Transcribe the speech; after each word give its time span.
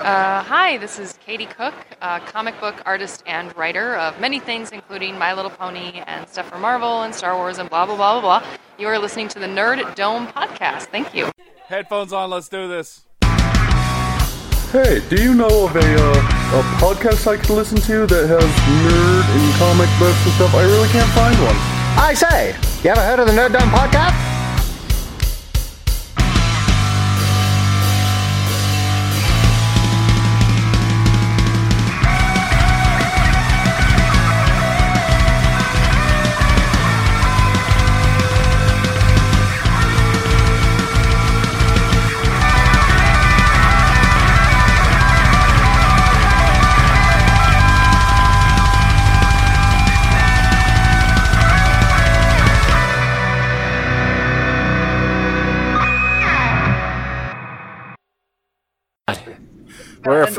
Uh, 0.00 0.42
hi, 0.42 0.78
this 0.78 0.98
is 0.98 1.18
Katie 1.26 1.44
Cook, 1.44 1.74
a 2.00 2.20
comic 2.20 2.58
book 2.58 2.80
artist 2.86 3.22
and 3.26 3.54
writer 3.54 3.96
of 3.96 4.18
many 4.18 4.40
things, 4.40 4.72
including 4.72 5.18
My 5.18 5.34
Little 5.34 5.50
Pony 5.50 6.02
and 6.06 6.26
stuff 6.26 6.48
for 6.48 6.56
Marvel 6.56 7.02
and 7.02 7.14
Star 7.14 7.36
Wars 7.36 7.58
and 7.58 7.68
blah, 7.68 7.84
blah, 7.84 7.96
blah, 7.96 8.18
blah, 8.18 8.40
blah. 8.40 8.48
You 8.78 8.86
are 8.86 8.98
listening 8.98 9.28
to 9.28 9.38
the 9.38 9.46
Nerd 9.46 9.94
Dome 9.96 10.26
podcast. 10.28 10.84
Thank 10.84 11.14
you. 11.14 11.30
Headphones 11.66 12.14
on, 12.14 12.30
let's 12.30 12.48
do 12.48 12.66
this. 12.66 13.02
Hey, 14.72 15.02
do 15.10 15.22
you 15.22 15.34
know 15.34 15.66
of 15.66 15.76
a, 15.76 15.80
uh, 15.80 16.60
a 16.60 16.62
podcast 16.80 17.26
I 17.26 17.36
can 17.36 17.54
listen 17.54 17.76
to 17.82 18.06
that 18.06 18.26
has 18.26 18.42
nerd 18.42 19.24
and 19.36 19.54
comic 19.58 19.90
books 19.98 20.24
and 20.24 20.34
stuff? 20.34 20.54
I 20.54 20.62
really 20.62 20.88
can't 20.88 21.10
find 21.10 21.36
one. 21.44 21.56
I 22.02 22.14
say, 22.14 22.56
you 22.82 22.90
ever 22.90 23.02
heard 23.02 23.18
of 23.18 23.26
the 23.26 23.34
Nerd 23.34 23.52
Dome 23.52 23.68
podcast? 23.68 24.29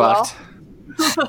Fucked. 0.01 0.35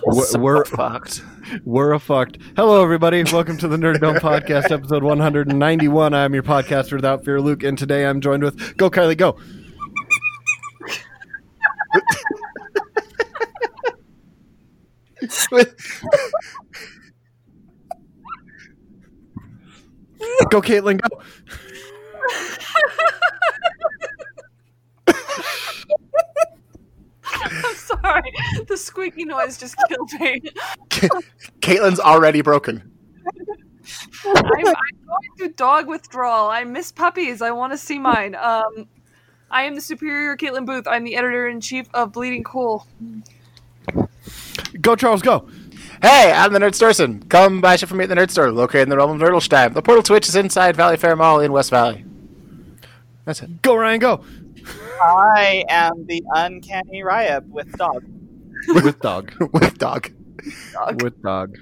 We're, 0.07 0.39
we're, 0.39 0.65
fucked. 0.65 1.23
we're 1.65 1.93
a 1.93 2.01
fucked. 2.01 2.39
Hello, 2.57 2.83
everybody. 2.83 3.23
Welcome 3.25 3.57
to 3.59 3.69
the 3.69 3.77
Nerd 3.77 4.01
Dome 4.01 4.17
Podcast, 4.17 4.71
episode 4.71 5.03
191. 5.03 6.15
I'm 6.15 6.35
your 6.35 6.43
podcaster 6.43 6.95
without 6.95 7.25
fear, 7.25 7.41
Luke, 7.41 7.63
and 7.63 7.77
today 7.77 8.07
I'm 8.07 8.21
joined 8.21 8.43
with 8.43 8.77
Go 8.77 8.91
Kylie 8.91 9.17
Go. 9.17 9.33
Go 20.51 20.61
Caitlin, 20.61 21.01
go. 21.01 21.23
I'm 27.65 27.75
sorry. 27.75 28.33
The 28.67 28.77
squeaky 28.77 29.25
noise 29.25 29.59
just 29.59 29.77
killed 29.89 30.13
me. 30.21 30.43
Caitlin's 31.61 32.01
already 32.01 32.43
broken. 32.43 32.91
I'm, 34.25 34.37
I'm 34.37 34.65
going 34.65 35.29
through 35.37 35.53
dog 35.55 35.89
withdrawal. 35.89 36.49
I 36.49 36.65
miss 36.65 36.93
puppies. 36.93 37.43
I 37.43 37.51
want 37.51 37.73
to 37.73 37.79
see 37.79 37.99
mine. 37.99 38.35
Um, 38.35 38.87
I 39.51 39.65
am 39.65 39.75
the 39.75 39.81
superior 39.81 40.37
Caitlin 40.37 40.65
Booth. 40.65 40.87
I'm 40.87 41.05
the 41.05 41.17
editor 41.17 41.49
in 41.49 41.61
chief 41.61 41.89
of 41.93 42.13
Bleeding 42.13 42.45
Cool. 42.45 42.87
Go, 44.81 44.97
Charles, 44.97 45.23
go. 45.23 45.49
Hey, 46.01 46.33
I'm 46.33 46.53
the 46.53 46.59
Nerd 46.59 46.73
Storson. 46.73 47.29
Come 47.29 47.61
buy 47.61 47.77
shit 47.77 47.89
from 47.89 47.99
me 47.99 48.05
at 48.05 48.09
the 48.09 48.17
Nerd 48.17 48.31
Store, 48.31 48.51
located 48.51 48.83
in 48.85 48.89
the 48.89 48.97
realm 48.97 49.11
of 49.11 49.21
Nerdlestein. 49.21 49.75
The 49.75 49.83
portal 49.83 50.03
to 50.05 50.15
which 50.15 50.29
is 50.29 50.35
inside 50.35 50.77
Valley 50.77 50.97
Fair 50.97 51.15
Mall 51.15 51.41
in 51.41 51.53
West 51.53 51.71
Valley. 51.71 52.05
That's 53.25 53.43
it. 53.43 53.63
Go, 53.63 53.77
Ryan, 53.77 54.01
go. 54.01 54.25
I 55.03 55.65
am 55.69 56.07
the 56.07 56.23
uncanny 56.35 57.03
Ryab 57.03 57.49
with 57.51 57.73
dog. 57.77 58.05
With 58.69 59.01
dog. 59.01 59.33
With 59.53 59.79
dog. 59.79 60.11
With 61.03 61.21
dog. 61.23 61.57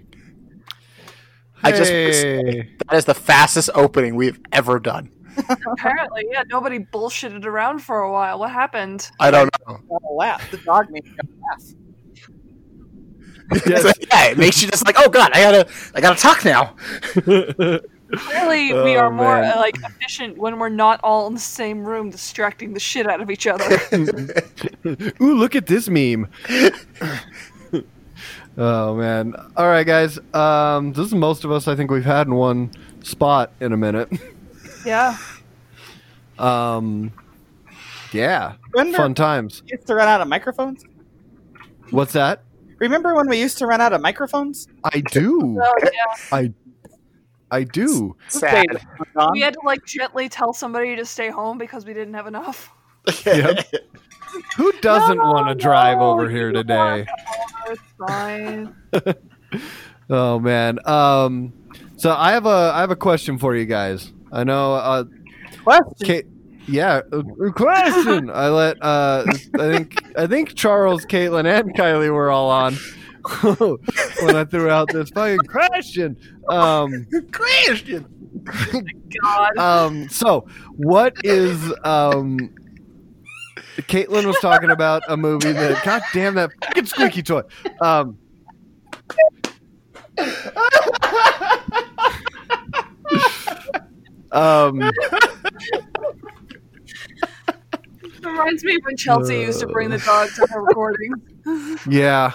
I 1.63 1.73
just 1.73 1.91
Hey. 1.91 2.71
that 2.89 2.97
is 2.97 3.05
the 3.05 3.15
fastest 3.15 3.71
opening 3.75 4.15
we've 4.15 4.41
ever 4.53 4.79
done. 4.79 5.11
Apparently, 5.73 6.27
yeah, 6.31 6.43
nobody 6.49 6.79
bullshitted 6.79 7.45
around 7.45 7.81
for 7.81 8.01
a 8.01 8.13
while. 8.13 8.39
What 8.39 8.51
happened? 8.51 9.11
I 9.21 9.31
don't 9.31 9.51
know. 9.67 9.81
Laugh. 10.15 10.51
The 10.51 10.59
dog 10.59 10.91
made 10.91 11.05
me 11.05 11.13
laugh. 11.51 11.63
It's 13.53 13.85
like, 13.85 14.07
yeah, 14.13 14.27
it 14.31 14.39
makes 14.39 14.63
you 14.63 14.69
just 14.69 14.87
like, 14.87 14.97
oh 14.99 15.09
god, 15.09 15.33
I 15.35 15.41
gotta, 15.41 15.69
I 15.95 16.01
gotta 16.01 16.21
talk 16.21 16.45
now. 16.45 16.77
Clearly, 18.13 18.73
we 18.73 18.97
Oh, 18.97 19.01
are 19.01 19.11
more 19.11 19.41
man. 19.41 19.53
uh, 19.57 19.61
like 19.61 19.77
efficient 19.83 20.37
when 20.39 20.59
we're 20.59 20.69
not 20.69 21.01
all 21.03 21.27
in 21.27 21.35
the 21.35 21.41
same 21.41 21.85
room, 21.85 22.11
distracting 22.11 22.73
the 22.75 22.81
shit 22.81 23.07
out 23.07 23.21
of 23.21 23.31
each 23.31 23.47
other. 23.47 23.65
Ooh, 25.21 25.35
look 25.37 25.55
at 25.55 25.67
this 25.67 25.89
meme. 25.89 26.29
oh 28.59 28.95
man. 28.97 29.35
All 29.57 29.67
right, 29.67 29.87
guys. 29.87 30.19
Um, 30.35 30.93
this 30.93 31.07
is 31.07 31.15
most 31.15 31.45
of 31.45 31.53
us. 31.53 31.69
I 31.69 31.77
think 31.77 31.91
we've 31.91 32.05
had 32.05 32.27
in 32.27 32.35
one 32.35 32.71
spot 33.03 33.53
in 33.61 33.73
a 33.73 33.77
minute. 33.77 34.09
yeah. 34.85 35.17
Um, 36.39 37.13
yeah. 38.15 38.55
Remember 38.73 38.97
Fun 38.97 39.15
times. 39.15 39.63
we 39.67 39.73
used 39.73 39.87
to 39.89 39.95
run 39.95 40.09
out 40.09 40.23
of 40.23 40.29
microphones? 40.29 40.83
What's 41.91 42.15
that? 42.15 42.45
Remember 42.79 43.15
when 43.15 43.29
we 43.29 43.39
used 43.39 43.59
to 43.59 43.67
run 43.67 43.83
out 43.83 43.93
of 43.93 44.01
microphones? 44.01 44.67
I 44.85 45.01
do. 45.03 45.61
So, 45.63 45.91
yeah. 45.93 46.15
I 46.33 46.53
I 47.51 47.65
do. 47.65 48.17
Sad. 48.29 48.67
We 49.33 49.41
had 49.41 49.55
to 49.55 49.61
like 49.65 49.85
gently 49.85 50.29
tell 50.29 50.53
somebody 50.53 50.97
to 50.97 51.05
stay 51.05 51.31
home 51.31 51.59
because 51.59 51.85
we 51.85 51.93
didn't 51.95 52.15
have 52.15 52.27
enough. 52.27 52.73
Yep. 53.27 53.67
Who 54.57 54.73
doesn't 54.81 55.19
No, 55.19 55.33
want 55.33 55.49
to 55.49 55.55
drive 55.55 55.99
no, 55.99 56.11
over 56.11 56.31
here 56.31 56.53
today? 56.53 57.07
It's 57.67 57.83
fine. 57.99 58.75
Oh 60.13 60.41
man. 60.41 60.81
Um, 60.87 61.53
so 61.97 62.13
I 62.13 62.33
have 62.33 62.45
a 62.45 62.73
I 62.75 62.81
have 62.81 62.91
a 62.91 62.97
question 62.97 63.39
for 63.39 63.55
you 63.55 63.65
guys. 63.65 64.13
I 64.33 64.43
know. 64.43 64.75
Uh, 64.75 65.05
Question. 65.63 66.07
Kate, 66.07 66.27
yeah, 66.67 67.01
a 67.13 67.53
question. 67.53 68.29
I 68.35 68.49
let 68.49 68.83
uh, 68.83 69.25
I 69.29 69.73
think 69.73 70.03
I 70.19 70.27
think 70.27 70.55
Charles, 70.57 71.05
Caitlin, 71.07 71.47
and 71.47 71.75
Kylie 71.75 72.13
were 72.13 72.31
all 72.31 72.51
on 72.51 72.77
when 73.43 74.37
I 74.37 74.45
threw 74.45 74.71
out 74.71 74.89
this 74.93 75.11
fucking 75.11 75.39
question. 75.47 76.17
Um, 76.49 77.07
Christian. 77.33 78.07
God. 79.23 79.59
um, 79.59 80.09
so 80.09 80.47
what 80.77 81.15
is 81.25 81.73
um? 81.85 82.55
Caitlin 83.77 84.27
was 84.27 84.39
talking 84.41 84.71
about 84.71 85.03
a 85.09 85.17
movie 85.17 85.53
that. 85.53 85.83
God 85.85 86.03
damn 86.13 86.35
that 86.35 86.51
fucking 86.65 86.87
squeaky 86.87 87.23
toy. 87.23 87.43
Um. 87.81 88.19
Um, 94.33 94.79
reminds 98.23 98.65
me 98.65 98.77
of 98.77 98.83
when 98.85 98.97
Chelsea 98.97 99.41
used 99.41 99.61
to 99.61 99.67
bring 99.67 99.91
the 99.91 99.99
dog 99.99 100.29
to 100.37 100.47
her 100.51 100.63
recording. 100.63 101.13
Yeah. 101.89 102.33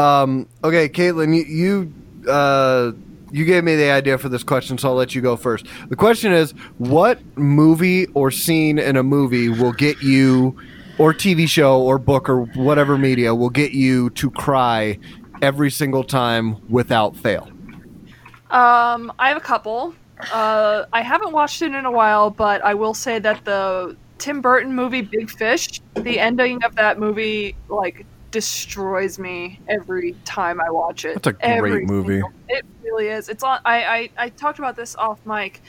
Um, 0.00 0.48
okay, 0.64 0.88
Caitlin, 0.88 1.36
you, 1.36 1.44
you 1.44 2.30
uh, 2.30 2.92
you 3.30 3.44
gave 3.44 3.64
me 3.64 3.76
the 3.76 3.90
idea 3.90 4.16
for 4.16 4.30
this 4.30 4.42
question, 4.42 4.78
so 4.78 4.88
I'll 4.88 4.94
let 4.94 5.14
you 5.14 5.20
go 5.20 5.36
first. 5.36 5.66
The 5.90 5.96
question 5.96 6.32
is, 6.32 6.52
what 6.78 7.20
movie 7.36 8.06
or 8.14 8.30
scene 8.30 8.78
in 8.78 8.96
a 8.96 9.02
movie 9.02 9.50
will 9.50 9.72
get 9.72 10.02
you, 10.02 10.58
or 10.98 11.12
TV 11.12 11.46
show 11.46 11.82
or 11.82 11.98
book 11.98 12.30
or 12.30 12.44
whatever 12.54 12.96
media 12.96 13.34
will 13.34 13.50
get 13.50 13.72
you 13.72 14.08
to 14.10 14.30
cry 14.30 14.98
every 15.42 15.70
single 15.70 16.02
time 16.02 16.56
without 16.70 17.14
fail? 17.14 17.50
Um, 18.50 19.12
I 19.18 19.28
have 19.28 19.36
a 19.36 19.40
couple. 19.40 19.94
Uh, 20.32 20.86
I 20.94 21.02
haven't 21.02 21.32
watched 21.32 21.60
it 21.60 21.74
in 21.74 21.84
a 21.84 21.90
while, 21.90 22.30
but 22.30 22.62
I 22.64 22.72
will 22.72 22.94
say 22.94 23.18
that 23.18 23.44
the 23.44 23.96
Tim 24.16 24.40
Burton 24.40 24.74
movie 24.74 25.02
Big 25.02 25.30
Fish, 25.30 25.82
the 25.94 26.18
ending 26.18 26.62
of 26.64 26.74
that 26.76 26.98
movie, 26.98 27.54
like 27.68 28.06
destroys 28.30 29.18
me 29.18 29.60
every 29.68 30.14
time 30.24 30.60
I 30.60 30.70
watch 30.70 31.04
it. 31.04 31.14
That's 31.14 31.26
a 31.28 31.32
great 31.32 31.44
Every 31.44 31.86
movie. 31.86 32.08
single- 32.14 32.32
It 32.48 32.64
really 32.82 33.08
is. 33.08 33.28
It's 33.28 33.42
on. 33.42 33.60
I 33.64 33.84
I, 33.84 34.10
I 34.18 34.28
talked 34.30 34.58
about 34.58 34.76
this 34.76 34.96
off 34.96 35.24
mic. 35.26 35.62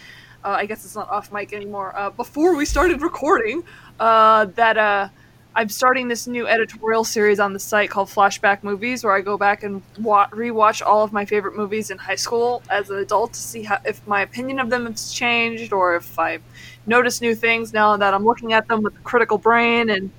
Uh, 0.43 0.49
I 0.49 0.65
guess 0.65 0.85
it's 0.85 0.95
not 0.95 1.09
off 1.09 1.31
mic 1.31 1.53
anymore. 1.53 1.93
Uh, 1.95 2.09
before 2.09 2.55
we 2.55 2.65
started 2.65 3.01
recording, 3.01 3.63
uh, 3.99 4.45
that 4.55 4.75
uh, 4.77 5.09
I'm 5.55 5.69
starting 5.69 6.07
this 6.07 6.25
new 6.25 6.47
editorial 6.47 7.03
series 7.03 7.39
on 7.39 7.53
the 7.53 7.59
site 7.59 7.91
called 7.91 8.07
Flashback 8.09 8.63
Movies, 8.63 9.03
where 9.03 9.13
I 9.13 9.21
go 9.21 9.37
back 9.37 9.61
and 9.63 9.83
wa- 9.99 10.27
rewatch 10.29 10.81
all 10.83 11.03
of 11.03 11.13
my 11.13 11.25
favorite 11.25 11.55
movies 11.55 11.91
in 11.91 11.99
high 11.99 12.15
school 12.15 12.63
as 12.71 12.89
an 12.89 12.97
adult 12.97 13.33
to 13.33 13.39
see 13.39 13.61
how, 13.63 13.77
if 13.85 14.05
my 14.07 14.21
opinion 14.21 14.57
of 14.59 14.69
them 14.71 14.87
has 14.87 15.13
changed 15.13 15.73
or 15.73 15.95
if 15.95 16.17
I 16.17 16.39
notice 16.87 17.21
new 17.21 17.35
things 17.35 17.71
now 17.71 17.95
that 17.97 18.13
I'm 18.15 18.25
looking 18.25 18.53
at 18.53 18.67
them 18.67 18.81
with 18.81 18.95
a 18.95 18.99
critical 19.01 19.37
brain 19.37 19.89
and 19.91 20.09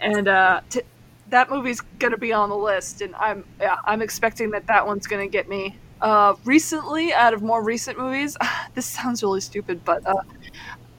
and 0.00 0.28
uh, 0.28 0.60
t- 0.70 0.82
that 1.30 1.50
movie's 1.50 1.80
gonna 1.98 2.18
be 2.18 2.32
on 2.32 2.48
the 2.48 2.56
list, 2.56 3.00
and 3.00 3.14
I'm 3.16 3.44
yeah, 3.60 3.76
I'm 3.84 4.02
expecting 4.02 4.50
that 4.50 4.66
that 4.66 4.86
one's 4.86 5.06
gonna 5.06 5.28
get 5.28 5.48
me. 5.48 5.76
Uh, 6.00 6.34
recently, 6.44 7.12
out 7.12 7.34
of 7.34 7.42
more 7.42 7.62
recent 7.62 7.98
movies, 7.98 8.36
this 8.74 8.86
sounds 8.86 9.22
really 9.22 9.40
stupid, 9.40 9.84
but 9.84 10.06
uh, 10.06 10.22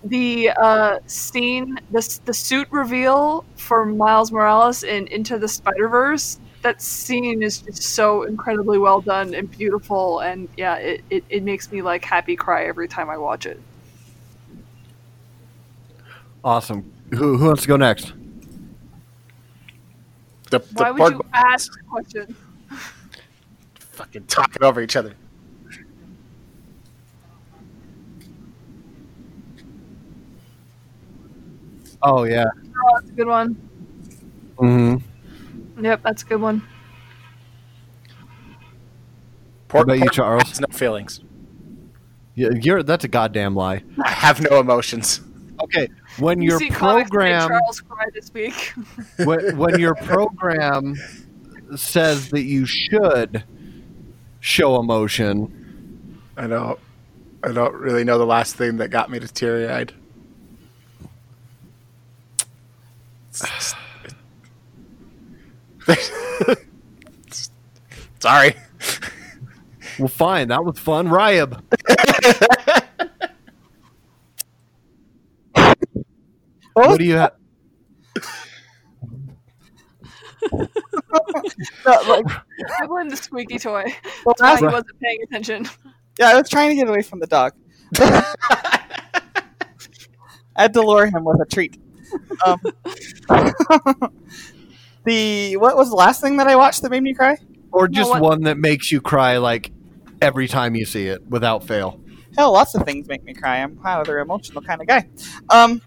the 0.04 0.50
uh, 0.50 1.00
scene, 1.08 1.80
the 1.92 2.20
the 2.26 2.34
suit 2.34 2.68
reveal 2.72 3.46
for 3.56 3.86
Miles 3.86 4.32
Morales 4.32 4.84
in 4.84 5.08
Into 5.08 5.38
the 5.38 5.48
Spider 5.48 5.88
Verse. 5.88 6.40
That 6.62 6.82
scene 6.82 7.42
is 7.42 7.60
just 7.60 7.82
so 7.82 8.24
incredibly 8.24 8.78
well 8.78 9.02
done 9.02 9.34
and 9.34 9.50
beautiful, 9.50 10.20
and 10.20 10.48
yeah, 10.58 10.76
it, 10.76 11.04
it, 11.10 11.24
it 11.30 11.44
makes 11.44 11.72
me 11.72 11.82
like 11.82 12.06
happy 12.06 12.36
cry 12.36 12.66
every 12.66 12.88
time 12.88 13.10
I 13.10 13.18
watch 13.18 13.46
it. 13.46 13.60
Awesome. 16.44 16.92
Who 17.12 17.38
who 17.38 17.48
wants 17.48 17.64
to 17.64 17.68
go 17.68 17.78
next? 17.78 18.14
The, 20.52 20.60
the 20.60 20.66
Why 20.74 20.92
would 20.92 21.14
you 21.14 21.22
ask 21.34 21.72
the 21.72 21.84
question? 21.90 22.36
fucking 24.02 24.26
talking 24.26 24.64
over 24.64 24.82
each 24.82 24.96
other. 24.96 25.16
Oh 32.02 32.24
yeah. 32.24 32.46
Oh, 32.46 33.00
that's 33.00 33.10
a 33.10 33.14
good 33.14 33.28
one. 33.28 33.70
Mm-hmm. 34.58 35.86
Yep, 35.86 36.02
that's 36.04 36.24
a 36.24 36.26
good 36.26 36.42
one. 36.42 36.64
Pork, 39.68 39.86
about 39.86 40.00
you, 40.00 40.10
Charles? 40.10 40.50
has 40.50 40.60
no 40.60 40.68
feelings. 40.72 41.22
Yeah, 42.36 42.50
you're 42.60 42.84
that's 42.84 43.06
a 43.06 43.08
goddamn 43.08 43.56
lie. 43.56 43.84
I 44.04 44.12
have 44.12 44.42
no 44.42 44.60
emotions. 44.60 45.22
Okay, 45.62 45.88
when 46.18 46.42
You 46.42 46.52
your 46.52 46.60
see 46.60 46.70
comics 46.70 47.10
that 47.10 47.18
make 47.18 47.32
program 47.32 47.50
Charles 47.50 47.82
cry 47.82 48.06
this 48.14 48.34
week. 48.34 48.74
when, 49.26 49.58
when 49.58 49.80
your 49.80 49.96
program 49.96 50.96
says 51.76 52.30
that 52.30 52.44
you 52.44 52.66
should 52.66 53.44
show 54.40 54.80
emotion, 54.80 56.20
I 56.38 56.48
don't. 56.48 56.80
I 57.44 57.52
don't 57.52 57.74
really 57.74 58.04
know 58.04 58.20
the 58.20 58.26
last 58.26 58.56
thing 58.56 58.78
that 58.78 58.90
got 58.90 59.10
me 59.10 59.20
to 59.20 59.28
teary 59.28 59.68
eyed. 59.68 59.94
Sorry. 68.22 68.56
well, 69.98 70.08
fine, 70.08 70.50
that 70.50 70.64
was 70.64 70.78
fun. 70.78 71.08
Ryab, 71.08 71.60
what 76.74 77.00
do 77.00 77.06
you 77.06 77.16
have? 77.16 77.34
No, 81.86 82.02
like, 82.08 82.26
I 82.82 82.88
blame 82.88 83.10
the 83.10 83.16
squeaky 83.16 83.60
toy. 83.60 83.84
the 84.26 84.34
Why 84.38 84.58
he 84.58 84.66
wasn't 84.66 85.00
paying 85.00 85.20
attention. 85.24 85.68
yeah, 86.20 86.30
I 86.30 86.36
was 86.36 86.50
trying 86.50 86.70
to 86.70 86.76
get 86.76 86.88
away 86.90 87.02
from 87.02 87.20
the 87.20 87.28
dog. 87.28 87.54
I 88.00 88.84
had 90.64 90.74
to 90.74 90.82
lure 90.82 91.06
him 91.06 91.24
with 91.24 91.42
a 91.42 91.46
treat. 91.46 91.78
Um, 92.46 92.60
the 95.06 95.58
what 95.58 95.76
was 95.78 95.90
the 95.90 95.96
last 95.96 96.22
thing 96.22 96.38
that 96.38 96.48
I 96.48 96.56
watched 96.56 96.82
that 96.82 96.92
made 96.92 97.04
me 97.04 97.14
cry? 97.14 97.38
Or 97.72 97.88
just 97.88 98.10
what- 98.10 98.22
one 98.22 98.42
that 98.44 98.58
makes 98.58 98.92
you 98.92 99.02
cry 99.02 99.38
like 99.38 99.72
every 100.22 100.48
time 100.48 100.76
you 100.76 100.86
see 100.86 101.08
it 101.08 101.26
without 101.28 101.64
fail. 101.66 102.00
Hell, 102.38 102.54
lots 102.54 102.76
of 102.76 102.84
things 102.84 103.08
make 103.08 103.24
me 103.24 103.34
cry. 103.34 103.58
I'm 103.58 103.78
kind 103.78 104.02
of 104.02 104.08
an 104.14 104.22
emotional 104.22 104.62
kind 104.62 104.82
of 104.82 104.88
guy. 104.88 105.08
Um, 105.50 105.82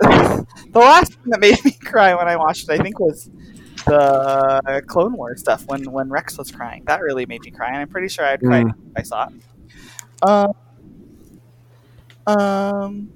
the 0.00 0.46
last 0.78 1.12
thing 1.14 1.22
that 1.30 1.40
made 1.40 1.56
me 1.64 1.72
cry 1.72 2.14
when 2.14 2.28
I 2.28 2.36
watched 2.36 2.68
it, 2.68 2.80
I 2.80 2.82
think, 2.82 2.98
was 3.00 3.30
the 3.86 4.82
Clone 4.86 5.16
Wars 5.16 5.40
stuff 5.40 5.64
when 5.66 5.90
when 5.92 6.08
Rex 6.10 6.38
was 6.38 6.50
crying. 6.50 6.84
That 6.86 7.00
really 7.02 7.26
made 7.26 7.42
me 7.42 7.50
cry, 7.50 7.68
and 7.68 7.76
I'm 7.78 7.88
pretty 7.88 8.08
sure 8.08 8.24
I'd 8.24 8.40
cry 8.40 8.64
Mm. 8.64 8.70
if 8.70 8.92
I 8.96 9.02
saw 9.02 9.28
it. 9.28 9.34
Um, 10.22 10.52
um, 12.26 13.10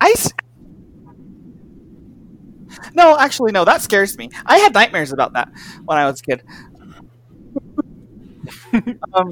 I. 0.00 0.10
s- 0.10 0.32
No, 2.94 3.18
actually, 3.18 3.52
no. 3.52 3.64
That 3.64 3.82
scares 3.82 4.16
me. 4.18 4.30
I 4.46 4.58
had 4.58 4.74
nightmares 4.74 5.12
about 5.12 5.34
that 5.34 5.50
when 5.84 5.98
I 5.98 6.06
was 6.10 6.20
a 6.20 6.24
kid. 6.24 6.42
um, 9.14 9.30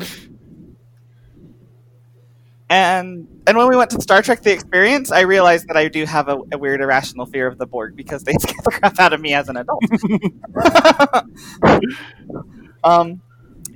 and 2.68 3.26
and 3.50 3.58
when 3.58 3.68
we 3.68 3.76
went 3.76 3.90
to 3.90 4.00
Star 4.00 4.22
Trek: 4.22 4.42
The 4.42 4.52
Experience, 4.52 5.10
I 5.10 5.22
realized 5.22 5.66
that 5.68 5.76
I 5.76 5.88
do 5.88 6.04
have 6.06 6.28
a, 6.28 6.38
a 6.52 6.58
weird 6.58 6.80
irrational 6.80 7.26
fear 7.26 7.48
of 7.48 7.58
the 7.58 7.66
Borg 7.66 7.96
because 7.96 8.22
they 8.22 8.32
scare 8.40 8.54
the 8.64 8.70
crap 8.70 8.98
out 9.00 9.12
of 9.12 9.20
me 9.20 9.34
as 9.34 9.48
an 9.48 9.56
adult. 9.56 9.82
um, 12.84 13.20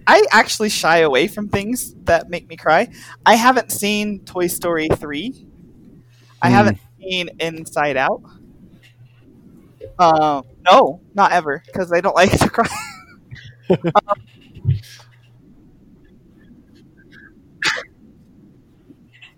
I 0.07 0.25
actually 0.33 0.69
shy 0.71 0.99
away 0.99 1.29
from 1.29 1.49
things 1.49 1.95
that 2.05 2.31
make 2.31 2.49
me 2.49 2.57
cry. 2.57 2.89
I 3.27 3.35
haven't 3.37 3.73
seen 3.73 4.25
Toy 4.25 4.47
Story 4.49 4.89
three. 4.89 5.47
I 6.43 6.49
Hmm. 6.49 6.51
haven't 6.51 6.79
seen 7.01 7.31
Inside 7.41 7.97
Out. 7.97 8.23
Uh, 9.99 10.43
no, 10.71 11.01
not 11.15 11.33
ever, 11.33 11.63
because 11.67 11.93
I 11.93 12.01
don't 12.01 12.17
like 12.17 12.33
to 12.39 12.49
cry. 12.51 12.69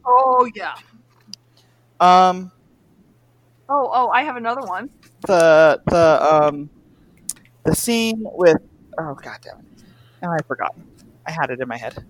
Oh 0.07 0.49
yeah. 0.55 0.75
Um, 2.01 2.53
Oh 3.69 3.91
oh, 3.93 4.09
I 4.11 4.23
have 4.23 4.37
another 4.37 4.61
one. 4.63 4.91
the 5.27 5.81
the 5.87 6.35
um 6.35 6.71
the 7.65 7.75
scene 7.75 8.23
with 8.35 8.59
oh 8.99 9.15
god 9.15 9.39
damn 9.43 9.59
it 9.59 9.65
now 10.23 10.31
i 10.33 10.39
forgot 10.47 10.73
i 11.27 11.31
had 11.33 11.51
it 11.51 11.61
in 11.61 11.67
my 11.67 11.77
head 11.77 12.05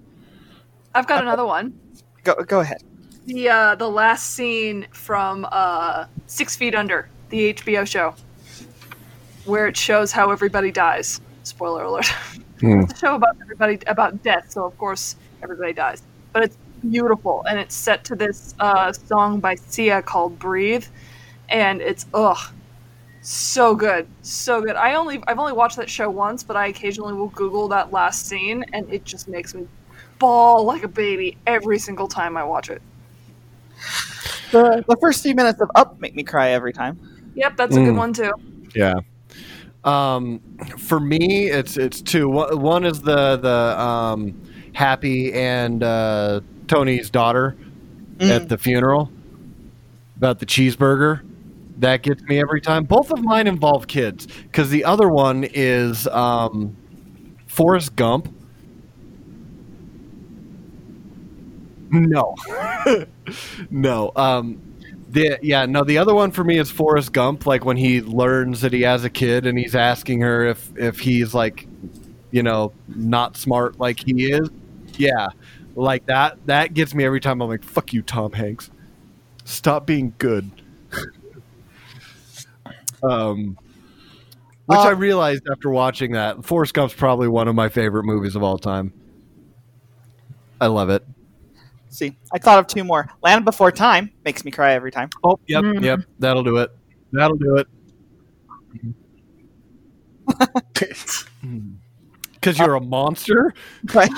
I've 0.94 1.06
got 1.06 1.22
another 1.22 1.46
one. 1.46 1.78
go 2.25 2.34
go 2.46 2.60
ahead 2.60 2.82
The 3.26 3.48
uh, 3.48 3.75
the 3.76 3.88
last 3.88 4.32
scene 4.34 4.87
from 4.93 5.46
uh, 5.50 6.06
Six 6.26 6.56
Feet 6.56 6.75
Under, 6.75 7.08
the 7.31 7.54
HBO 7.54 7.87
show, 7.87 8.14
where 9.46 9.66
it 9.66 9.76
shows 9.76 10.12
how 10.12 10.31
everybody 10.31 10.70
dies. 10.70 11.20
Spoiler 11.44 11.84
alert. 11.84 12.06
Hmm. 12.60 12.81
it's 12.81 12.94
a 12.94 12.96
show 12.96 13.14
about 13.14 13.37
everybody 13.43 13.78
about 13.87 14.22
death, 14.22 14.50
so 14.50 14.64
of 14.64 14.76
course 14.78 15.16
everybody 15.43 15.75
dies. 15.75 16.02
But 16.32 16.44
it's 16.44 16.56
beautiful, 16.91 17.44
and 17.49 17.59
it's 17.59 17.75
set 17.75 18.05
to 18.05 18.17
this 18.17 18.55
uh, 18.61 18.93
song 18.93 19.41
by 19.41 19.55
Sia 19.55 20.03
called 20.03 20.38
"Breathe," 20.38 20.87
and 21.49 21.81
it's 21.81 22.06
ugh, 22.15 22.38
so 23.23 23.75
good, 23.75 24.06
so 24.23 24.61
good. 24.62 24.77
I 24.77 24.94
only 24.94 25.23
I've 25.27 25.38
only 25.38 25.53
watched 25.53 25.77
that 25.77 25.91
show 25.91 26.09
once, 26.11 26.43
but 26.43 26.56
I 26.56 26.69
occasionally 26.69 27.15
will 27.15 27.29
Google 27.29 27.69
that 27.69 27.93
last 27.93 28.27
scene, 28.27 28.65
and 28.73 28.91
it 28.93 29.05
just 29.05 29.29
makes 29.29 29.55
me 29.55 29.67
bawl 30.19 30.65
like 30.65 30.83
a 30.83 30.88
baby 30.88 31.37
every 31.47 31.79
single 31.79 32.09
time 32.09 32.37
I 32.37 32.44
watch 32.44 32.71
it. 32.71 32.83
the, 34.53 34.85
the 34.89 34.97
first 35.00 35.23
few 35.23 35.35
minutes 35.35 35.61
of 35.61 35.71
up 35.75 36.00
make 36.00 36.15
me 36.15 36.23
cry 36.23 36.50
every 36.50 36.73
time 36.73 36.99
Yep, 37.35 37.56
that's 37.56 37.77
a 37.77 37.81
good 37.81 37.94
Mm. 37.94 37.99
one 37.99 38.12
too. 38.15 38.32
Yeah. 38.75 38.94
Um, 39.85 40.41
for 40.79 40.99
me, 40.99 41.49
it's 41.51 41.77
it's 41.77 42.01
two. 42.03 42.29
One 42.29 42.60
one 42.60 42.84
is 42.84 43.01
the 43.03 43.37
the 43.37 43.81
um, 43.81 44.34
Happy 44.72 45.32
and 45.32 45.82
uh, 45.82 46.41
Tony's 46.69 47.11
daughter 47.11 47.56
at 48.20 48.49
the 48.49 48.58
funeral 48.58 49.11
about 50.17 50.39
the 50.39 50.46
cheeseburger. 50.46 51.20
That 51.79 52.03
gets 52.03 52.23
me 52.23 52.41
every 52.41 52.61
time. 52.61 52.85
Both 52.85 53.11
of 53.11 53.23
mine 53.23 53.46
involve 53.46 53.87
kids 53.87 54.27
because 54.27 54.70
the 54.70 54.85
other 54.85 55.08
one 55.08 55.44
is 55.44 56.06
um, 56.08 56.75
Forrest 57.46 57.96
Gump. 57.96 58.32
No, 61.91 62.35
no. 63.70 64.13
Um, 64.17 64.61
the 65.11 65.39
yeah, 65.43 65.67
no. 65.67 65.85
The 65.85 65.99
other 65.99 66.15
one 66.15 66.31
for 66.31 66.44
me 66.44 66.58
is 66.58 66.70
Forrest 66.70 67.13
Gump. 67.13 67.46
Like 67.46 67.65
when 67.65 67.77
he 67.77 68.01
learns 68.01 68.63
that 68.63 68.73
he 68.73 68.82
has 68.82 69.05
a 69.05 69.11
kid 69.11 69.46
and 69.46 69.58
he's 69.58 69.75
asking 69.75 70.20
her 70.23 70.46
if 70.46 70.77
if 70.77 70.99
he's 70.99 71.35
like, 71.35 71.69
you 72.31 72.43
know, 72.43 72.73
not 72.89 73.37
smart 73.37 73.79
like 73.79 74.01
he 74.01 74.32
is. 74.32 74.49
Yeah, 74.99 75.29
like 75.77 76.06
that. 76.06 76.39
That 76.47 76.75
gets 76.75 76.95
me 76.95 77.05
every 77.05 77.21
time. 77.21 77.41
I'm 77.41 77.49
like, 77.49 77.65
fuck 77.65 77.93
you, 77.93 78.03
Tom 78.03 78.33
Hanks. 78.33 78.71
Stop 79.45 79.87
being 79.87 80.15
good. 80.19 80.51
um, 83.03 83.56
which 84.67 84.79
Uh, 84.79 84.83
I 84.83 84.91
realized 84.91 85.45
after 85.51 85.71
watching 85.71 86.13
that, 86.13 86.45
Forrest 86.45 86.75
Gump's 86.75 86.95
probably 86.95 87.29
one 87.29 87.47
of 87.49 87.55
my 87.55 87.69
favorite 87.69 88.05
movies 88.05 88.35
of 88.35 88.43
all 88.43 88.59
time. 88.59 88.93
I 90.61 90.67
love 90.69 90.89
it. 90.89 91.06
see 91.91 92.17
i 92.33 92.39
thought 92.39 92.59
of 92.59 92.67
two 92.67 92.83
more 92.83 93.06
land 93.23 93.45
before 93.45 93.71
time 93.71 94.11
makes 94.25 94.43
me 94.45 94.51
cry 94.51 94.73
every 94.73 94.91
time 94.91 95.11
Oh, 95.23 95.39
yep, 95.47 95.63
Mm. 95.65 95.85
yep. 95.85 96.01
That'll 96.19 96.43
do 96.43 96.56
it. 96.56 96.71
That'll 97.13 97.37
do 97.37 97.59
it. 97.59 97.69
Because 102.35 102.59
you're 102.61 102.77
a 102.77 102.81
monster. 102.81 103.53
Right. 103.93 104.09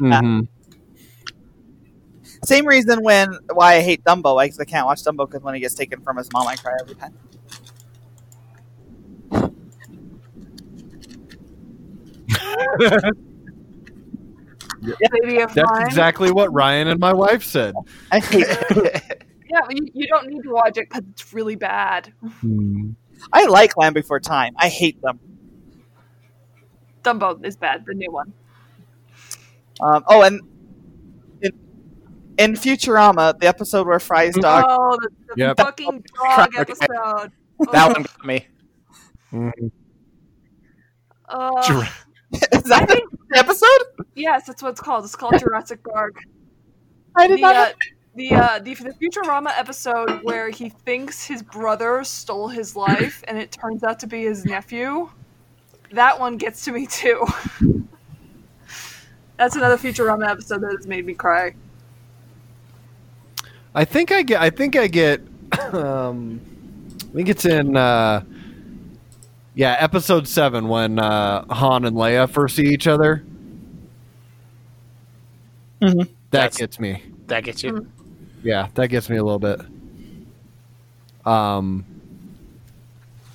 Mm-hmm. 0.00 0.40
same 2.44 2.66
reason 2.66 3.02
when 3.02 3.38
why 3.54 3.76
i 3.76 3.80
hate 3.80 4.04
dumbo 4.04 4.42
because 4.44 4.60
i 4.60 4.64
can't 4.64 4.84
watch 4.86 5.02
dumbo 5.02 5.26
because 5.26 5.42
when 5.42 5.54
he 5.54 5.60
gets 5.60 5.74
taken 5.74 6.00
from 6.02 6.16
his 6.18 6.30
mom 6.32 6.46
i 6.46 6.54
cry 6.56 6.72
every 6.80 6.94
time 6.94 7.14
Baby 15.22 15.40
of 15.40 15.54
That's 15.54 15.70
mine. 15.70 15.86
exactly 15.86 16.30
what 16.30 16.52
Ryan 16.52 16.88
and 16.88 17.00
my 17.00 17.12
wife 17.12 17.42
said. 17.42 17.74
I 18.10 18.18
hate. 18.20 18.46
Yeah, 19.50 19.60
you, 19.70 19.88
you 19.94 20.06
don't 20.08 20.28
need 20.28 20.42
to 20.42 20.50
watch 20.50 20.76
it 20.76 20.88
because 20.88 21.04
it's 21.10 21.32
really 21.32 21.56
bad. 21.56 22.12
I 23.32 23.46
like 23.46 23.76
Land 23.76 23.94
Before 23.94 24.20
Time. 24.20 24.54
I 24.58 24.68
hate 24.68 25.00
them. 25.02 25.18
Dumbo 27.02 27.44
is 27.44 27.56
bad, 27.56 27.84
the 27.86 27.94
new 27.94 28.10
one. 28.10 28.32
Um, 29.80 30.04
oh, 30.08 30.22
and 30.22 30.40
in, 31.42 31.52
in 32.38 32.52
Futurama, 32.54 33.38
the 33.38 33.46
episode 33.46 33.86
where 33.86 33.98
Fry's 34.00 34.34
dog. 34.34 34.64
oh, 34.68 34.96
the, 35.00 35.08
the 35.28 35.34
Yep. 35.36 35.56
fucking 35.58 36.04
dog 36.22 36.54
episode. 36.56 37.32
that 37.72 37.92
one 37.92 38.02
got 38.02 38.24
me. 38.24 38.46
Uh, 41.28 41.50
Is 42.52 42.62
that 42.64 42.88
the 42.88 43.02
episode? 43.34 44.06
yes, 44.14 44.46
that's 44.46 44.62
what 44.62 44.70
it's 44.70 44.80
called. 44.80 45.04
It's 45.04 45.16
called 45.16 45.38
Jurassic 45.40 45.82
Bark. 45.82 46.16
I 47.16 47.26
did 47.28 47.38
the, 47.38 47.42
not. 47.42 47.56
uh, 47.56 47.72
the, 48.14 48.34
uh, 48.34 48.58
the 48.60 48.74
the 48.74 48.94
Futurama 48.94 49.50
episode 49.56 50.20
where 50.22 50.48
he 50.50 50.68
thinks 50.70 51.24
his 51.24 51.42
brother 51.42 52.02
stole 52.04 52.48
his 52.48 52.74
life 52.76 53.22
and 53.28 53.38
it 53.38 53.52
turns 53.52 53.82
out 53.84 53.98
to 54.00 54.06
be 54.06 54.22
his 54.24 54.44
nephew. 54.44 55.10
That 55.92 56.18
one 56.18 56.36
gets 56.36 56.64
to 56.64 56.72
me 56.72 56.86
too. 56.86 57.24
That's 59.36 59.56
another 59.56 59.76
Futurama 59.76 60.28
episode 60.30 60.62
that 60.62 60.72
has 60.76 60.86
made 60.86 61.04
me 61.06 61.14
cry. 61.14 61.54
I 63.74 63.84
think 63.84 64.10
I 64.12 64.22
get. 64.22 64.40
I 64.40 64.50
think 64.50 64.76
I 64.76 64.86
get. 64.86 65.20
Um, 65.72 66.40
I 67.10 67.14
think 67.16 67.28
it's 67.28 67.44
in. 67.46 67.76
Uh, 67.76 68.22
yeah, 69.54 69.76
episode 69.78 70.28
seven 70.28 70.68
when 70.68 70.98
uh, 70.98 71.44
Han 71.54 71.84
and 71.86 71.96
Leia 71.96 72.28
first 72.28 72.56
see 72.56 72.66
each 72.66 72.86
other. 72.86 73.24
Mhm. 75.80 75.98
That 75.98 76.08
That's- 76.30 76.56
gets 76.58 76.78
me. 76.80 77.02
That 77.28 77.44
gets 77.44 77.62
you. 77.62 77.86
Yeah, 78.42 78.68
that 78.74 78.88
gets 78.88 79.08
me 79.08 79.16
a 79.16 79.24
little 79.24 79.38
bit. 79.38 79.60
Um, 81.24 81.84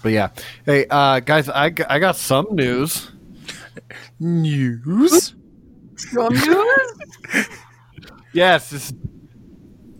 but 0.03 0.11
yeah, 0.11 0.29
hey 0.65 0.85
uh, 0.89 1.19
guys, 1.21 1.49
I 1.49 1.73
I 1.89 1.99
got 1.99 2.15
some 2.15 2.47
news. 2.51 3.09
News? 4.19 5.33
Some? 6.09 6.33
Yes, 8.33 8.71
it's, 8.73 8.93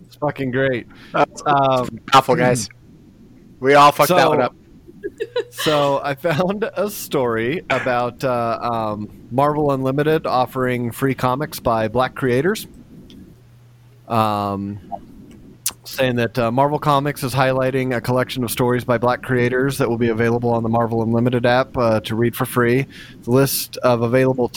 it's 0.06 0.16
fucking 0.16 0.50
great. 0.50 0.86
That's 1.12 1.42
Um, 1.46 2.00
awful, 2.14 2.34
guys. 2.34 2.68
We 3.60 3.74
all 3.74 3.92
fucked 3.92 4.08
that 4.10 4.28
one 4.28 4.40
up. 4.40 4.54
so 5.50 6.00
I 6.02 6.14
found 6.14 6.64
a 6.76 6.88
story 6.90 7.64
about 7.70 8.24
uh, 8.24 8.58
um, 8.62 9.26
Marvel 9.30 9.72
Unlimited 9.72 10.26
offering 10.26 10.92
free 10.92 11.14
comics 11.14 11.60
by 11.60 11.88
Black 11.88 12.14
creators. 12.14 12.66
Um, 14.08 14.80
saying 15.92 16.16
that 16.16 16.38
uh, 16.38 16.50
Marvel 16.50 16.78
Comics 16.78 17.22
is 17.22 17.34
highlighting 17.34 17.94
a 17.94 18.00
collection 18.00 18.42
of 18.42 18.50
stories 18.50 18.84
by 18.84 18.98
Black 18.98 19.22
creators 19.22 19.78
that 19.78 19.88
will 19.88 19.98
be 19.98 20.08
available 20.08 20.50
on 20.50 20.62
the 20.62 20.68
Marvel 20.68 21.02
Unlimited 21.02 21.44
app 21.44 21.76
uh, 21.76 22.00
to 22.00 22.14
read 22.16 22.34
for 22.34 22.46
free. 22.46 22.86
The 23.22 23.30
list 23.30 23.76
of 23.78 24.02
available 24.02 24.50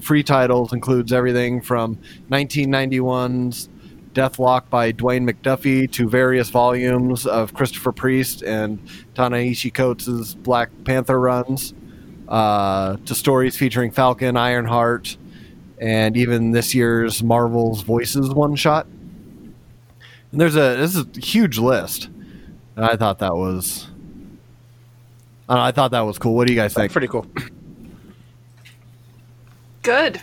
free 0.00 0.22
titles 0.22 0.72
includes 0.72 1.12
everything 1.12 1.62
from 1.62 1.96
1991's 2.30 3.68
Deathlok 4.12 4.68
by 4.68 4.92
Dwayne 4.92 5.28
McDuffie 5.28 5.90
to 5.92 6.08
various 6.08 6.50
volumes 6.50 7.26
of 7.26 7.54
Christopher 7.54 7.92
Priest 7.92 8.42
and 8.42 8.78
Ta-Nehisi 9.14 9.72
Coates' 9.72 10.34
Black 10.34 10.70
Panther 10.84 11.18
runs, 11.18 11.72
uh, 12.28 12.96
to 13.06 13.14
stories 13.14 13.56
featuring 13.56 13.90
Falcon, 13.90 14.36
Ironheart, 14.36 15.16
and 15.78 16.16
even 16.16 16.52
this 16.52 16.74
year's 16.74 17.22
Marvel's 17.22 17.82
Voices 17.82 18.28
one 18.30 18.54
shot. 18.54 18.86
And 20.32 20.40
there's 20.40 20.56
a 20.56 20.76
this 20.76 20.96
is 20.96 21.06
a 21.16 21.20
huge 21.20 21.58
list. 21.58 22.08
And 22.74 22.84
I 22.84 22.96
thought 22.96 23.18
that 23.20 23.34
was 23.34 23.88
I, 25.48 25.54
know, 25.54 25.60
I 25.60 25.72
thought 25.72 25.90
that 25.90 26.00
was 26.00 26.18
cool. 26.18 26.34
What 26.34 26.46
do 26.46 26.52
you 26.52 26.58
guys 26.58 26.74
think? 26.74 26.90
Pretty 26.92 27.08
cool. 27.08 27.26
Good. 29.82 30.20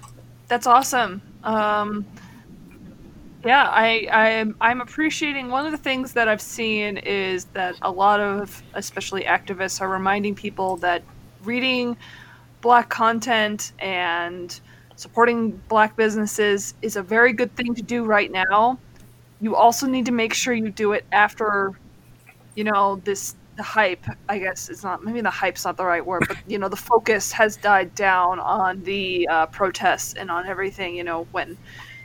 That's 0.48 0.66
awesome. 0.66 1.22
Um, 1.44 2.06
yeah, 3.46 3.70
I, 3.70 4.08
I 4.12 4.46
I'm 4.60 4.82
appreciating 4.82 5.50
one 5.50 5.66
of 5.66 5.72
the 5.72 5.78
things 5.78 6.13
that 6.13 6.28
I've 6.28 6.42
seen 6.42 6.98
is 6.98 7.46
that 7.54 7.75
a 7.82 7.92
lot 7.92 8.20
of 8.20 8.63
especially 8.74 9.24
activists 9.24 9.80
are 9.80 9.89
reminding 9.89 10.36
people 10.36 10.78
that 10.78 11.04
reading 11.44 11.96
black 12.62 12.89
content 12.89 13.72
and 13.80 14.60
supporting 14.96 15.51
black 15.70 15.96
businesses 15.96 16.74
is 16.82 16.96
a 16.96 17.04
very 17.04 17.32
good 17.32 17.56
thing 17.56 17.74
to 17.75 17.82
do 17.82 18.04
right 18.04 18.32
now. 18.32 18.78
You 19.41 19.55
also 19.55 19.88
need 19.88 20.05
to 20.05 20.12
make 20.12 20.34
sure 20.34 20.53
you 20.53 20.69
do 20.69 20.93
it 20.93 21.05
after 21.12 21.74
you 22.55 22.63
know 22.63 23.01
this 23.05 23.36
the 23.55 23.63
hype 23.63 24.05
i 24.29 24.39
guess 24.39 24.69
it's 24.69 24.84
not 24.84 25.03
maybe 25.03 25.19
the 25.19 25.29
hype's 25.29 25.65
not 25.65 25.75
the 25.75 25.84
right 25.84 26.05
word 26.05 26.24
but 26.29 26.38
you 26.48 26.58
know 26.58 26.69
the 26.69 26.77
focus 26.77 27.29
has 27.29 27.58
died 27.58 27.93
down 27.93 28.39
on 28.39 28.81
the 28.84 29.27
uh, 29.27 29.46
protests 29.48 30.13
and 30.13 30.31
on 30.31 30.48
everything 30.48 30.96
you 30.96 31.03
know 31.03 31.27
when 31.31 31.58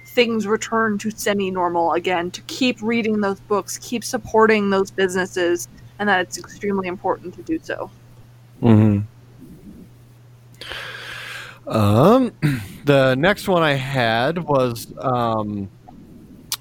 things 0.09 0.49
return 0.49 0.99
to 0.99 1.12
semi-normal 1.12 1.93
again 1.93 2.29
to 2.29 2.41
keep 2.43 2.83
reading 2.83 3.21
those 3.21 3.38
books 3.41 3.79
keep 3.79 4.03
supporting 4.03 4.69
those 4.69 4.91
businesses 4.91 5.69
and 6.00 6.09
that 6.09 6.21
it's 6.21 6.38
extremely 6.38 6.88
important 6.88 7.33
to 7.33 7.43
do 7.43 7.59
so 7.62 7.88
Mm-hmm. 8.62 9.00
Um, 11.69 12.33
the 12.85 13.14
next 13.14 13.49
one 13.49 13.62
I 13.62 13.75
had 13.75 14.38
was 14.38 14.93
um, 14.99 15.69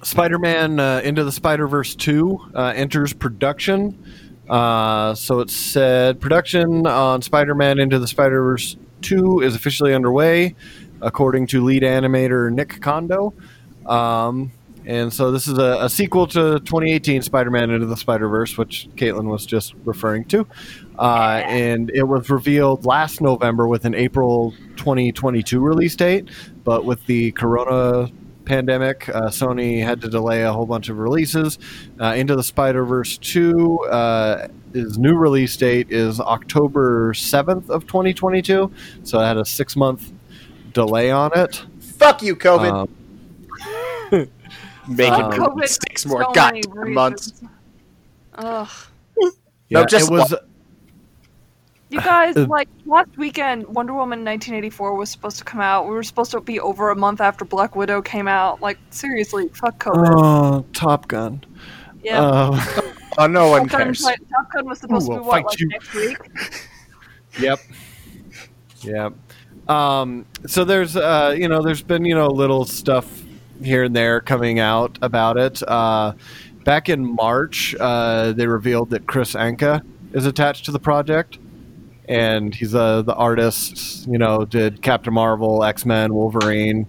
Spider-Man 0.03 0.79
uh, 0.79 1.01
Into 1.03 1.23
the 1.23 1.31
Spider-Verse 1.31 1.95
Two 1.95 2.39
uh, 2.53 2.73
enters 2.75 3.13
production. 3.13 4.03
Uh, 4.49 5.15
so 5.15 5.39
it 5.39 5.49
said 5.49 6.19
production 6.19 6.85
on 6.85 7.21
Spider-Man 7.21 7.79
Into 7.79 7.99
the 7.99 8.07
Spider-Verse 8.07 8.77
Two 9.01 9.41
is 9.41 9.55
officially 9.55 9.93
underway, 9.93 10.55
according 11.01 11.47
to 11.47 11.63
lead 11.63 11.83
animator 11.83 12.51
Nick 12.51 12.81
Kondo. 12.81 13.33
Um, 13.85 14.51
and 14.85 15.13
so 15.13 15.31
this 15.31 15.47
is 15.47 15.57
a, 15.57 15.77
a 15.81 15.89
sequel 15.89 16.27
to 16.27 16.59
2018 16.59 17.21
Spider-Man 17.21 17.69
Into 17.69 17.85
the 17.85 17.97
Spider-Verse, 17.97 18.57
which 18.57 18.89
Caitlin 18.95 19.25
was 19.25 19.45
just 19.45 19.73
referring 19.85 20.25
to. 20.25 20.45
Uh, 20.99 21.41
and 21.45 21.89
it 21.93 22.03
was 22.03 22.29
revealed 22.29 22.85
last 22.85 23.21
November 23.21 23.67
with 23.67 23.85
an 23.85 23.95
April 23.95 24.53
2022 24.75 25.59
release 25.59 25.95
date, 25.95 26.29
but 26.63 26.83
with 26.83 27.05
the 27.05 27.31
Corona 27.31 28.11
pandemic, 28.45 29.09
uh, 29.09 29.23
Sony 29.23 29.83
had 29.83 30.01
to 30.01 30.09
delay 30.09 30.43
a 30.43 30.51
whole 30.51 30.65
bunch 30.65 30.89
of 30.89 30.97
releases. 30.97 31.59
Uh, 31.99 32.13
Into 32.15 32.35
the 32.35 32.43
Spider 32.43 32.85
Verse 32.85 33.17
2, 33.17 33.79
uh, 33.89 34.47
his 34.73 34.97
new 34.97 35.15
release 35.15 35.55
date 35.55 35.91
is 35.91 36.19
October 36.19 37.13
7th 37.13 37.69
of 37.69 37.87
2022, 37.87 38.71
so 39.03 39.19
it 39.19 39.25
had 39.25 39.37
a 39.37 39.45
six 39.45 39.75
month 39.75 40.11
delay 40.73 41.11
on 41.11 41.31
it. 41.37 41.63
Fuck 41.79 42.21
you, 42.21 42.35
COVID. 42.35 42.87
Um, 44.11 44.29
Make 44.87 45.11
um, 45.11 45.31
it 45.31 45.39
COVID 45.39 45.67
six 45.67 46.05
more 46.05 46.23
so 46.23 46.41
many 46.41 46.61
goddamn 46.61 46.93
months. 46.93 47.41
Ugh. 48.35 48.69
yeah, 49.17 49.29
No, 49.69 49.85
just 49.85 50.09
it 50.09 50.11
was. 50.11 50.35
You 51.93 51.99
guys, 52.01 52.35
Uh, 52.35 52.45
like 52.49 52.67
last 52.85 53.15
weekend, 53.17 53.67
Wonder 53.67 53.93
Woman 53.93 54.19
1984 54.25 54.95
was 54.95 55.09
supposed 55.11 55.37
to 55.37 55.43
come 55.43 55.61
out. 55.61 55.85
We 55.87 55.91
were 55.91 56.03
supposed 56.03 56.31
to 56.31 56.41
be 56.41 56.59
over 56.59 56.89
a 56.89 56.95
month 56.95 57.21
after 57.21 57.45
Black 57.45 57.75
Widow 57.75 58.01
came 58.01 58.27
out. 58.27 58.61
Like 58.61 58.77
seriously, 58.89 59.47
fuck 59.49 59.77
COVID. 59.79 60.15
Oh, 60.17 60.65
Top 60.73 61.07
Gun. 61.07 61.43
yeah, 62.03 62.21
Uh, 62.21 62.65
Oh, 63.19 63.27
no 63.27 63.47
one 63.49 63.67
Top 63.69 63.81
cares. 63.81 64.01
like, 64.03 64.17
Top 64.29 64.51
Gun 64.51 64.65
was 64.65 64.79
supposed 64.79 65.07
Ooh, 65.09 65.13
to 65.15 65.19
be 65.21 65.25
what, 65.27 65.45
like 65.45 65.59
you. 65.59 65.67
next 65.69 65.93
week? 65.93 66.17
Yep. 67.39 67.59
Yep. 68.81 69.13
Um, 69.69 70.25
so 70.45 70.63
there's 70.63 70.95
uh, 70.95 71.33
you 71.37 71.47
know 71.47 71.63
there's 71.63 71.81
been 71.81 72.05
you 72.05 72.13
know 72.13 72.27
little 72.27 72.63
stuff 72.65 73.23
here 73.63 73.85
and 73.85 73.95
there 73.95 74.19
coming 74.21 74.59
out 74.59 74.99
about 75.01 75.37
it. 75.37 75.63
Uh, 75.67 76.13
back 76.63 76.89
in 76.89 77.03
March, 77.03 77.75
uh, 77.79 78.33
they 78.33 78.45
revealed 78.45 78.91
that 78.91 79.07
Kris 79.07 79.33
Anka 79.33 79.81
is 80.13 80.25
attached 80.27 80.65
to 80.65 80.71
the 80.71 80.79
project, 80.79 81.39
and 82.07 82.53
he's 82.53 82.73
uh, 82.75 83.01
the 83.01 83.13
artist. 83.15 84.07
You 84.07 84.17
know, 84.17 84.45
did 84.45 84.81
Captain 84.81 85.13
Marvel, 85.13 85.63
X 85.63 85.85
Men, 85.85 86.13
Wolverine. 86.13 86.87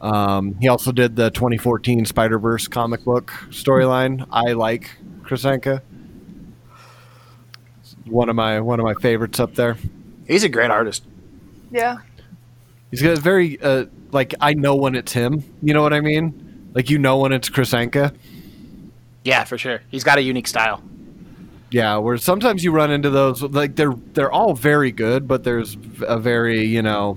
Um, 0.00 0.54
he 0.60 0.68
also 0.68 0.92
did 0.92 1.16
the 1.16 1.30
2014 1.30 2.06
Spider 2.06 2.38
Verse 2.38 2.68
comic 2.68 3.04
book 3.04 3.32
storyline. 3.50 4.26
I 4.30 4.52
like 4.52 4.90
Kris 5.22 5.44
Anka. 5.44 5.82
One 8.06 8.28
of 8.28 8.36
my 8.36 8.60
one 8.60 8.80
of 8.80 8.84
my 8.84 8.94
favorites 8.94 9.38
up 9.38 9.54
there. 9.54 9.76
He's 10.26 10.44
a 10.44 10.48
great 10.48 10.70
artist. 10.70 11.04
Yeah, 11.70 11.98
He's 12.90 13.02
got 13.02 13.16
a 13.16 13.20
very 13.20 13.60
uh, 13.62 13.86
like 14.10 14.34
I 14.40 14.54
know 14.54 14.74
when 14.74 14.94
it's 14.96 15.12
him. 15.12 15.44
You 15.62 15.74
know 15.74 15.82
what 15.82 15.92
I 15.92 16.00
mean? 16.00 16.70
Like 16.74 16.90
you 16.90 16.98
know 16.98 17.18
when 17.18 17.32
it's 17.32 17.48
Kris 17.48 17.72
Anka. 17.72 18.14
Yeah, 19.24 19.44
for 19.44 19.58
sure. 19.58 19.82
He's 19.90 20.02
got 20.02 20.18
a 20.18 20.22
unique 20.22 20.48
style. 20.48 20.82
Yeah, 21.70 21.96
where 21.98 22.16
sometimes 22.18 22.64
you 22.64 22.72
run 22.72 22.90
into 22.90 23.10
those 23.10 23.42
like 23.42 23.76
they're 23.76 23.94
they're 24.12 24.32
all 24.32 24.54
very 24.54 24.90
good, 24.90 25.28
but 25.28 25.44
there's 25.44 25.76
a 26.02 26.18
very 26.18 26.64
you 26.64 26.82
know 26.82 27.16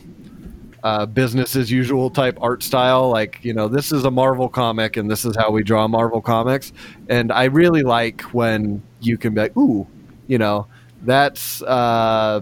uh, 0.83 1.05
business 1.05 1.55
as 1.55 1.71
usual 1.71 2.09
type 2.09 2.37
art 2.41 2.61
style. 2.61 3.09
Like, 3.09 3.39
you 3.43 3.53
know, 3.53 3.67
this 3.67 3.91
is 3.91 4.03
a 4.03 4.11
Marvel 4.11 4.49
comic 4.49 4.97
and 4.97 5.09
this 5.09 5.25
is 5.25 5.35
how 5.35 5.49
we 5.49 5.63
draw 5.63 5.87
Marvel 5.87 6.21
comics. 6.21 6.73
And 7.09 7.31
I 7.31 7.45
really 7.45 7.83
like 7.83 8.21
when 8.33 8.83
you 8.99 9.17
can 9.17 9.33
be 9.33 9.41
like, 9.41 9.57
ooh, 9.57 9.87
you 10.27 10.37
know, 10.37 10.67
that's 11.03 11.61
uh, 11.63 12.41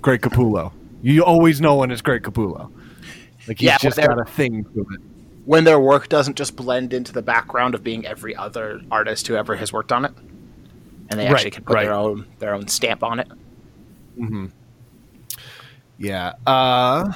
Greg 0.00 0.20
Capullo. 0.20 0.72
You 1.02 1.24
always 1.24 1.60
know 1.60 1.76
when 1.76 1.90
it's 1.90 2.02
Greg 2.02 2.22
Capullo. 2.22 2.70
Like, 3.48 3.58
he's 3.58 3.66
Yeah, 3.66 3.78
just 3.78 3.96
got 3.96 4.20
a 4.20 4.24
thing 4.24 4.64
to 4.64 4.80
it. 4.80 5.00
When 5.44 5.64
their 5.64 5.80
work 5.80 6.08
doesn't 6.08 6.36
just 6.36 6.54
blend 6.54 6.92
into 6.92 7.12
the 7.12 7.22
background 7.22 7.74
of 7.74 7.82
being 7.82 8.06
every 8.06 8.36
other 8.36 8.80
artist 8.90 9.26
who 9.26 9.34
ever 9.34 9.56
has 9.56 9.72
worked 9.72 9.90
on 9.90 10.04
it, 10.04 10.12
and 11.10 11.18
they 11.18 11.26
actually 11.26 11.44
Right, 11.44 11.52
can 11.52 11.64
put 11.64 11.78
their 11.78 11.92
own 11.92 12.26
their 12.38 12.54
own 12.54 12.68
stamp 12.68 13.02
on 13.02 13.20
it. 13.20 13.28
Hmm. 14.16 14.46
Yeah. 15.98 16.32
Uh, 16.46 17.12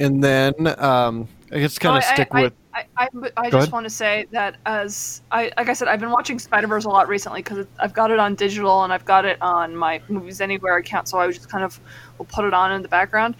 and 0.00 0.22
then 0.22 0.54
um, 0.78 1.28
I 1.52 1.60
guess 1.60 1.78
kind 1.78 1.94
Oh, 1.94 1.98
of 1.98 2.04
I- 2.04 2.14
stick 2.14 2.28
I, 2.32 2.42
with. 2.42 2.52
I, 2.74 2.86
I, 2.96 3.02
I, 3.04 3.08
Go 3.10 3.22
just 3.50 3.54
ahead. 3.54 3.72
want 3.72 3.84
to 3.84 3.90
say 3.90 4.26
that 4.32 4.56
as 4.66 5.22
I 5.30 5.52
like 5.56 5.68
I 5.68 5.74
said, 5.74 5.86
I've 5.86 6.00
been 6.00 6.10
watching 6.10 6.40
Spider 6.40 6.66
Verse 6.66 6.84
a 6.86 6.88
lot 6.88 7.06
recently 7.06 7.40
because 7.40 7.66
I've 7.78 7.94
got 7.94 8.10
it 8.10 8.18
on 8.18 8.34
digital 8.34 8.82
and 8.82 8.92
I've 8.92 9.04
got 9.04 9.24
it 9.24 9.40
on 9.40 9.76
my 9.76 10.02
Movies 10.08 10.40
Anywhere 10.40 10.76
account, 10.78 11.06
so 11.06 11.18
I 11.18 11.28
just 11.30 11.48
kind 11.48 11.62
of 11.62 11.78
will 12.18 12.24
put 12.24 12.44
it 12.44 12.52
on 12.52 12.72
in 12.72 12.82
the 12.82 12.88
background. 12.88 13.36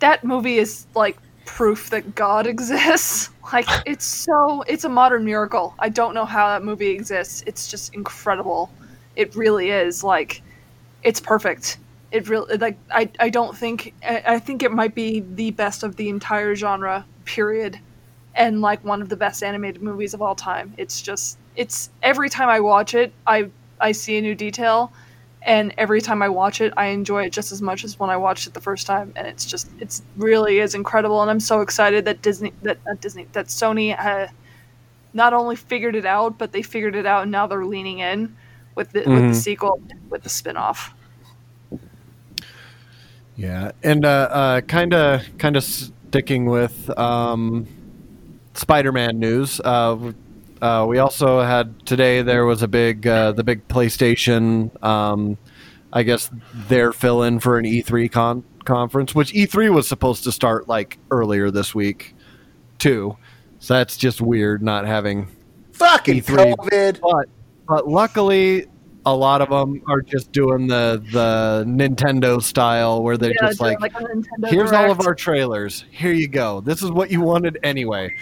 That 0.00 0.24
movie 0.24 0.58
is 0.58 0.86
like 0.94 1.16
proof 1.48 1.90
that 1.90 2.14
God 2.14 2.46
exists. 2.46 3.30
Like 3.50 3.66
it's 3.86 4.04
so 4.04 4.60
it's 4.68 4.84
a 4.84 4.90
modern 4.90 5.24
miracle. 5.24 5.74
I 5.78 5.88
don't 5.88 6.12
know 6.12 6.26
how 6.26 6.48
that 6.48 6.62
movie 6.62 6.90
exists. 6.90 7.42
It's 7.46 7.66
just 7.66 7.94
incredible. 7.94 8.70
It 9.16 9.34
really 9.34 9.70
is 9.70 10.04
like 10.04 10.42
it's 11.02 11.18
perfect. 11.18 11.78
It 12.12 12.28
really 12.28 12.58
like 12.58 12.76
I, 12.90 13.08
I 13.18 13.30
don't 13.30 13.56
think 13.56 13.94
I, 14.06 14.22
I 14.34 14.38
think 14.38 14.62
it 14.62 14.70
might 14.70 14.94
be 14.94 15.20
the 15.20 15.50
best 15.52 15.82
of 15.82 15.96
the 15.96 16.10
entire 16.10 16.54
genre 16.56 17.06
period 17.24 17.80
and 18.34 18.60
like 18.60 18.84
one 18.84 19.00
of 19.00 19.08
the 19.08 19.16
best 19.16 19.42
animated 19.42 19.82
movies 19.82 20.12
of 20.12 20.20
all 20.20 20.34
time. 20.34 20.74
It's 20.76 21.00
just 21.00 21.38
it's 21.56 21.88
every 22.02 22.28
time 22.28 22.50
I 22.50 22.60
watch 22.60 22.92
it 22.94 23.14
I 23.26 23.48
I 23.80 23.92
see 23.92 24.18
a 24.18 24.20
new 24.20 24.34
detail 24.34 24.92
and 25.42 25.72
every 25.78 26.00
time 26.00 26.22
I 26.22 26.28
watch 26.28 26.60
it 26.60 26.72
I 26.76 26.86
enjoy 26.86 27.24
it 27.26 27.32
just 27.32 27.52
as 27.52 27.62
much 27.62 27.84
as 27.84 27.98
when 27.98 28.10
I 28.10 28.16
watched 28.16 28.46
it 28.46 28.54
the 28.54 28.60
first 28.60 28.86
time 28.86 29.12
and 29.16 29.26
it's 29.26 29.44
just 29.44 29.68
it's 29.80 30.02
really 30.16 30.58
is 30.58 30.74
incredible 30.74 31.20
and 31.22 31.30
I'm 31.30 31.40
so 31.40 31.60
excited 31.60 32.04
that 32.06 32.22
Disney 32.22 32.52
that 32.62 32.78
not 32.86 33.00
Disney 33.00 33.26
that 33.32 33.46
Sony 33.46 33.98
uh, 33.98 34.28
not 35.14 35.32
only 35.32 35.56
figured 35.56 35.94
it 35.96 36.04
out 36.06 36.38
but 36.38 36.52
they 36.52 36.62
figured 36.62 36.96
it 36.96 37.06
out 37.06 37.22
and 37.22 37.30
now 37.32 37.46
they're 37.46 37.64
leaning 37.64 38.00
in 38.00 38.36
with 38.74 38.92
the 38.92 39.00
with 39.00 39.08
Mhm. 39.08 39.28
the 39.28 39.34
sequel 39.34 39.80
with 40.10 40.22
the 40.22 40.28
spin-off. 40.28 40.92
Yeah, 43.36 43.70
and 43.84 44.04
uh, 44.04 44.60
kind 44.66 44.92
of 44.92 45.22
kind 45.38 45.56
of 45.56 45.62
sticking 45.62 46.46
with 46.46 46.90
um, 46.98 47.66
Spider-Man 48.54 49.18
news. 49.20 49.60
Uh, 49.64 49.90
w- 49.94 50.14
uh, 50.60 50.86
we 50.88 50.98
also 50.98 51.40
had 51.42 51.84
today. 51.86 52.22
There 52.22 52.44
was 52.44 52.62
a 52.62 52.68
big 52.68 53.06
uh, 53.06 53.32
the 53.32 53.44
big 53.44 53.66
PlayStation. 53.68 54.82
Um, 54.82 55.38
I 55.92 56.02
guess 56.02 56.30
their 56.52 56.92
fill 56.92 57.22
in 57.22 57.40
for 57.40 57.58
an 57.58 57.64
E3 57.64 58.12
con- 58.12 58.44
conference, 58.64 59.14
which 59.14 59.32
E3 59.32 59.72
was 59.72 59.88
supposed 59.88 60.24
to 60.24 60.32
start 60.32 60.68
like 60.68 60.98
earlier 61.10 61.50
this 61.50 61.74
week, 61.74 62.14
too. 62.78 63.16
So 63.58 63.74
that's 63.74 63.96
just 63.96 64.20
weird 64.20 64.62
not 64.62 64.86
having 64.86 65.28
Fucking 65.72 66.22
E3. 66.22 66.54
COVID. 66.56 67.00
but 67.00 67.28
but 67.66 67.88
luckily 67.88 68.66
a 69.06 69.14
lot 69.14 69.40
of 69.40 69.48
them 69.48 69.82
are 69.88 70.02
just 70.02 70.32
doing 70.32 70.66
the 70.66 71.02
the 71.12 71.64
Nintendo 71.66 72.42
style 72.42 73.02
where 73.02 73.16
they're 73.16 73.32
just 73.40 73.58
doing 73.58 73.78
like, 73.80 73.92
a 73.94 74.04
Nintendo 74.04 74.48
here's 74.48 74.72
all 74.72 74.90
of 74.90 75.00
our 75.06 75.14
trailers 75.14 75.84
here 75.90 76.12
you 76.12 76.28
go 76.28 76.60
this 76.60 76.82
is 76.82 76.90
what 76.90 77.10
you 77.10 77.20
wanted 77.20 77.58
anyway 77.62 78.14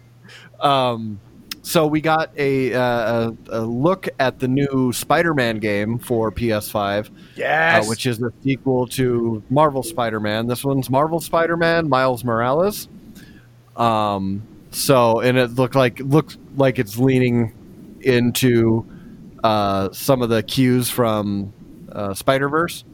um 0.60 1.18
so 1.62 1.86
we 1.86 2.00
got 2.00 2.30
a, 2.36 2.72
uh, 2.74 2.80
a, 2.80 3.36
a 3.50 3.60
look 3.60 4.08
at 4.18 4.38
the 4.38 4.48
new 4.48 4.92
Spider-Man 4.92 5.58
game 5.58 5.98
for 5.98 6.32
PS5, 6.32 7.06
uh, 7.06 7.10
Yes. 7.36 7.88
which 7.88 8.06
is 8.06 8.18
the 8.18 8.32
sequel 8.42 8.86
to 8.88 9.42
Marvel 9.50 9.82
Spider-Man. 9.82 10.46
This 10.46 10.64
one's 10.64 10.88
Marvel 10.90 11.20
Spider-Man 11.20 11.88
Miles 11.88 12.24
Morales. 12.24 12.88
Um, 13.76 14.42
so 14.70 15.20
and 15.20 15.36
it 15.38 15.52
looked 15.52 15.74
like 15.74 15.98
looks 16.00 16.38
like 16.56 16.78
it's 16.78 16.96
leaning 16.98 17.52
into 18.02 18.86
uh, 19.42 19.90
some 19.92 20.22
of 20.22 20.28
the 20.28 20.42
cues 20.42 20.88
from 20.90 21.52
uh, 21.92 22.14
Spider 22.14 22.48
Verse. 22.48 22.84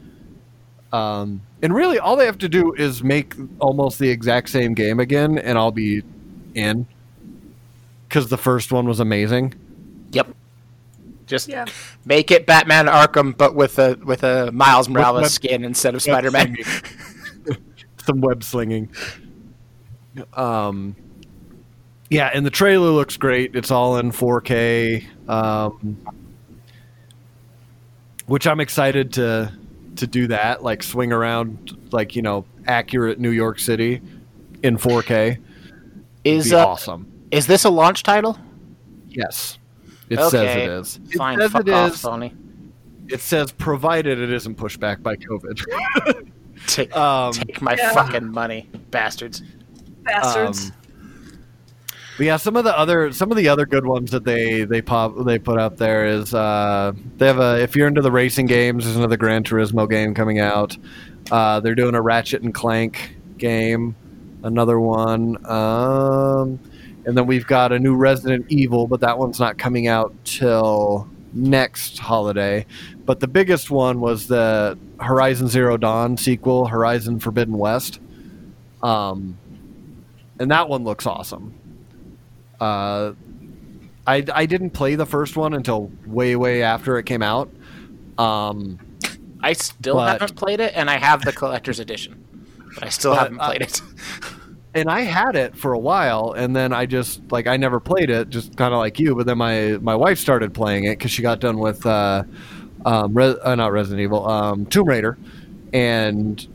Um, 0.93 1.41
and 1.61 1.73
really, 1.73 1.99
all 1.99 2.15
they 2.15 2.25
have 2.25 2.37
to 2.39 2.49
do 2.49 2.73
is 2.73 3.03
make 3.03 3.33
almost 3.59 3.99
the 3.99 4.09
exact 4.09 4.49
same 4.49 4.73
game 4.73 4.99
again, 4.99 5.37
and 5.37 5.57
I'll 5.57 5.71
be 5.71 6.01
in. 6.55 6.87
Because 8.07 8.29
the 8.29 8.37
first 8.37 8.71
one 8.71 8.87
was 8.87 8.99
amazing. 8.99 9.53
Yep. 10.11 10.27
Just 11.25 11.49
Yeah. 11.49 11.65
make 12.05 12.31
it 12.31 12.45
Batman 12.45 12.85
Arkham, 12.87 13.35
but 13.37 13.53
with 13.53 13.77
a 13.79 13.99
with 14.05 14.23
a 14.23 14.51
Miles 14.51 14.87
Morales 14.87 15.23
web- 15.23 15.31
skin 15.31 15.63
instead 15.65 15.93
of 15.93 16.01
Spider 16.01 16.31
Man. 16.31 16.55
Some 18.05 18.21
web 18.21 18.43
slinging. 18.43 18.89
Um, 20.33 20.95
yeah, 22.09 22.29
and 22.33 22.45
the 22.45 22.49
trailer 22.49 22.89
looks 22.91 23.17
great. 23.17 23.55
It's 23.55 23.69
all 23.69 23.97
in 23.97 24.11
4K, 24.13 25.05
um, 25.27 25.97
which 28.27 28.47
I'm 28.47 28.59
excited 28.61 29.13
to 29.13 29.51
to 29.97 30.07
do 30.07 30.27
that. 30.27 30.63
Like 30.63 30.83
swing 30.83 31.11
around, 31.11 31.77
like 31.91 32.15
you 32.15 32.21
know, 32.21 32.45
accurate 32.65 33.19
New 33.19 33.31
York 33.31 33.59
City 33.59 34.01
in 34.63 34.77
4K. 34.77 35.37
Is 36.23 36.49
Be 36.49 36.55
uh, 36.55 36.65
awesome. 36.65 37.11
Is 37.31 37.47
this 37.47 37.65
a 37.65 37.69
launch 37.69 38.03
title? 38.03 38.37
Yes, 39.07 39.57
it 40.09 40.19
okay. 40.19 40.29
says 40.29 40.55
it 40.55 40.69
is. 40.69 40.99
It 41.11 41.17
Fine, 41.17 41.39
says 41.39 41.51
fuck 41.51 41.67
it 41.67 41.73
off, 41.73 41.93
is. 41.93 42.01
Sony. 42.01 42.35
It 43.09 43.21
says 43.21 43.51
provided 43.51 44.19
it 44.19 44.31
isn't 44.31 44.55
pushed 44.55 44.79
back 44.79 45.01
by 45.01 45.15
COVID. 45.15 46.31
Take, 46.67 46.95
Um, 46.97 47.31
take 47.33 47.61
my 47.61 47.75
Yeah. 47.77 47.93
fucking 47.93 48.29
money, 48.31 48.67
bastards. 48.91 49.43
Bastards. 50.03 50.71
Um, 50.71 50.73
But 52.17 52.25
yeah, 52.25 52.37
some 52.37 52.55
of 52.57 52.63
the 52.63 52.75
other 52.77 53.11
some 53.13 53.29
of 53.31 53.37
the 53.37 53.47
other 53.47 53.65
good 53.67 53.85
ones 53.85 54.09
that 54.11 54.23
they 54.25 54.63
they 54.65 54.81
pop 54.81 55.13
they 55.25 55.37
put 55.37 55.59
out 55.59 55.77
there 55.77 56.07
is 56.07 56.33
uh, 56.33 56.91
they 57.17 57.27
have 57.27 57.39
a 57.39 57.61
if 57.61 57.75
you're 57.75 57.87
into 57.87 58.01
the 58.01 58.11
racing 58.11 58.47
games, 58.47 58.83
there's 58.85 58.97
another 58.97 59.17
Gran 59.17 59.43
Turismo 59.43 59.87
game 59.87 60.13
coming 60.15 60.39
out. 60.39 60.75
Uh, 61.31 61.59
they're 61.59 61.75
doing 61.75 61.93
a 61.93 62.01
Ratchet 62.01 62.41
and 62.41 62.53
Clank 62.55 63.15
game, 63.37 63.95
another 64.43 64.79
one, 64.79 65.37
um, 65.45 66.59
and 67.07 67.17
then 67.17 67.25
we've 67.25 67.47
got 67.47 67.71
a 67.71 67.79
new 67.79 67.95
Resident 67.95 68.45
Evil, 68.49 68.85
but 68.85 68.99
that 68.99 69.17
one's 69.17 69.39
not 69.39 69.57
coming 69.57 69.87
out 69.87 70.13
till 70.25 71.09
next 71.33 71.97
holiday. 71.97 72.65
But 73.05 73.21
the 73.21 73.27
biggest 73.29 73.71
one 73.71 74.01
was 74.01 74.27
the 74.27 74.77
Horizon 74.99 75.47
Zero 75.47 75.77
Dawn 75.77 76.17
sequel, 76.17 76.67
Horizon 76.67 77.19
Forbidden 77.21 77.57
West. 77.57 78.01
Um, 78.83 79.37
and 80.37 80.51
that 80.51 80.67
one 80.67 80.83
looks 80.83 81.05
awesome. 81.07 81.53
Uh, 82.59 83.13
I 84.05 84.25
I 84.33 84.45
didn't 84.45 84.71
play 84.71 84.95
the 84.95 85.05
first 85.05 85.37
one 85.37 85.53
until 85.53 85.89
way 86.05 86.35
way 86.35 86.61
after 86.61 86.97
it 86.97 87.03
came 87.05 87.23
out. 87.23 87.49
Um, 88.17 88.79
I 89.41 89.53
still 89.53 89.95
But- 89.95 90.19
haven't 90.19 90.35
played 90.35 90.59
it, 90.59 90.73
and 90.75 90.89
I 90.89 90.97
have 90.97 91.23
the 91.23 91.31
collector's 91.31 91.79
edition, 91.79 92.23
but 92.75 92.83
I 92.83 92.89
still 92.89 93.11
But, 93.13 93.19
haven't 93.19 93.39
uh, 93.39 93.47
played 93.47 93.61
it. 93.61 93.81
and 94.77 94.91
I 94.91 95.01
had 95.01 95.35
it 95.35 95.55
for 95.55 95.73
a 95.73 95.79
while, 95.79 96.33
and 96.33 96.55
then 96.55 96.71
I 96.71 96.85
just 96.85 97.21
like 97.31 97.47
I 97.47 97.57
never 97.57 97.79
played 97.79 98.09
it, 98.09 98.29
just 98.29 98.55
kind 98.55 98.73
of 98.73 98.79
like 98.79 98.99
you. 98.99 99.15
But 99.15 99.25
then 99.25 99.37
my 99.37 99.77
my 99.81 99.95
wife 99.95 100.19
started 100.19 100.53
playing 100.53 100.85
it 100.85 100.97
because 100.97 101.11
she 101.11 101.21
got 101.23 101.39
done 101.39 101.57
with 101.57 101.85
uh, 101.85 102.23
um, 102.85 103.13
Re- 103.13 103.37
uh, 103.43 103.55
not 103.55 103.71
Resident 103.71 104.01
Evil, 104.01 104.27
um, 104.29 104.65
Tomb 104.67 104.87
Raider, 104.87 105.17
and 105.73 106.47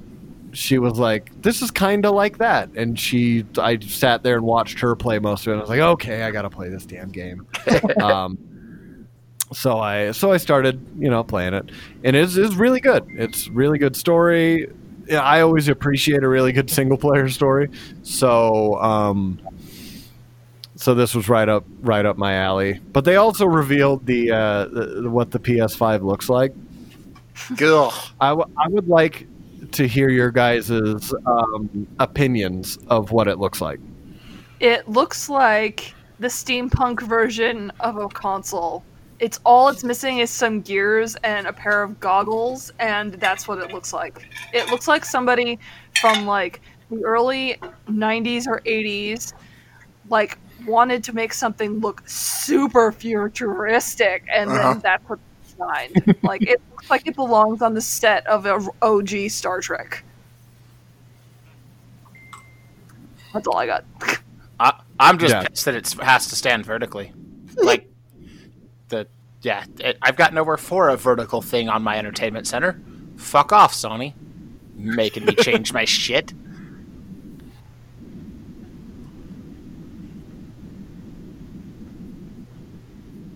she 0.52 0.78
was 0.78 0.98
like, 0.98 1.30
"This 1.42 1.62
is 1.62 1.70
kind 1.72 2.06
of 2.06 2.14
like 2.14 2.38
that." 2.38 2.70
And 2.76 2.98
she, 2.98 3.44
I 3.58 3.78
sat 3.80 4.22
there 4.22 4.36
and 4.36 4.44
watched 4.44 4.78
her 4.80 4.94
play 4.94 5.18
most 5.18 5.46
of 5.46 5.48
it. 5.48 5.52
And 5.52 5.60
I 5.60 5.62
was 5.62 5.70
like, 5.70 5.80
"Okay, 5.80 6.22
I 6.22 6.30
got 6.30 6.42
to 6.42 6.50
play 6.50 6.68
this 6.68 6.86
damn 6.86 7.10
game." 7.10 7.46
um, 8.00 8.38
so 9.52 9.80
I 9.80 10.12
so 10.12 10.30
I 10.30 10.36
started, 10.36 10.80
you 10.96 11.10
know, 11.10 11.24
playing 11.24 11.54
it, 11.54 11.70
and 12.04 12.14
it's 12.14 12.36
it's 12.36 12.54
really 12.54 12.80
good. 12.80 13.04
It's 13.10 13.48
really 13.48 13.78
good 13.78 13.96
story. 13.96 14.68
Yeah, 15.12 15.20
I 15.20 15.42
always 15.42 15.68
appreciate 15.68 16.22
a 16.22 16.28
really 16.28 16.52
good 16.52 16.70
single 16.70 16.96
player 16.96 17.28
story. 17.28 17.68
So, 18.02 18.80
um, 18.80 19.38
so 20.74 20.94
this 20.94 21.14
was 21.14 21.28
right 21.28 21.50
up 21.50 21.66
right 21.82 22.06
up 22.06 22.16
my 22.16 22.36
alley. 22.36 22.80
But 22.94 23.04
they 23.04 23.16
also 23.16 23.44
revealed 23.44 24.06
the, 24.06 24.30
uh, 24.30 24.64
the 24.68 25.10
what 25.10 25.30
the 25.30 25.38
PS5 25.38 26.00
looks 26.00 26.30
like. 26.30 26.54
Ugh. 27.60 27.92
I, 28.22 28.30
w- 28.30 28.50
I 28.56 28.68
would 28.68 28.88
like 28.88 29.26
to 29.72 29.86
hear 29.86 30.08
your 30.08 30.30
guys' 30.30 30.70
um, 30.70 31.86
opinions 31.98 32.78
of 32.86 33.10
what 33.10 33.28
it 33.28 33.38
looks 33.38 33.60
like. 33.60 33.80
It 34.60 34.88
looks 34.88 35.28
like 35.28 35.94
the 36.20 36.28
steampunk 36.28 37.02
version 37.02 37.70
of 37.80 37.98
a 37.98 38.08
console. 38.08 38.82
It's 39.22 39.38
all 39.44 39.68
it's 39.68 39.84
missing 39.84 40.18
is 40.18 40.30
some 40.30 40.60
gears 40.62 41.14
and 41.22 41.46
a 41.46 41.52
pair 41.52 41.82
of 41.82 42.00
goggles, 42.00 42.70
and 42.80 43.14
that's 43.14 43.46
what 43.46 43.58
it 43.58 43.70
looks 43.70 43.92
like. 43.92 44.28
It 44.52 44.68
looks 44.68 44.88
like 44.88 45.04
somebody 45.04 45.58
from 46.00 46.26
like 46.26 46.60
the 46.90 47.02
early 47.04 47.56
90s 47.88 48.46
or 48.48 48.60
80s 48.66 49.32
like 50.08 50.38
wanted 50.66 51.04
to 51.04 51.12
make 51.12 51.32
something 51.32 51.80
look 51.80 52.02
super 52.06 52.92
futuristic 52.92 54.24
and 54.34 54.50
Uh-huh. 54.50 54.74
then 54.74 54.80
that's 54.82 55.08
what 55.08 55.18
they 55.20 55.48
designed. 55.48 56.02
like 56.22 56.42
it 56.46 56.60
looks 56.70 56.90
like 56.90 57.06
it 57.06 57.14
belongs 57.16 57.62
on 57.62 57.74
the 57.74 57.80
set 57.80 58.26
of 58.26 58.44
a 58.46 58.58
OG 58.82 59.30
Star 59.30 59.60
Trek. 59.60 60.04
That's 63.32 63.46
all 63.46 63.56
I 63.56 63.66
got. 63.66 63.84
I, 64.60 64.74
I'm 64.98 65.18
just 65.18 65.32
Yeah. 65.32 65.42
pissed 65.42 65.64
that 65.64 65.74
it 65.74 65.92
has 66.00 66.26
to 66.28 66.36
stand 66.36 66.66
vertically. 66.66 67.12
Like 67.62 67.86
the 67.86 67.91
yeah, 69.42 69.64
it, 69.80 69.98
I've 70.00 70.16
got 70.16 70.32
nowhere 70.32 70.56
for 70.56 70.88
a 70.88 70.96
vertical 70.96 71.42
thing 71.42 71.68
on 71.68 71.82
my 71.82 71.98
entertainment 71.98 72.46
center. 72.46 72.80
Fuck 73.16 73.52
off, 73.52 73.74
Sony, 73.74 74.14
making 74.74 75.24
me 75.24 75.34
change 75.34 75.72
my 75.72 75.84
shit. 75.86 76.32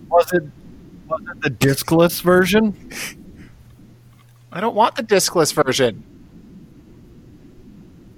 Was 0.09 0.31
it 0.33 0.43
was 1.07 1.21
it 1.29 1.41
the 1.41 1.49
discless 1.49 2.21
version? 2.21 2.75
I 4.51 4.61
don't 4.61 4.75
want 4.75 4.95
the 4.95 5.03
discless 5.03 5.53
version. 5.53 6.03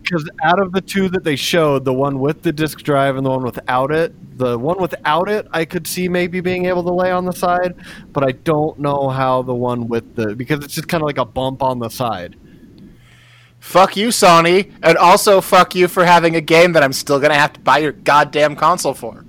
Because 0.09 0.27
out 0.41 0.59
of 0.59 0.71
the 0.71 0.81
two 0.81 1.07
that 1.09 1.23
they 1.23 1.35
showed, 1.35 1.85
the 1.85 1.93
one 1.93 2.19
with 2.19 2.41
the 2.41 2.51
disc 2.51 2.79
drive 2.81 3.15
and 3.15 3.23
the 3.23 3.29
one 3.29 3.43
without 3.43 3.91
it, 3.91 4.39
the 4.39 4.57
one 4.57 4.79
without 4.79 5.29
it, 5.29 5.47
I 5.51 5.65
could 5.65 5.85
see 5.85 6.09
maybe 6.09 6.41
being 6.41 6.65
able 6.65 6.81
to 6.81 6.91
lay 6.91 7.11
on 7.11 7.25
the 7.25 7.31
side, 7.31 7.75
but 8.11 8.23
I 8.23 8.31
don't 8.31 8.79
know 8.79 9.09
how 9.09 9.43
the 9.43 9.53
one 9.53 9.87
with 9.87 10.15
the 10.15 10.35
because 10.35 10.63
it's 10.63 10.73
just 10.73 10.87
kind 10.87 11.03
of 11.03 11.05
like 11.05 11.19
a 11.19 11.25
bump 11.25 11.61
on 11.61 11.77
the 11.77 11.89
side. 11.89 12.37
Fuck 13.59 13.95
you, 13.97 14.07
Sony, 14.07 14.73
and 14.81 14.97
also 14.97 15.41
fuck 15.41 15.75
you 15.75 15.87
for 15.87 16.03
having 16.03 16.35
a 16.35 16.41
game 16.41 16.73
that 16.73 16.81
I'm 16.81 16.93
still 16.93 17.19
gonna 17.19 17.35
have 17.35 17.53
to 17.53 17.59
buy 17.59 17.77
your 17.77 17.91
goddamn 17.91 18.55
console 18.55 18.95
for. 18.95 19.23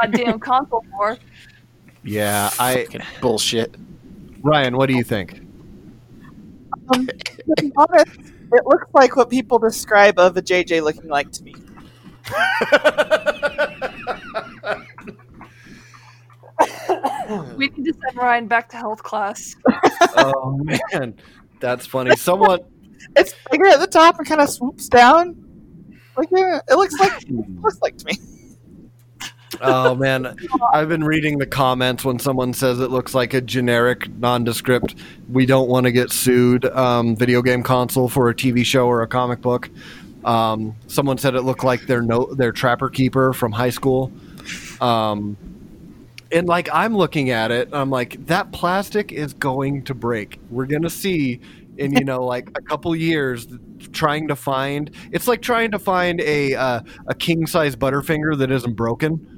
Goddamn 0.00 0.38
console 0.40 0.82
war. 0.92 1.18
Yeah, 2.04 2.48
I 2.58 2.84
Fucking 2.84 3.02
bullshit. 3.20 3.74
Ryan, 4.40 4.78
what 4.78 4.86
do 4.86 4.94
you 4.94 5.04
think? 5.04 5.42
Um, 6.88 7.06
to 7.06 7.54
be 7.60 7.70
honest, 7.76 8.32
it 8.52 8.64
looks 8.66 8.86
like 8.92 9.16
what 9.16 9.30
people 9.30 9.58
describe 9.58 10.18
of 10.18 10.36
a 10.36 10.42
JJ 10.42 10.82
looking 10.82 11.08
like 11.08 11.30
to 11.32 11.42
me. 11.42 11.54
We 17.56 17.68
need 17.68 17.84
to 17.84 17.94
send 18.06 18.16
Ryan 18.16 18.46
back 18.46 18.68
to 18.70 18.76
health 18.76 19.02
class. 19.02 19.54
oh 20.16 20.58
man, 20.92 21.14
that's 21.60 21.86
funny. 21.86 22.16
Someone 22.16 22.60
It's 23.16 23.34
bigger 23.50 23.66
at 23.66 23.80
the 23.80 23.86
top 23.86 24.18
and 24.18 24.26
kind 24.26 24.40
of 24.40 24.48
swoops 24.48 24.88
down. 24.88 25.36
Like 26.16 26.28
yeah, 26.30 26.60
it 26.68 26.76
looks 26.76 26.98
like 26.98 27.22
it 27.22 27.60
looks 27.60 27.78
like 27.82 27.98
to 27.98 28.06
me. 28.06 28.18
Oh 29.60 29.94
man, 29.94 30.36
I've 30.72 30.88
been 30.88 31.04
reading 31.04 31.38
the 31.38 31.46
comments 31.46 32.04
when 32.04 32.18
someone 32.18 32.52
says 32.52 32.80
it 32.80 32.90
looks 32.90 33.14
like 33.14 33.32
a 33.34 33.40
generic, 33.40 34.08
nondescript. 34.18 34.96
We 35.30 35.46
don't 35.46 35.68
want 35.68 35.84
to 35.84 35.92
get 35.92 36.10
sued. 36.10 36.64
Um, 36.64 37.16
video 37.16 37.42
game 37.42 37.62
console 37.62 38.08
for 38.08 38.28
a 38.28 38.34
TV 38.34 38.64
show 38.64 38.86
or 38.86 39.02
a 39.02 39.06
comic 39.06 39.40
book. 39.40 39.70
Um, 40.24 40.74
someone 40.88 41.18
said 41.18 41.34
it 41.36 41.42
looked 41.42 41.64
like 41.64 41.86
their 41.86 42.02
no 42.02 42.26
their 42.34 42.52
Trapper 42.52 42.88
Keeper 42.88 43.32
from 43.32 43.52
high 43.52 43.70
school. 43.70 44.12
Um, 44.80 45.36
and 46.32 46.48
like 46.48 46.68
I'm 46.72 46.96
looking 46.96 47.30
at 47.30 47.50
it, 47.50 47.68
I'm 47.72 47.90
like 47.90 48.26
that 48.26 48.50
plastic 48.52 49.12
is 49.12 49.32
going 49.32 49.84
to 49.84 49.94
break. 49.94 50.40
We're 50.50 50.66
gonna 50.66 50.90
see 50.90 51.40
in 51.78 51.92
you 51.92 52.04
know 52.04 52.24
like 52.24 52.50
a 52.56 52.62
couple 52.62 52.94
years 52.96 53.46
trying 53.92 54.28
to 54.28 54.36
find. 54.36 54.90
It's 55.12 55.28
like 55.28 55.42
trying 55.42 55.70
to 55.70 55.78
find 55.78 56.20
a 56.20 56.54
uh, 56.54 56.80
a 57.06 57.14
king 57.14 57.46
size 57.46 57.76
Butterfinger 57.76 58.36
that 58.38 58.50
isn't 58.50 58.74
broken. 58.74 59.35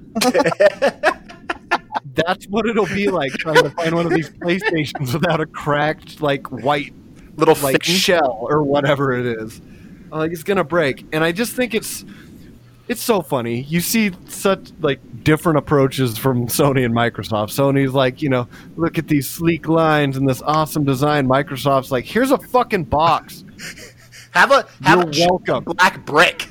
That's 2.15 2.47
what 2.47 2.67
it'll 2.67 2.87
be 2.87 3.09
like 3.09 3.33
trying 3.33 3.63
to 3.63 3.71
find 3.71 3.95
one 3.95 4.07
of 4.07 4.13
these 4.13 4.31
PlayStations 4.31 5.13
without 5.13 5.41
a 5.41 5.47
cracked 5.47 6.21
like 6.21 6.47
white 6.51 6.93
Little 7.39 7.55
like 7.63 7.85
shell 7.85 8.37
or 8.51 8.65
whatever 8.65 9.13
it 9.13 9.25
is. 9.25 9.61
Like 10.11 10.33
it's 10.33 10.43
gonna 10.43 10.65
break, 10.65 11.07
and 11.13 11.23
I 11.23 11.31
just 11.31 11.53
think 11.55 11.73
it's 11.73 12.05
it's 12.89 13.01
so 13.01 13.23
funny. 13.23 13.63
You 13.63 13.81
see 13.81 14.11
such 14.27 14.73
like 14.81 14.99
different 15.23 15.59
approaches 15.59 16.19
from 16.19 16.49
Sony 16.49 16.85
and 16.85 16.93
Microsoft. 16.93 17.51
Sony's 17.51 17.93
like, 17.93 18.21
you 18.23 18.29
know, 18.29 18.49
look 18.77 18.99
at 18.99 19.07
these 19.07 19.31
sleek 19.31 19.69
lines 19.69 20.17
and 20.17 20.29
this 20.29 20.43
awesome 20.43 20.85
design. 20.85 21.29
Microsoft's 21.29 21.93
like, 21.93 22.05
here's 22.05 22.33
a 22.33 22.39
fucking 22.39 22.85
box. 22.85 23.45
Have 24.33 24.51
a 24.51 24.67
have 24.83 25.15
You're 25.15 25.27
a 25.27 25.29
welcome. 25.31 25.65
black 25.65 26.05
brick. 26.05 26.49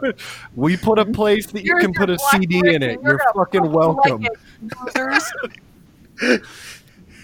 We 0.54 0.76
put 0.76 0.98
a 0.98 1.04
place 1.04 1.46
that 1.48 1.64
you 1.64 1.76
can 1.76 1.92
put 1.92 2.10
a 2.10 2.18
CD 2.18 2.58
in 2.58 2.82
it. 2.82 3.00
You're 3.02 3.18
gonna 3.18 3.32
fucking 3.34 3.60
fucking 3.60 3.72
welcome. 3.72 4.22
like 4.22 4.32
it. 6.22 6.42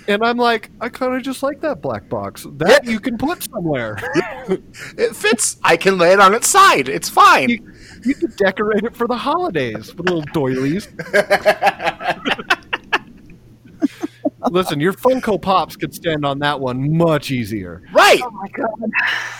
And 0.08 0.24
I'm 0.24 0.36
like, 0.36 0.70
I 0.80 0.88
kind 0.88 1.14
of 1.14 1.22
just 1.22 1.42
like 1.42 1.60
that 1.60 1.80
black 1.80 2.08
box. 2.08 2.44
That 2.56 2.84
you 2.84 2.98
can 3.00 3.16
put 3.18 3.42
somewhere. 3.44 3.96
It 4.98 5.14
fits. 5.14 5.58
I 5.62 5.76
can 5.76 5.96
lay 5.98 6.12
it 6.12 6.20
on 6.20 6.34
its 6.34 6.48
side. 6.48 6.88
It's 6.88 7.08
fine. 7.08 7.48
you, 7.48 7.72
you 8.04 8.14
could 8.14 8.34
decorate 8.36 8.84
it 8.84 8.96
for 8.96 9.06
the 9.06 9.16
holidays 9.16 9.94
with 9.94 10.06
little 10.10 10.22
doilies. 10.32 10.88
Listen, 14.50 14.80
your 14.80 14.92
Funko 14.92 15.40
Pops 15.40 15.76
could 15.76 15.94
stand 15.94 16.26
on 16.26 16.40
that 16.40 16.58
one 16.58 16.96
much 16.96 17.30
easier. 17.30 17.82
right. 17.92 18.20
Oh 18.22 18.30
my 18.32 18.48
god. 18.48 18.68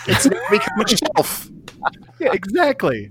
It's 0.07 0.29
become 0.29 0.81
a 0.81 0.89
shelf. 0.89 1.51
Yeah, 2.21 2.31
exactly. 2.33 3.11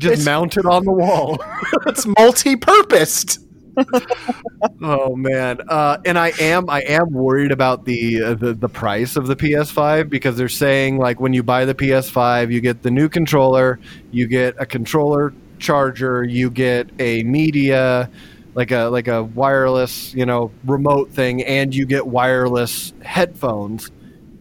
Just 0.00 0.12
It's- 0.12 0.24
mounted 0.24 0.66
on 0.66 0.84
the 0.84 0.92
wall. 0.92 1.38
It's 1.86 2.06
multi-purposed. 2.18 3.38
oh 4.82 5.14
man, 5.16 5.58
uh, 5.68 5.98
and 6.04 6.18
I 6.18 6.32
am 6.40 6.68
I 6.68 6.80
am 6.82 7.12
worried 7.12 7.52
about 7.52 7.84
the, 7.84 8.22
uh, 8.22 8.34
the 8.34 8.52
the 8.54 8.68
price 8.68 9.16
of 9.16 9.26
the 9.28 9.36
PS5 9.36 10.10
because 10.10 10.36
they're 10.36 10.48
saying 10.48 10.98
like 10.98 11.20
when 11.20 11.32
you 11.32 11.42
buy 11.42 11.64
the 11.64 11.74
PS5, 11.74 12.50
you 12.52 12.60
get 12.60 12.82
the 12.82 12.90
new 12.90 13.08
controller, 13.08 13.78
you 14.10 14.26
get 14.26 14.56
a 14.58 14.66
controller 14.66 15.32
charger, 15.58 16.24
you 16.24 16.50
get 16.50 16.90
a 16.98 17.22
media 17.22 18.10
like 18.54 18.72
a 18.72 18.84
like 18.90 19.06
a 19.08 19.22
wireless 19.22 20.12
you 20.14 20.26
know 20.26 20.50
remote 20.64 21.10
thing, 21.10 21.42
and 21.44 21.74
you 21.74 21.86
get 21.86 22.06
wireless 22.06 22.92
headphones. 23.02 23.90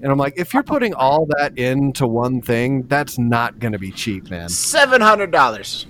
And 0.01 0.11
I'm 0.11 0.17
like, 0.17 0.35
if 0.37 0.53
you're 0.53 0.63
putting 0.63 0.93
all 0.93 1.27
that 1.37 1.57
into 1.57 2.07
one 2.07 2.41
thing, 2.41 2.83
that's 2.83 3.17
not 3.17 3.59
going 3.59 3.73
to 3.73 3.79
be 3.79 3.91
cheap, 3.91 4.29
man. 4.29 4.47
Seven 4.47 5.01
hundred 5.01 5.31
dollars. 5.31 5.85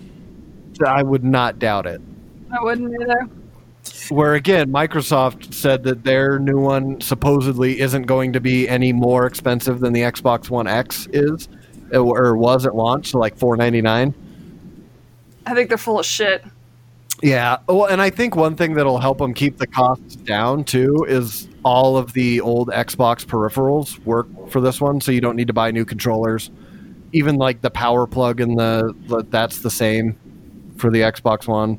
I 0.86 1.04
would 1.04 1.24
not 1.24 1.60
doubt 1.60 1.86
it. 1.86 2.02
I 2.52 2.64
wouldn't 2.64 2.94
either. 3.02 3.30
Where 4.10 4.34
again, 4.36 4.72
Microsoft 4.72 5.54
said 5.54 5.84
that 5.84 6.04
their 6.04 6.40
new 6.40 6.60
one 6.60 7.02
supposedly 7.02 7.80
isn't 7.80 8.04
going 8.04 8.34
to 8.34 8.40
be 8.40 8.68
any 8.68 8.94
more 8.94 9.28
expensive 9.28 9.80
than 9.80 9.94
the 9.94 10.02
Xbox 10.02 10.50
One 10.50 10.68
X 10.68 11.08
is, 11.14 11.48
or 11.94 12.36
was 12.36 12.66
at 12.66 12.76
launch, 12.76 13.12
so 13.12 13.20
like 13.20 13.38
four 13.38 13.56
ninety 13.56 13.82
nine. 13.82 14.14
I 15.46 15.54
think 15.54 15.70
they're 15.70 15.78
full 15.78 16.00
of 16.00 16.06
shit. 16.06 16.44
Yeah. 17.22 17.58
Well, 17.68 17.86
and 17.86 18.02
I 18.02 18.10
think 18.10 18.36
one 18.36 18.56
thing 18.56 18.74
that'll 18.76 19.00
help 19.00 19.18
them 19.18 19.34
keep 19.34 19.58
the 19.58 19.68
costs 19.68 20.16
down 20.16 20.64
too 20.64 21.06
is 21.08 21.48
all 21.64 21.98
of 21.98 22.14
the 22.14 22.40
old 22.42 22.70
Xbox 22.70 23.26
peripherals 23.26 24.00
work 24.06 24.28
for 24.50 24.62
this 24.62 24.80
one, 24.80 25.02
so 25.02 25.12
you 25.12 25.20
don't 25.22 25.36
need 25.36 25.48
to 25.48 25.54
buy 25.54 25.72
new 25.72 25.84
controllers. 25.86 26.50
Even 27.12 27.36
like 27.36 27.62
the 27.62 27.72
power 27.72 28.08
plug 28.08 28.40
and 28.40 28.58
the 28.58 28.94
the- 29.08 29.26
that's 29.30 29.60
the 29.60 29.70
same 29.72 30.18
for 30.78 30.90
the 30.92 31.02
Xbox 31.02 31.48
One. 31.48 31.76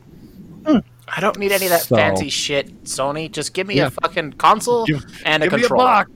Hmm. 0.67 0.79
I 1.09 1.21
don't 1.21 1.39
need 1.39 1.53
any 1.53 1.65
of 1.67 1.71
that 1.71 1.83
So- 1.83 1.97
fancy 1.97 2.29
shit, 2.29 2.85
Sony. 2.85 3.31
Just 3.33 3.55
give 3.55 3.67
me 3.67 3.77
Yeah. 3.77 3.87
a 3.87 3.91
fucking 3.91 4.35
console 4.35 4.85
Give- 4.85 5.05
and 5.25 5.43
a 5.43 5.47
Give 5.49 5.55
me 5.55 5.65
a 5.65 5.69
controller. 5.69 5.85
box. 5.85 6.11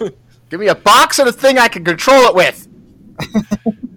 Give 0.50 0.58
me 0.60 0.68
a 0.68 0.74
box 0.74 1.18
and 1.18 1.28
a 1.28 1.32
thing 1.32 1.58
I 1.58 1.68
can 1.68 1.84
control 1.84 2.22
it 2.24 2.34
with. 2.34 2.66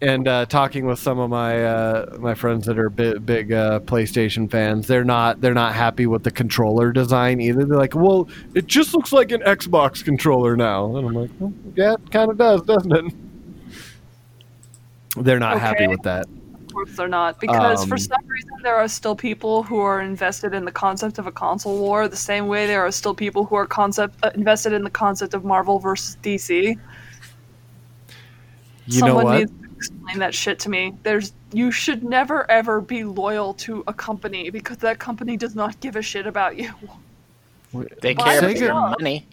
and 0.00 0.28
uh, 0.28 0.46
talking 0.46 0.86
with 0.86 0.98
some 0.98 1.18
of 1.18 1.28
my 1.30 1.64
uh, 1.64 2.16
my 2.18 2.34
friends 2.34 2.66
that 2.66 2.78
are 2.78 2.88
big, 2.88 3.26
big 3.26 3.52
uh, 3.52 3.80
PlayStation 3.80 4.50
fans, 4.50 4.86
they're 4.86 5.04
not 5.04 5.40
they're 5.40 5.54
not 5.54 5.74
happy 5.74 6.06
with 6.06 6.22
the 6.22 6.30
controller 6.30 6.92
design 6.92 7.40
either. 7.40 7.64
They're 7.64 7.78
like, 7.78 7.94
"Well, 7.94 8.28
it 8.54 8.66
just 8.66 8.94
looks 8.94 9.12
like 9.12 9.32
an 9.32 9.40
Xbox 9.40 10.04
controller 10.04 10.56
now," 10.56 10.96
and 10.96 11.08
I'm 11.08 11.14
like, 11.14 11.30
well, 11.38 11.52
"Yeah, 11.74 11.94
it 11.94 12.10
kind 12.12 12.30
of 12.30 12.38
does, 12.38 12.62
doesn't 12.62 12.92
it?" 12.92 13.12
They're 15.16 15.40
not 15.40 15.58
happy 15.58 15.88
with 15.88 16.02
that. 16.02 16.26
Of 16.26 16.72
course 16.72 16.96
they're 16.96 17.08
not. 17.08 17.40
Because 17.40 17.84
for 17.84 17.94
Um, 17.94 17.98
some 17.98 18.26
reason 18.28 18.50
there 18.62 18.76
are 18.76 18.86
still 18.86 19.16
people 19.16 19.64
who 19.64 19.80
are 19.80 20.00
invested 20.00 20.54
in 20.54 20.64
the 20.64 20.70
concept 20.70 21.18
of 21.18 21.26
a 21.26 21.32
console 21.32 21.78
war 21.78 22.06
the 22.06 22.16
same 22.16 22.46
way 22.46 22.68
there 22.68 22.86
are 22.86 22.92
still 22.92 23.14
people 23.14 23.44
who 23.44 23.56
are 23.56 23.66
concept 23.66 24.14
uh, 24.22 24.30
invested 24.36 24.72
in 24.72 24.84
the 24.84 24.90
concept 24.90 25.34
of 25.34 25.44
Marvel 25.44 25.80
versus 25.80 26.16
DC. 26.22 26.76
You 28.86 28.98
Someone 29.00 29.24
know 29.24 29.30
what? 29.30 29.67
Needs 29.78 29.88
to 29.88 29.94
explain 29.94 30.18
that 30.18 30.34
shit 30.34 30.58
to 30.60 30.68
me. 30.70 30.94
There's 31.02 31.32
you 31.52 31.70
should 31.70 32.04
never 32.04 32.50
ever 32.50 32.80
be 32.80 33.04
loyal 33.04 33.54
to 33.54 33.84
a 33.86 33.92
company 33.92 34.50
because 34.50 34.78
that 34.78 34.98
company 34.98 35.36
does 35.36 35.54
not 35.54 35.78
give 35.80 35.96
a 35.96 36.02
shit 36.02 36.26
about 36.26 36.56
you. 36.56 36.72
They 38.02 38.14
care 38.14 38.36
are 38.36 38.38
about 38.38 38.56
your 38.56 38.74
money. 38.74 39.26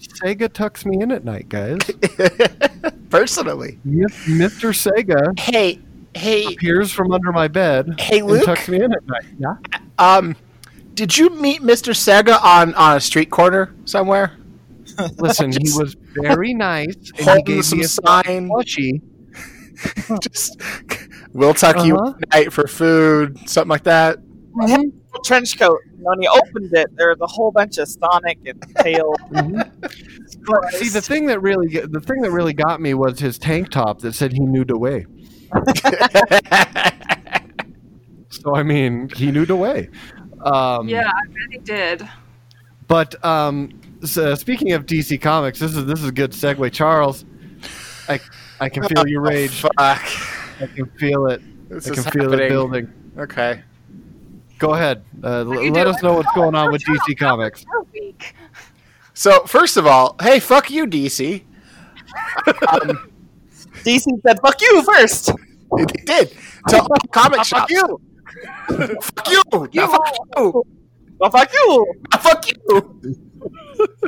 Sega 0.00 0.50
tucks 0.52 0.86
me 0.86 1.02
in 1.02 1.10
at 1.12 1.24
night, 1.24 1.48
guys. 1.48 1.78
Personally. 3.10 3.78
Mr. 3.86 4.72
Sega 4.72 5.38
Hey, 5.38 5.78
hey, 6.14 6.46
appears 6.46 6.90
from 6.90 7.12
under 7.12 7.32
my 7.32 7.48
bed 7.48 8.00
Hey, 8.00 8.18
and 8.20 8.28
Luke? 8.28 8.44
tucks 8.44 8.68
me 8.68 8.82
in 8.82 8.92
at 8.92 9.06
night. 9.06 9.24
Yeah. 9.38 9.54
um, 9.98 10.36
did 10.94 11.16
you 11.18 11.30
meet 11.30 11.60
Mr. 11.62 11.92
Sega 11.92 12.42
on 12.42 12.74
on 12.74 12.96
a 12.96 13.00
street 13.00 13.30
corner 13.30 13.74
somewhere? 13.84 14.36
Listen, 15.18 15.50
he 15.52 15.70
was 15.76 15.96
very 16.14 16.52
nice, 16.54 16.94
and 17.18 17.30
he 17.38 17.42
gave 17.42 17.64
some 17.64 17.78
me 17.78 17.84
a 17.84 17.88
sign. 17.88 18.48
plushie. 18.48 19.00
Just, 20.22 20.60
we'll 21.32 21.54
tuck 21.54 21.84
you 21.84 21.96
Uh-huh. 21.96 22.14
in 22.16 22.22
at 22.24 22.30
night 22.30 22.52
for 22.52 22.66
food, 22.66 23.38
something 23.48 23.68
like 23.70 23.84
that. 23.84 24.18
trench 25.24 25.58
coat. 25.58 25.78
And 25.92 26.00
when 26.02 26.22
you 26.22 26.30
opened 26.30 26.72
it, 26.74 26.94
there 26.96 27.08
was 27.10 27.18
a 27.20 27.26
whole 27.26 27.50
bunch 27.50 27.78
of 27.78 27.88
Sonic 27.88 28.38
and 28.46 28.62
Tails. 28.78 29.16
See, 30.72 30.88
the 30.88 31.02
thing 31.02 31.26
that 31.26 31.40
really 31.42 31.68
the 31.68 32.00
thing 32.00 32.22
that 32.22 32.30
really 32.30 32.54
got 32.54 32.80
me 32.80 32.94
was 32.94 33.18
his 33.18 33.38
tank 33.38 33.68
top 33.70 34.00
that 34.00 34.14
said 34.14 34.32
he 34.32 34.40
knew 34.40 34.64
the 34.64 34.78
way. 34.78 35.06
So 38.30 38.54
I 38.54 38.62
mean, 38.62 39.08
he 39.16 39.30
knew 39.30 39.44
the 39.44 39.56
way. 39.56 39.90
Um, 40.44 40.88
Yeah, 40.88 41.08
I 41.10 41.26
bet 41.26 41.36
he 41.50 41.58
did. 41.58 42.08
But 42.86 43.22
um, 43.24 43.70
so 44.04 44.34
speaking 44.34 44.72
of 44.72 44.86
DC 44.86 45.20
Comics, 45.20 45.58
this 45.58 45.76
is 45.76 45.84
this 45.86 46.00
is 46.00 46.08
a 46.08 46.12
good 46.12 46.32
segue, 46.32 46.72
Charles. 46.72 47.24
I 48.08 48.20
I 48.60 48.68
can 48.68 48.82
feel 48.84 49.06
your 49.08 49.22
rage. 49.22 49.60
Fuck. 49.60 49.72
I 49.78 50.66
can 50.74 50.86
feel 50.98 51.26
it. 51.26 51.40
This 51.68 51.88
I 51.88 51.92
is 51.92 52.02
can 52.04 52.12
feel 52.12 52.32
it 52.34 52.40
happening. 52.40 52.48
building. 52.48 53.12
Okay. 53.18 53.62
Go 54.58 54.74
ahead. 54.74 55.02
Uh, 55.24 55.38
l- 55.40 55.46
let 55.46 55.84
do? 55.84 55.90
us 55.90 56.02
know 56.02 56.14
what's 56.14 56.30
going 56.34 56.54
on 56.54 56.70
with 56.70 56.82
DC 56.84 57.16
Comics. 57.18 57.64
You're 57.72 57.86
weak. 57.94 58.34
So 59.14 59.40
first 59.44 59.76
of 59.76 59.86
all, 59.86 60.16
hey, 60.20 60.38
fuck 60.40 60.70
you, 60.70 60.86
DC. 60.86 61.42
um, 62.46 63.10
DC 63.84 64.20
said, 64.22 64.40
"Fuck 64.40 64.60
you 64.60 64.82
first. 64.82 65.32
they 65.76 65.84
did 66.04 66.36
to 66.68 66.80
all 66.82 66.88
comic 67.12 67.44
Fuck 67.46 67.70
you. 67.70 68.00
Fuck 69.00 69.30
you. 69.30 69.42
Now 69.74 69.86
fuck 69.88 70.14
you. 70.36 70.64
Well, 71.18 71.30
fuck 71.30 71.52
you." 71.52 71.94
Now 72.12 72.18
fuck 72.18 72.44
you. 72.50 73.20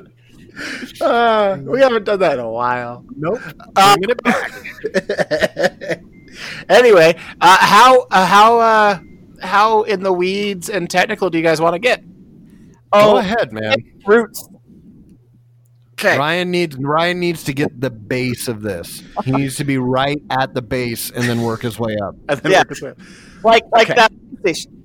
Uh, 1.00 1.58
we 1.62 1.80
haven't 1.80 2.04
done 2.04 2.20
that 2.20 2.34
in 2.34 2.40
a 2.44 2.50
while. 2.50 3.04
Nope. 3.16 3.40
Bringing 3.74 4.10
it 4.10 4.22
back. 4.22 6.00
anyway, 6.68 7.16
uh, 7.40 7.56
how 7.60 8.00
uh, 8.10 8.26
how 8.26 8.58
uh, 8.60 8.98
how 9.40 9.82
in 9.82 10.02
the 10.02 10.12
weeds 10.12 10.68
and 10.68 10.88
technical 10.88 11.30
do 11.30 11.38
you 11.38 11.44
guys 11.44 11.60
want 11.60 11.74
to 11.74 11.78
get? 11.80 12.04
Go 12.04 12.12
Oh, 12.92 13.16
ahead, 13.16 13.52
man. 13.52 13.76
roots. 14.06 14.46
Okay. 15.98 16.18
Ryan 16.18 16.50
needs 16.50 16.76
Ryan 16.76 17.20
needs 17.20 17.44
to 17.44 17.52
get 17.52 17.80
the 17.80 17.90
base 17.90 18.46
of 18.48 18.60
this. 18.62 19.02
He 19.24 19.32
needs 19.32 19.56
to 19.56 19.64
be 19.64 19.78
right 19.78 20.20
at 20.30 20.52
the 20.54 20.62
base 20.62 21.10
and 21.10 21.24
then 21.24 21.42
work 21.42 21.62
his 21.62 21.78
way 21.78 21.96
up. 22.02 22.14
Yeah. 22.44 22.62
his 22.68 22.82
way- 22.82 22.94
Like 23.42 23.64
like 23.72 23.90
Okay. 23.90 23.94
that 23.94 24.12
station. 24.40 24.84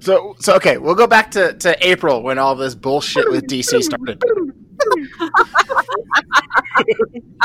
So 0.00 0.34
so 0.38 0.56
okay, 0.56 0.78
we'll 0.78 0.94
go 0.94 1.06
back 1.06 1.30
to, 1.32 1.52
to 1.54 1.76
April 1.86 2.22
when 2.22 2.38
all 2.38 2.54
this 2.54 2.74
bullshit 2.74 3.30
with 3.30 3.46
DC 3.46 3.82
started. 3.82 4.22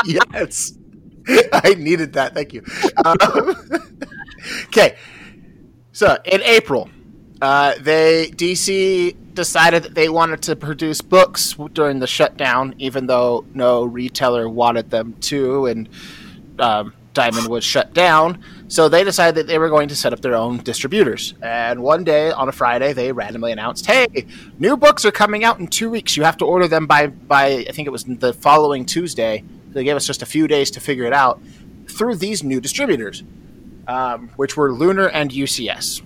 yes, 0.06 0.72
I 1.52 1.74
needed 1.74 2.14
that. 2.14 2.34
Thank 2.34 2.54
you. 2.54 2.64
Um, 3.04 3.16
okay, 4.66 4.96
so 5.92 6.16
in 6.24 6.42
April, 6.42 6.88
uh, 7.42 7.74
they 7.80 8.30
DC 8.34 9.34
decided 9.34 9.82
that 9.82 9.94
they 9.94 10.08
wanted 10.08 10.40
to 10.42 10.56
produce 10.56 11.02
books 11.02 11.54
during 11.74 11.98
the 11.98 12.06
shutdown, 12.06 12.74
even 12.78 13.06
though 13.06 13.44
no 13.52 13.84
retailer 13.84 14.48
wanted 14.48 14.90
them 14.90 15.14
to, 15.20 15.66
and 15.66 15.88
um, 16.58 16.94
Diamond 17.12 17.48
was 17.48 17.64
shut 17.64 17.92
down. 17.92 18.42
So 18.68 18.88
they 18.88 19.04
decided 19.04 19.36
that 19.36 19.46
they 19.46 19.58
were 19.58 19.68
going 19.68 19.88
to 19.88 19.96
set 19.96 20.12
up 20.12 20.20
their 20.20 20.34
own 20.34 20.58
distributors. 20.58 21.34
And 21.40 21.82
one 21.82 22.02
day 22.02 22.32
on 22.32 22.48
a 22.48 22.52
Friday, 22.52 22.92
they 22.92 23.12
randomly 23.12 23.52
announced, 23.52 23.86
"Hey, 23.86 24.26
new 24.58 24.76
books 24.76 25.04
are 25.04 25.12
coming 25.12 25.44
out 25.44 25.60
in 25.60 25.68
two 25.68 25.88
weeks. 25.88 26.16
You 26.16 26.24
have 26.24 26.36
to 26.38 26.44
order 26.44 26.66
them 26.66 26.86
by 26.86 27.06
by 27.06 27.64
I 27.68 27.72
think 27.72 27.86
it 27.86 27.92
was 27.92 28.04
the 28.04 28.32
following 28.32 28.84
Tuesday." 28.84 29.44
They 29.70 29.84
gave 29.84 29.94
us 29.94 30.06
just 30.06 30.22
a 30.22 30.26
few 30.26 30.48
days 30.48 30.70
to 30.72 30.80
figure 30.80 31.04
it 31.04 31.12
out 31.12 31.40
through 31.88 32.16
these 32.16 32.42
new 32.42 32.60
distributors, 32.60 33.22
um, 33.86 34.30
which 34.36 34.56
were 34.56 34.72
Lunar 34.72 35.06
and 35.06 35.30
UCS. 35.30 36.02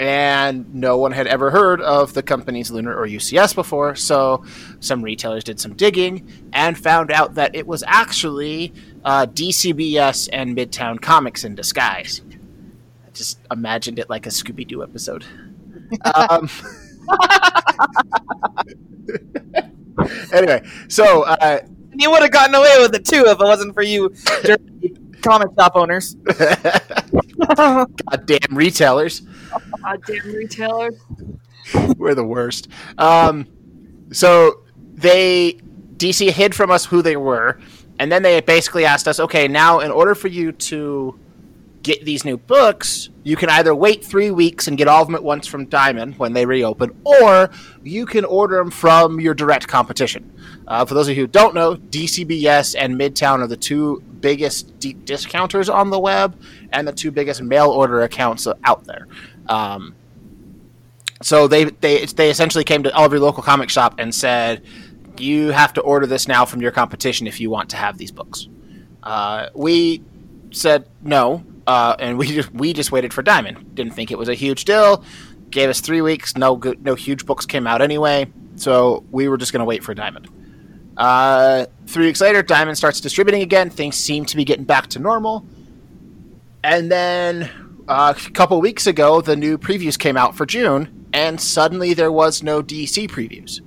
And 0.00 0.72
no 0.72 0.96
one 0.96 1.10
had 1.10 1.26
ever 1.26 1.50
heard 1.50 1.80
of 1.80 2.14
the 2.14 2.22
companies 2.22 2.70
Lunar 2.70 2.96
or 2.96 3.06
UCS 3.06 3.52
before, 3.52 3.96
so 3.96 4.44
some 4.78 5.02
retailers 5.02 5.42
did 5.42 5.58
some 5.58 5.74
digging 5.74 6.30
and 6.52 6.78
found 6.78 7.10
out 7.10 7.34
that 7.34 7.56
it 7.56 7.66
was 7.66 7.82
actually 7.86 8.72
uh, 9.04 9.26
DCBS 9.26 10.28
and 10.32 10.56
Midtown 10.56 11.00
Comics 11.00 11.44
in 11.44 11.54
disguise. 11.54 12.22
I 13.06 13.10
just 13.10 13.38
imagined 13.50 13.98
it 13.98 14.08
like 14.08 14.26
a 14.26 14.30
Scooby 14.30 14.66
Doo 14.66 14.82
episode. 14.82 15.24
um, 16.14 16.48
anyway, 20.32 20.62
so 20.88 21.22
uh, 21.24 21.60
You 21.94 22.10
would 22.10 22.22
have 22.22 22.30
gotten 22.30 22.54
away 22.54 22.76
with 22.78 22.94
it 22.94 23.04
too 23.04 23.24
if 23.26 23.40
it 23.40 23.44
wasn't 23.44 23.74
for 23.74 23.82
you, 23.82 24.12
dirty 24.42 24.94
comic 25.22 25.48
shop 25.58 25.72
owners. 25.74 26.14
goddamn 27.56 28.56
retailers. 28.56 29.22
Goddamn 29.82 30.32
retailers! 30.32 30.94
We're 31.96 32.14
the 32.14 32.24
worst. 32.24 32.68
Um, 32.96 33.46
so 34.12 34.62
they 34.94 35.58
DC 35.96 36.30
hid 36.30 36.54
from 36.54 36.70
us 36.70 36.86
who 36.86 37.02
they 37.02 37.16
were, 37.16 37.60
and 37.98 38.10
then 38.10 38.22
they 38.22 38.40
basically 38.40 38.84
asked 38.84 39.08
us, 39.08 39.18
okay, 39.20 39.48
now 39.48 39.80
in 39.80 39.90
order 39.90 40.14
for 40.14 40.28
you 40.28 40.52
to 40.52 41.18
get 41.82 42.04
these 42.04 42.24
new 42.24 42.36
books, 42.36 43.08
you 43.22 43.36
can 43.36 43.48
either 43.48 43.74
wait 43.74 44.04
three 44.04 44.30
weeks 44.30 44.68
and 44.68 44.76
get 44.76 44.88
all 44.88 45.02
of 45.02 45.08
them 45.08 45.14
at 45.14 45.22
once 45.22 45.46
from 45.46 45.66
Diamond 45.66 46.18
when 46.18 46.32
they 46.32 46.44
reopen, 46.44 46.98
or 47.04 47.50
you 47.82 48.06
can 48.06 48.24
order 48.24 48.56
them 48.56 48.70
from 48.70 49.20
your 49.20 49.34
direct 49.34 49.68
competition. 49.68 50.32
Uh, 50.66 50.84
for 50.84 50.94
those 50.94 51.08
of 51.08 51.16
you 51.16 51.22
who 51.22 51.26
don't 51.26 51.54
know, 51.54 51.76
DCBS 51.76 52.74
and 52.78 52.94
Midtown 52.94 53.40
are 53.40 53.46
the 53.46 53.56
two 53.56 54.02
biggest 54.20 54.78
deep 54.80 55.04
discounters 55.04 55.68
on 55.68 55.90
the 55.90 55.98
web 55.98 56.40
and 56.72 56.86
the 56.86 56.92
two 56.92 57.10
biggest 57.10 57.40
mail 57.42 57.70
order 57.70 58.02
accounts 58.02 58.46
out 58.64 58.84
there. 58.84 59.06
Um, 59.48 59.94
so 61.22 61.48
they, 61.48 61.64
they 61.64 62.04
they 62.04 62.30
essentially 62.30 62.64
came 62.64 62.84
to 62.84 62.94
all 62.94 63.06
of 63.06 63.12
your 63.12 63.20
local 63.20 63.42
comic 63.42 63.70
shop 63.70 63.96
and 63.98 64.14
said, 64.14 64.62
you 65.20 65.48
have 65.50 65.72
to 65.74 65.80
order 65.80 66.06
this 66.06 66.28
now 66.28 66.44
from 66.44 66.60
your 66.60 66.70
competition 66.70 67.26
if 67.26 67.40
you 67.40 67.50
want 67.50 67.70
to 67.70 67.76
have 67.76 67.98
these 67.98 68.10
books. 68.10 68.48
Uh, 69.02 69.48
we 69.54 70.02
said 70.50 70.88
no, 71.02 71.44
uh, 71.66 71.96
and 71.98 72.18
we 72.18 72.26
just 72.26 72.52
we 72.52 72.72
just 72.72 72.92
waited 72.92 73.12
for 73.12 73.22
Diamond. 73.22 73.74
Didn't 73.74 73.92
think 73.92 74.10
it 74.10 74.18
was 74.18 74.28
a 74.28 74.34
huge 74.34 74.64
deal. 74.64 75.04
Gave 75.50 75.70
us 75.70 75.80
three 75.80 76.00
weeks. 76.00 76.36
No 76.36 76.56
good, 76.56 76.82
no 76.82 76.94
huge 76.94 77.26
books 77.26 77.46
came 77.46 77.66
out 77.66 77.80
anyway. 77.80 78.30
So 78.56 79.04
we 79.10 79.28
were 79.28 79.36
just 79.36 79.52
going 79.52 79.60
to 79.60 79.66
wait 79.66 79.84
for 79.84 79.94
Diamond. 79.94 80.28
Uh, 80.96 81.66
three 81.86 82.06
weeks 82.06 82.20
later, 82.20 82.42
Diamond 82.42 82.76
starts 82.76 83.00
distributing 83.00 83.42
again. 83.42 83.70
Things 83.70 83.96
seem 83.96 84.24
to 84.26 84.36
be 84.36 84.44
getting 84.44 84.64
back 84.64 84.88
to 84.88 84.98
normal. 84.98 85.46
And 86.64 86.90
then 86.90 87.48
uh, 87.86 88.14
a 88.16 88.30
couple 88.30 88.60
weeks 88.60 88.86
ago, 88.86 89.20
the 89.20 89.36
new 89.36 89.56
previews 89.56 89.98
came 89.98 90.16
out 90.16 90.36
for 90.36 90.44
June, 90.44 91.06
and 91.12 91.40
suddenly 91.40 91.94
there 91.94 92.10
was 92.10 92.42
no 92.42 92.62
DC 92.62 93.08
previews. 93.08 93.60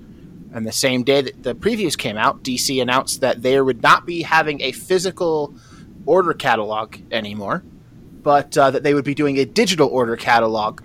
And 0.54 0.68
the 0.68 0.72
same 0.72 1.04
day 1.04 1.22
that 1.22 1.44
the 1.44 1.56
previews 1.56 1.98
came 1.98 2.18
out, 2.18 2.44
DC 2.44 2.82
announced 2.82 3.22
that 3.22 3.42
they 3.42 3.60
would 3.62 3.82
not 3.82 4.06
be 4.06 4.22
having 4.22 4.62
a 4.62 4.72
physical 4.72 5.54
order 6.06 6.34
catalog 6.34 6.98
anymore, 7.12 7.64
but 8.22 8.58
uh, 8.58 8.72
that 8.72 8.84
they 8.84 8.94
would 8.94 9.06
be 9.06 9.16
doing 9.16 9.40
a 9.40 9.46
digital 9.46 9.88
order 9.88 10.18
catalog. 10.18 10.82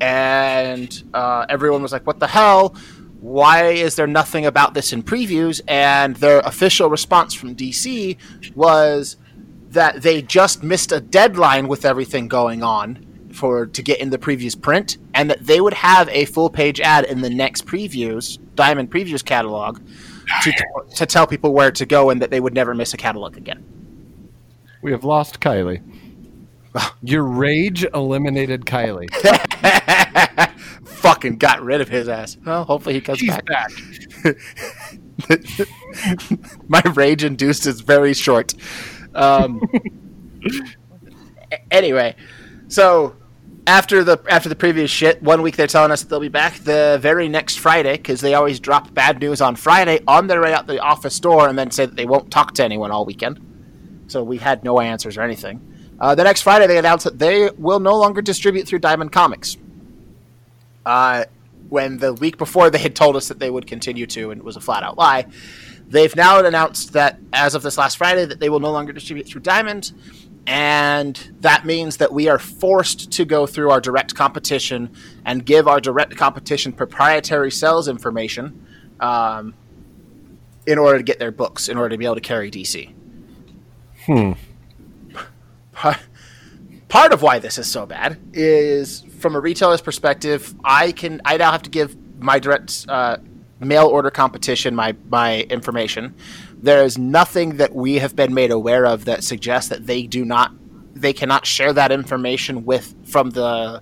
And 0.00 1.02
uh, 1.12 1.46
everyone 1.48 1.82
was 1.82 1.90
like, 1.90 2.06
what 2.06 2.20
the 2.20 2.28
hell? 2.28 2.76
Why 3.20 3.70
is 3.70 3.96
there 3.96 4.06
nothing 4.06 4.46
about 4.46 4.74
this 4.74 4.92
in 4.92 5.02
previews? 5.02 5.60
And 5.66 6.14
their 6.16 6.38
official 6.40 6.88
response 6.88 7.34
from 7.34 7.56
DC 7.56 8.16
was 8.54 9.16
that 9.70 10.02
they 10.02 10.22
just 10.22 10.62
missed 10.62 10.92
a 10.92 11.00
deadline 11.00 11.66
with 11.66 11.84
everything 11.84 12.28
going 12.28 12.62
on 12.62 13.04
for 13.38 13.66
to 13.66 13.82
get 13.82 14.00
in 14.00 14.10
the 14.10 14.18
previews 14.18 14.60
print, 14.60 14.98
and 15.14 15.30
that 15.30 15.46
they 15.46 15.60
would 15.60 15.74
have 15.74 16.08
a 16.10 16.24
full 16.26 16.50
page 16.50 16.80
ad 16.80 17.04
in 17.04 17.20
the 17.22 17.30
next 17.30 17.66
previews 17.66 18.38
Diamond 18.54 18.90
previews 18.90 19.24
catalog 19.24 19.80
to 20.42 20.52
to 20.96 21.06
tell 21.06 21.26
people 21.26 21.54
where 21.54 21.70
to 21.70 21.86
go, 21.86 22.10
and 22.10 22.20
that 22.20 22.30
they 22.30 22.40
would 22.40 22.54
never 22.54 22.74
miss 22.74 22.92
a 22.92 22.96
catalog 22.96 23.36
again. 23.36 23.64
We 24.82 24.90
have 24.92 25.04
lost 25.04 25.40
Kylie. 25.40 25.82
Your 27.02 27.22
rage 27.22 27.84
eliminated 27.94 28.66
Kylie. 28.66 29.08
Fucking 30.84 31.38
got 31.38 31.62
rid 31.62 31.80
of 31.80 31.88
his 31.88 32.08
ass. 32.08 32.36
Well, 32.44 32.64
hopefully 32.64 32.94
he 32.96 33.00
comes 33.00 33.18
She's 33.18 33.28
back. 33.30 33.46
back. 33.46 33.70
My 36.68 36.82
rage 36.94 37.24
induced 37.24 37.66
is 37.66 37.80
very 37.80 38.14
short. 38.14 38.54
Um, 39.14 39.60
anyway, 41.70 42.16
so 42.68 43.16
after 43.68 44.02
the 44.02 44.18
after 44.28 44.48
the 44.48 44.56
previous 44.56 44.90
shit, 44.90 45.22
one 45.22 45.42
week 45.42 45.56
they're 45.56 45.66
telling 45.66 45.92
us 45.92 46.00
that 46.00 46.08
they'll 46.08 46.20
be 46.20 46.28
back. 46.28 46.54
The 46.60 46.98
very 47.00 47.28
next 47.28 47.58
Friday, 47.58 47.98
because 47.98 48.22
they 48.22 48.32
always 48.34 48.58
drop 48.58 48.94
bad 48.94 49.20
news 49.20 49.42
on 49.42 49.56
Friday 49.56 50.00
on 50.08 50.26
their 50.26 50.40
way 50.40 50.54
out 50.54 50.66
the 50.66 50.80
office 50.80 51.20
door, 51.20 51.48
and 51.48 51.58
then 51.58 51.70
say 51.70 51.84
that 51.84 51.94
they 51.94 52.06
won't 52.06 52.30
talk 52.30 52.54
to 52.54 52.64
anyone 52.64 52.90
all 52.90 53.04
weekend. 53.04 53.38
So 54.08 54.24
we 54.24 54.38
had 54.38 54.64
no 54.64 54.80
answers 54.80 55.18
or 55.18 55.22
anything. 55.22 55.60
Uh, 56.00 56.14
the 56.14 56.24
next 56.24 56.42
Friday, 56.42 56.66
they 56.66 56.78
announced 56.78 57.04
that 57.04 57.18
they 57.18 57.50
will 57.58 57.80
no 57.80 57.96
longer 57.96 58.22
distribute 58.22 58.66
through 58.66 58.78
Diamond 58.78 59.12
Comics. 59.12 59.58
Uh, 60.86 61.24
when 61.68 61.98
the 61.98 62.14
week 62.14 62.38
before 62.38 62.70
they 62.70 62.78
had 62.78 62.96
told 62.96 63.16
us 63.16 63.28
that 63.28 63.38
they 63.38 63.50
would 63.50 63.66
continue 63.66 64.06
to, 64.06 64.30
and 64.30 64.40
it 64.40 64.44
was 64.44 64.56
a 64.56 64.60
flat 64.60 64.82
out 64.82 64.96
lie. 64.96 65.26
They've 65.88 66.14
now 66.16 66.42
announced 66.42 66.94
that 66.94 67.18
as 67.34 67.54
of 67.54 67.62
this 67.62 67.76
last 67.76 67.98
Friday, 67.98 68.24
that 68.24 68.40
they 68.40 68.48
will 68.48 68.60
no 68.60 68.70
longer 68.70 68.92
distribute 68.92 69.26
through 69.26 69.42
Diamond, 69.42 69.92
and 70.48 71.36
that 71.40 71.66
means 71.66 71.98
that 71.98 72.10
we 72.10 72.26
are 72.26 72.38
forced 72.38 73.12
to 73.12 73.26
go 73.26 73.46
through 73.46 73.70
our 73.70 73.82
direct 73.82 74.14
competition 74.14 74.90
and 75.26 75.44
give 75.44 75.68
our 75.68 75.78
direct 75.78 76.16
competition 76.16 76.72
proprietary 76.72 77.50
sales 77.50 77.86
information 77.86 78.66
um, 78.98 79.52
in 80.66 80.78
order 80.78 80.96
to 80.96 81.04
get 81.04 81.18
their 81.18 81.30
books, 81.30 81.68
in 81.68 81.76
order 81.76 81.90
to 81.90 81.98
be 81.98 82.06
able 82.06 82.14
to 82.14 82.22
carry 82.22 82.50
DC. 82.50 82.90
Hmm. 84.06 84.32
Part 86.88 87.12
of 87.12 87.20
why 87.20 87.38
this 87.38 87.58
is 87.58 87.70
so 87.70 87.84
bad 87.84 88.18
is 88.32 89.02
from 89.18 89.36
a 89.36 89.40
retailer's 89.40 89.82
perspective. 89.82 90.54
I 90.64 90.92
can 90.92 91.20
I 91.26 91.36
now 91.36 91.52
have 91.52 91.62
to 91.64 91.70
give 91.70 91.94
my 92.18 92.38
direct 92.38 92.86
uh, 92.88 93.18
mail 93.60 93.86
order 93.86 94.10
competition 94.10 94.74
my 94.74 94.96
my 95.10 95.42
information. 95.42 96.14
There 96.60 96.84
is 96.84 96.98
nothing 96.98 97.56
that 97.56 97.74
we 97.74 97.96
have 97.96 98.16
been 98.16 98.34
made 98.34 98.50
aware 98.50 98.86
of 98.86 99.04
that 99.04 99.22
suggests 99.24 99.70
that 99.70 99.86
they 99.86 100.06
do 100.06 100.24
not 100.24 100.52
they 100.94 101.12
cannot 101.12 101.46
share 101.46 101.72
that 101.72 101.92
information 101.92 102.64
with 102.64 102.94
from 103.06 103.30
the 103.30 103.80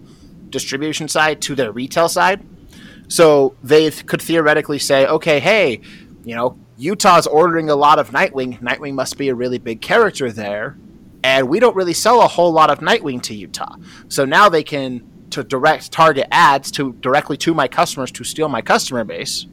distribution 0.50 1.08
side 1.08 1.40
to 1.42 1.54
their 1.54 1.72
retail 1.72 2.08
side. 2.08 2.44
So 3.08 3.54
they 3.62 3.90
th- 3.90 4.06
could 4.06 4.20
theoretically 4.20 4.78
say, 4.78 5.06
okay, 5.06 5.40
hey, 5.40 5.80
you 6.24 6.34
know, 6.34 6.58
Utah's 6.76 7.26
ordering 7.26 7.70
a 7.70 7.76
lot 7.76 7.98
of 7.98 8.10
Nightwing. 8.10 8.60
Nightwing 8.60 8.94
must 8.94 9.16
be 9.16 9.28
a 9.28 9.34
really 9.34 9.58
big 9.58 9.80
character 9.80 10.30
there, 10.30 10.76
and 11.22 11.48
we 11.48 11.58
don't 11.60 11.76
really 11.76 11.94
sell 11.94 12.20
a 12.20 12.28
whole 12.28 12.52
lot 12.52 12.68
of 12.68 12.80
Nightwing 12.80 13.22
to 13.22 13.34
Utah. 13.34 13.76
So 14.08 14.24
now 14.24 14.48
they 14.48 14.62
can 14.62 15.06
to 15.30 15.42
direct 15.42 15.90
target 15.90 16.26
ads 16.30 16.70
to 16.72 16.92
directly 16.94 17.36
to 17.38 17.54
my 17.54 17.68
customers 17.68 18.10
to 18.12 18.24
steal 18.24 18.48
my 18.48 18.62
customer 18.62 19.04
base 19.04 19.46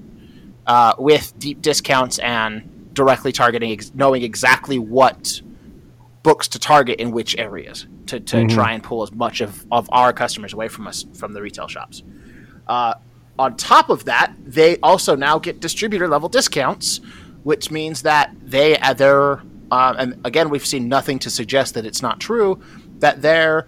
uh, 0.68 0.94
with 0.98 1.38
deep 1.40 1.62
discounts 1.62 2.20
and 2.20 2.70
directly 2.94 3.32
targeting, 3.32 3.72
ex- 3.72 3.92
knowing 3.94 4.24
exactly 4.24 4.80
what 4.80 5.42
books 6.24 6.48
to 6.48 6.60
target 6.60 7.00
in 7.00 7.12
which 7.12 7.38
areas 7.38 7.86
to, 8.08 8.20
to 8.20 8.48
try 8.48 8.72
and 8.72 8.84
pull 8.84 9.04
as 9.04 9.12
much 9.12 9.42
of, 9.42 9.66
of 9.72 9.90
our 9.92 10.14
customers 10.14 10.54
away 10.54 10.68
from 10.70 10.88
us 10.88 11.06
from 11.14 11.34
the 11.34 11.42
retail 11.42 11.68
shops. 11.68 12.02
Uh, 12.68 12.94
on 13.38 13.58
top 13.58 13.90
of 13.90 14.06
that, 14.06 14.34
they 14.46 14.78
also 14.78 15.16
now 15.16 15.38
get 15.40 15.60
distributor 15.60 16.08
level 16.08 16.30
discounts, 16.30 17.02
which 17.44 17.72
means 17.72 18.04
that 18.04 18.34
they 18.42 18.78
at 18.78 18.98
their 18.98 19.42
uh, 19.72 19.94
and 19.98 20.20
again 20.24 20.50
we've 20.50 20.66
seen 20.66 20.88
nothing 20.88 21.20
to 21.20 21.30
suggest 21.30 21.74
that 21.74 21.86
it's 21.86 22.02
not 22.02 22.20
true 22.20 22.62
that 23.00 23.22
their 23.22 23.68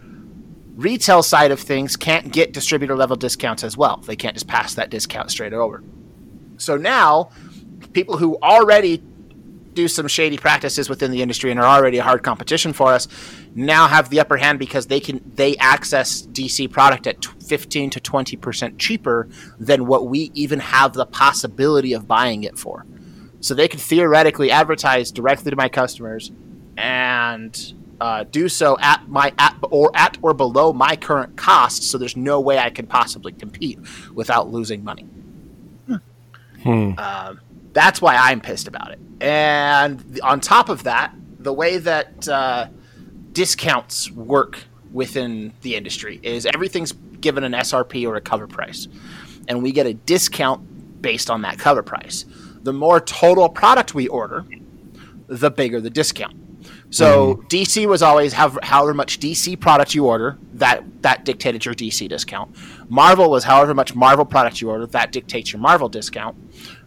retail 0.75 1.23
side 1.23 1.51
of 1.51 1.59
things 1.59 1.95
can't 1.95 2.31
get 2.31 2.53
distributor 2.53 2.95
level 2.95 3.15
discounts 3.15 3.63
as 3.63 3.75
well. 3.75 3.97
They 3.97 4.15
can't 4.15 4.35
just 4.35 4.47
pass 4.47 4.75
that 4.75 4.89
discount 4.89 5.31
straight 5.31 5.53
over. 5.53 5.83
So 6.57 6.77
now, 6.77 7.31
people 7.93 8.17
who 8.17 8.38
already 8.41 9.01
do 9.75 9.88
some 9.88 10.07
shady 10.07 10.38
practices 10.38 10.89
within 10.89 11.11
the 11.11 11.21
industry 11.21 11.51
and 11.51 11.59
are 11.59 11.65
already 11.65 11.97
a 11.97 12.03
hard 12.03 12.23
competition 12.23 12.73
for 12.73 12.91
us 12.91 13.07
now 13.53 13.88
have 13.88 14.09
the 14.09 14.19
upper 14.19 14.38
hand 14.38 14.59
because 14.59 14.88
they 14.88 14.99
can 14.99 15.21
they 15.35 15.55
access 15.57 16.23
DC 16.23 16.71
product 16.71 17.07
at 17.07 17.23
15 17.25 17.89
to 17.91 17.99
20% 17.99 18.77
cheaper 18.77 19.29
than 19.59 19.85
what 19.85 20.07
we 20.07 20.31
even 20.33 20.59
have 20.59 20.93
the 20.93 21.05
possibility 21.05 21.93
of 21.93 22.07
buying 22.07 22.43
it 22.43 22.57
for. 22.57 22.85
So 23.39 23.53
they 23.53 23.67
can 23.67 23.79
theoretically 23.79 24.51
advertise 24.51 25.11
directly 25.11 25.51
to 25.51 25.55
my 25.55 25.69
customers 25.69 26.31
and 26.77 27.73
uh, 28.01 28.23
do 28.23 28.49
so 28.49 28.77
at 28.79 29.07
my 29.07 29.33
at 29.38 29.55
or 29.69 29.91
at 29.93 30.17
or 30.21 30.33
below 30.33 30.73
my 30.73 30.95
current 30.95 31.38
cost. 31.38 31.83
So 31.83 31.97
there's 31.97 32.17
no 32.17 32.41
way 32.41 32.57
I 32.57 32.69
can 32.69 32.88
possibly 32.88 33.31
compete 33.31 33.79
without 34.13 34.51
losing 34.51 34.83
money. 34.83 35.07
Um, 36.97 37.39
that's 37.75 38.01
why 38.01 38.15
I'm 38.15 38.39
pissed 38.41 38.67
about 38.67 38.91
it. 38.91 38.99
And 39.21 40.19
on 40.23 40.39
top 40.39 40.69
of 40.69 40.83
that, 40.83 41.13
the 41.38 41.53
way 41.53 41.77
that 41.77 42.27
uh, 42.27 42.67
discounts 43.33 44.09
work 44.09 44.63
within 44.91 45.53
the 45.61 45.75
industry 45.75 46.19
is 46.23 46.45
everything's 46.47 46.93
given 46.93 47.43
an 47.43 47.51
SRP 47.51 48.07
or 48.07 48.15
a 48.15 48.21
cover 48.21 48.47
price, 48.47 48.88
and 49.47 49.61
we 49.61 49.71
get 49.73 49.85
a 49.85 49.93
discount 49.93 51.01
based 51.01 51.29
on 51.29 51.41
that 51.41 51.59
cover 51.59 51.83
price. 51.83 52.25
The 52.63 52.73
more 52.73 52.99
total 52.99 53.49
product 53.49 53.93
we 53.93 54.07
order, 54.07 54.45
the 55.27 55.51
bigger 55.51 55.81
the 55.81 55.89
discount. 55.89 56.38
So 56.91 57.43
DC 57.49 57.88
was 57.88 58.01
always 58.01 58.31
have 58.33 58.57
however 58.63 58.93
much 58.93 59.19
DC 59.19 59.59
product 59.59 59.93
you 59.93 60.05
order 60.05 60.38
that 60.53 60.83
that 61.01 61.25
dictated 61.25 61.65
your 61.65 61.73
DC 61.73 62.07
discount. 62.07 62.55
Marvel 62.89 63.29
was 63.29 63.43
however 63.43 63.73
much 63.73 63.93
Marvel 63.95 64.23
product 64.23 64.61
you 64.61 64.69
order 64.69 64.85
that 64.88 65.11
dictates 65.11 65.51
your 65.51 65.61
Marvel 65.61 65.89
discount. 65.89 66.38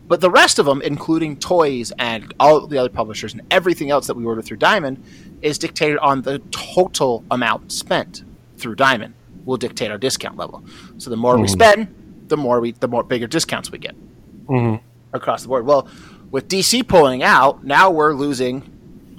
But 0.09 0.23
the 0.23 0.31
rest 0.31 0.59
of 0.59 0.65
them, 0.65 0.81
including 0.81 1.37
toys 1.37 1.93
and 1.99 2.33
all 2.41 2.67
the 2.67 2.79
other 2.79 2.89
publishers 2.89 3.35
and 3.35 3.43
everything 3.51 3.91
else 3.91 4.07
that 4.07 4.17
we 4.17 4.25
order 4.25 4.41
through 4.41 4.57
Diamond, 4.57 5.05
is 5.43 5.59
dictated 5.59 5.99
on 5.99 6.23
the 6.23 6.39
total 6.51 7.25
amount 7.31 7.71
spent 7.71 8.25
through 8.57 8.75
Diamond. 8.75 9.15
Will 9.45 9.59
dictate 9.59 9.91
our 9.91 9.99
discount 9.99 10.37
level. 10.37 10.63
So 10.99 11.11
the 11.11 11.17
more 11.17 11.37
we 11.37 11.45
mm-hmm. 11.45 11.53
spend, 11.53 12.25
the 12.29 12.37
more 12.37 12.61
we 12.61 12.73
the 12.73 12.89
more 12.89 13.03
bigger 13.03 13.27
discounts 13.27 13.71
we 13.71 13.79
get 13.79 13.95
mm-hmm. 14.47 14.85
across 15.15 15.43
the 15.43 15.49
board. 15.49 15.65
Well, 15.65 15.89
with 16.31 16.49
DC 16.49 16.87
pulling 16.87 17.23
out, 17.23 17.65
now 17.65 17.91
we're 17.91 18.13
losing 18.13 18.75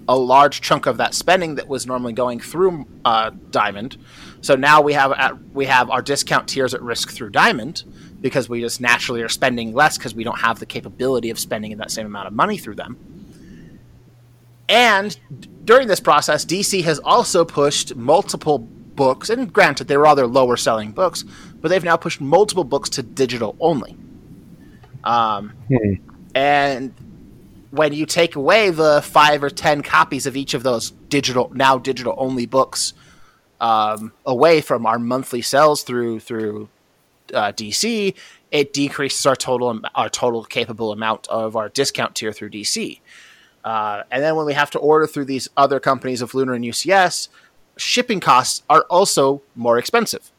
a 0.07 0.17
large 0.17 0.61
chunk 0.61 0.87
of 0.87 0.97
that 0.97 1.13
spending 1.13 1.55
that 1.55 1.67
was 1.67 1.85
normally 1.85 2.13
going 2.13 2.39
through 2.39 2.87
uh, 3.05 3.31
Diamond. 3.51 3.97
So 4.41 4.55
now 4.55 4.81
we 4.81 4.93
have 4.93 5.11
at, 5.11 5.51
we 5.53 5.65
have 5.65 5.89
our 5.89 6.01
discount 6.01 6.47
tiers 6.49 6.73
at 6.73 6.81
risk 6.81 7.11
through 7.11 7.29
Diamond 7.29 7.83
because 8.21 8.49
we 8.49 8.61
just 8.61 8.81
naturally 8.81 9.21
are 9.21 9.29
spending 9.29 9.73
less 9.73 9.97
because 9.97 10.13
we 10.13 10.23
don't 10.23 10.39
have 10.39 10.59
the 10.59 10.65
capability 10.65 11.29
of 11.29 11.39
spending 11.39 11.75
that 11.77 11.91
same 11.91 12.05
amount 12.05 12.27
of 12.27 12.33
money 12.33 12.57
through 12.57 12.75
them. 12.75 12.97
And 14.67 15.17
d- 15.39 15.49
during 15.65 15.87
this 15.87 15.99
process, 15.99 16.45
DC 16.45 16.83
has 16.83 16.99
also 16.99 17.43
pushed 17.45 17.95
multiple 17.95 18.59
books, 18.59 19.29
and 19.29 19.51
granted, 19.51 19.87
they 19.87 19.97
were 19.97 20.05
all 20.05 20.15
their 20.15 20.27
lower 20.27 20.57
selling 20.57 20.91
books, 20.91 21.23
but 21.61 21.69
they've 21.69 21.83
now 21.83 21.97
pushed 21.97 22.21
multiple 22.21 22.63
books 22.63 22.89
to 22.89 23.03
digital 23.03 23.55
only. 23.59 23.95
Um, 25.03 25.53
and 26.35 26.93
when 27.71 27.93
you 27.93 28.05
take 28.05 28.35
away 28.35 28.69
the 28.69 29.01
five 29.01 29.43
or 29.43 29.49
ten 29.49 29.81
copies 29.81 30.25
of 30.25 30.35
each 30.35 30.53
of 30.53 30.63
those 30.63 30.91
digital 31.09 31.51
now 31.53 31.77
digital 31.77 32.13
only 32.17 32.45
books 32.45 32.93
um, 33.61 34.11
away 34.25 34.61
from 34.61 34.85
our 34.85 34.99
monthly 34.99 35.41
sales 35.41 35.83
through 35.83 36.19
through 36.19 36.69
uh, 37.33 37.51
DC, 37.51 38.15
it 38.51 38.73
decreases 38.73 39.25
our 39.25 39.35
total 39.35 39.79
our 39.95 40.09
total 40.09 40.43
capable 40.43 40.91
amount 40.91 41.27
of 41.27 41.55
our 41.55 41.69
discount 41.69 42.15
tier 42.15 42.31
through 42.31 42.49
DC. 42.49 42.99
Uh, 43.63 44.03
and 44.09 44.23
then 44.23 44.35
when 44.35 44.45
we 44.45 44.53
have 44.53 44.71
to 44.71 44.79
order 44.79 45.05
through 45.05 45.25
these 45.25 45.49
other 45.57 45.79
companies 45.79 46.21
of 46.21 46.33
Lunar 46.33 46.53
and 46.53 46.63
UCS, 46.63 47.27
shipping 47.77 48.19
costs 48.19 48.63
are 48.69 48.83
also 48.89 49.41
more 49.55 49.77
expensive. 49.77 50.31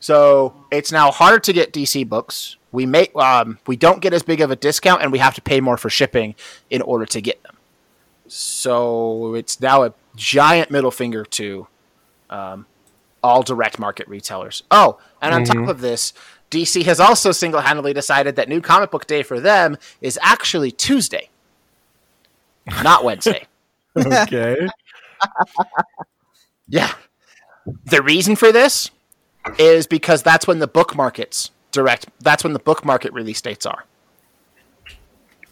So 0.00 0.54
it's 0.70 0.90
now 0.90 1.10
harder 1.10 1.38
to 1.40 1.52
get 1.52 1.72
DC 1.72 2.08
books. 2.08 2.56
We 2.72 2.86
make 2.86 3.14
um, 3.16 3.58
we 3.66 3.76
don't 3.76 4.00
get 4.00 4.12
as 4.12 4.22
big 4.22 4.40
of 4.40 4.50
a 4.50 4.56
discount, 4.56 5.02
and 5.02 5.12
we 5.12 5.18
have 5.18 5.34
to 5.34 5.42
pay 5.42 5.60
more 5.60 5.76
for 5.76 5.90
shipping 5.90 6.34
in 6.70 6.82
order 6.82 7.04
to 7.06 7.20
get 7.20 7.42
them. 7.42 7.56
So 8.26 9.34
it's 9.34 9.60
now 9.60 9.82
a 9.84 9.92
giant 10.16 10.70
middle 10.70 10.90
finger 10.90 11.24
to 11.24 11.66
um, 12.30 12.66
all 13.22 13.42
direct 13.42 13.78
market 13.78 14.08
retailers. 14.08 14.62
Oh, 14.70 14.98
and 15.20 15.34
on 15.34 15.44
top 15.44 15.56
mm-hmm. 15.56 15.68
of 15.68 15.80
this, 15.80 16.12
DC 16.50 16.84
has 16.84 17.00
also 17.00 17.32
single 17.32 17.60
handedly 17.60 17.92
decided 17.92 18.36
that 18.36 18.48
New 18.48 18.60
Comic 18.60 18.90
Book 18.90 19.06
Day 19.06 19.22
for 19.22 19.40
them 19.40 19.76
is 20.00 20.18
actually 20.22 20.70
Tuesday, 20.70 21.28
not 22.82 23.04
Wednesday. 23.04 23.46
Okay. 23.96 24.68
Yeah. 26.72 26.92
The 27.86 28.00
reason 28.00 28.36
for 28.36 28.52
this 28.52 28.92
is 29.58 29.88
because 29.88 30.22
that's 30.22 30.46
when 30.46 30.60
the 30.60 30.68
book 30.68 30.94
markets 30.94 31.50
direct 31.72 32.06
that's 32.20 32.44
when 32.44 32.52
the 32.52 32.60
book 32.60 32.84
market 32.84 33.12
release 33.12 33.42
dates 33.42 33.66
are. 33.66 33.84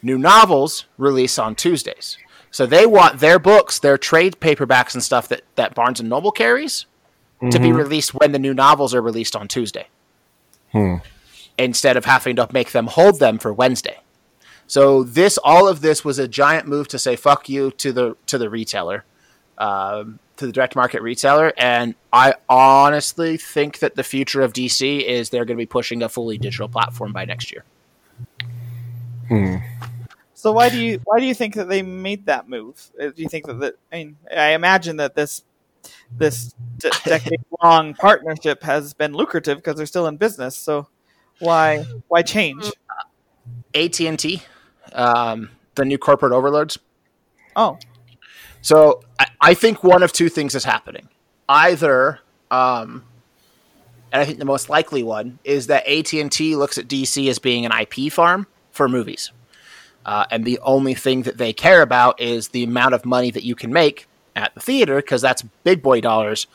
New 0.00 0.16
novels 0.16 0.84
release 0.96 1.36
on 1.38 1.56
Tuesdays. 1.56 2.18
So 2.50 2.66
they 2.66 2.86
want 2.86 3.18
their 3.18 3.40
books, 3.40 3.80
their 3.80 3.98
trade 3.98 4.38
paperbacks 4.40 4.94
and 4.94 5.02
stuff 5.02 5.26
that, 5.28 5.42
that 5.56 5.74
Barnes 5.74 5.98
and 5.98 6.08
Noble 6.08 6.30
carries 6.30 6.86
to 7.40 7.58
be 7.58 7.72
released 7.72 8.14
when 8.14 8.32
the 8.32 8.38
new 8.38 8.54
novels 8.54 8.94
are 8.94 9.02
released 9.02 9.36
on 9.36 9.48
Tuesday. 9.48 9.88
Instead 11.56 11.96
of 11.96 12.04
having 12.04 12.36
to 12.36 12.48
make 12.52 12.72
them 12.72 12.86
hold 12.86 13.18
them 13.18 13.38
for 13.38 13.52
Wednesday. 13.52 13.98
So 14.66 15.02
this 15.02 15.38
all 15.42 15.66
of 15.66 15.80
this 15.80 16.04
was 16.04 16.18
a 16.18 16.28
giant 16.28 16.68
move 16.68 16.88
to 16.88 16.98
say 16.98 17.16
fuck 17.16 17.48
you 17.48 17.70
to 17.72 17.92
the 17.92 18.16
to 18.26 18.38
the 18.38 18.50
retailer 18.50 19.04
um, 19.56 20.18
to 20.36 20.46
the 20.46 20.52
direct 20.52 20.76
market 20.76 21.02
retailer, 21.02 21.52
and 21.56 21.94
I 22.12 22.34
honestly 22.48 23.36
think 23.36 23.80
that 23.80 23.96
the 23.96 24.04
future 24.04 24.40
of 24.42 24.52
DC 24.52 25.02
is 25.02 25.30
they're 25.30 25.44
going 25.44 25.56
to 25.56 25.62
be 25.62 25.66
pushing 25.66 26.02
a 26.02 26.08
fully 26.08 26.38
digital 26.38 26.68
platform 26.68 27.12
by 27.12 27.24
next 27.24 27.50
year. 27.50 27.64
So 30.34 30.52
why 30.52 30.68
do 30.68 30.78
you 30.78 31.00
why 31.04 31.18
do 31.18 31.26
you 31.26 31.34
think 31.34 31.54
that 31.54 31.68
they 31.68 31.82
made 31.82 32.26
that 32.26 32.48
move? 32.48 32.90
Uh, 33.00 33.08
Do 33.08 33.22
you 33.22 33.28
think 33.28 33.46
that, 33.46 33.54
that 33.54 33.74
I 33.92 33.96
mean 33.96 34.16
I 34.34 34.50
imagine 34.50 34.98
that 34.98 35.16
this 35.16 35.42
this 36.16 36.54
d- 36.78 36.90
decade 37.04 37.40
long 37.62 37.94
partnership 38.00 38.62
has 38.62 38.94
been 38.94 39.12
lucrative 39.12 39.58
because 39.58 39.76
they're 39.76 39.86
still 39.86 40.06
in 40.06 40.16
business. 40.16 40.56
So 40.56 40.88
why 41.38 41.84
why 42.08 42.22
change? 42.22 42.70
AT 43.74 44.00
and 44.00 44.18
T, 44.18 44.42
um, 44.92 45.50
the 45.74 45.84
new 45.84 45.98
corporate 45.98 46.32
overlords. 46.32 46.78
Oh, 47.54 47.78
So 48.60 49.02
I, 49.18 49.26
I 49.40 49.54
think 49.54 49.84
one 49.84 50.02
of 50.02 50.12
two 50.12 50.28
things 50.28 50.54
is 50.54 50.64
happening. 50.64 51.08
Either, 51.48 52.20
um, 52.50 53.04
and 54.12 54.22
I 54.22 54.24
think 54.24 54.38
the 54.38 54.44
most 54.44 54.68
likely 54.68 55.02
one 55.02 55.38
is 55.44 55.66
that 55.68 55.86
AT 55.86 56.12
and 56.14 56.32
T 56.32 56.56
looks 56.56 56.78
at 56.78 56.88
DC 56.88 57.28
as 57.28 57.38
being 57.38 57.66
an 57.66 57.72
IP 57.72 58.12
farm 58.12 58.46
for 58.70 58.88
movies, 58.88 59.32
uh, 60.06 60.24
and 60.30 60.44
the 60.44 60.58
only 60.60 60.94
thing 60.94 61.22
that 61.22 61.38
they 61.38 61.52
care 61.52 61.82
about 61.82 62.20
is 62.20 62.48
the 62.48 62.64
amount 62.64 62.94
of 62.94 63.04
money 63.04 63.30
that 63.30 63.44
you 63.44 63.54
can 63.54 63.72
make 63.72 64.07
at 64.42 64.54
the 64.54 64.60
theater 64.60 64.96
because 64.96 65.22
that's 65.22 65.42
big 65.64 65.82
boy 65.82 66.00
dollars 66.00 66.46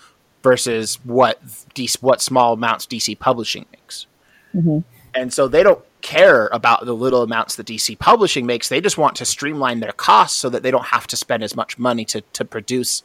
versus 0.42 1.00
what 1.04 1.44
DC, 1.76 2.02
what 2.02 2.22
small 2.22 2.54
amounts 2.54 2.86
DC 2.86 3.18
Publishing 3.18 3.66
makes. 3.72 4.08
Mm-hmm. 4.54 4.80
And 5.16 5.34
so 5.34 5.48
they 5.48 5.64
don't 5.64 5.84
care 6.02 6.48
about 6.48 6.86
the 6.86 6.94
little 6.94 7.24
amounts 7.24 7.56
that 7.56 7.68
DC 7.68 7.98
Publishing 7.98 8.46
makes. 8.46 8.70
They 8.70 8.82
just 8.82 8.98
want 8.98 9.16
to 9.18 9.26
streamline 9.26 9.80
their 9.80 9.92
costs 9.92 10.38
so 10.38 10.50
that 10.50 10.64
they 10.64 10.72
don't 10.72 10.88
have 10.88 11.08
to 11.08 11.18
spend 11.18 11.44
as 11.44 11.56
much 11.56 11.80
money 11.80 12.04
to, 12.06 12.22
to 12.22 12.44
produce 12.44 13.04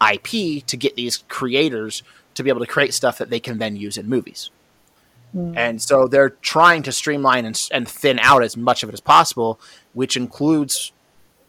IP 0.00 0.66
to 0.66 0.76
get 0.76 0.96
these 0.96 1.18
creators 1.28 2.02
to 2.34 2.42
be 2.42 2.50
able 2.50 2.60
to 2.60 2.66
create 2.66 2.94
stuff 2.94 3.18
that 3.18 3.30
they 3.30 3.40
can 3.40 3.58
then 3.58 3.76
use 3.76 3.96
in 3.96 4.08
movies. 4.08 4.50
Mm. 5.36 5.56
And 5.56 5.82
so 5.82 6.08
they're 6.08 6.30
trying 6.30 6.82
to 6.84 6.92
streamline 6.92 7.44
and, 7.44 7.68
and 7.70 7.88
thin 7.88 8.18
out 8.18 8.42
as 8.42 8.56
much 8.56 8.82
of 8.82 8.88
it 8.88 8.92
as 8.92 9.00
possible, 9.00 9.60
which 9.92 10.16
includes 10.16 10.92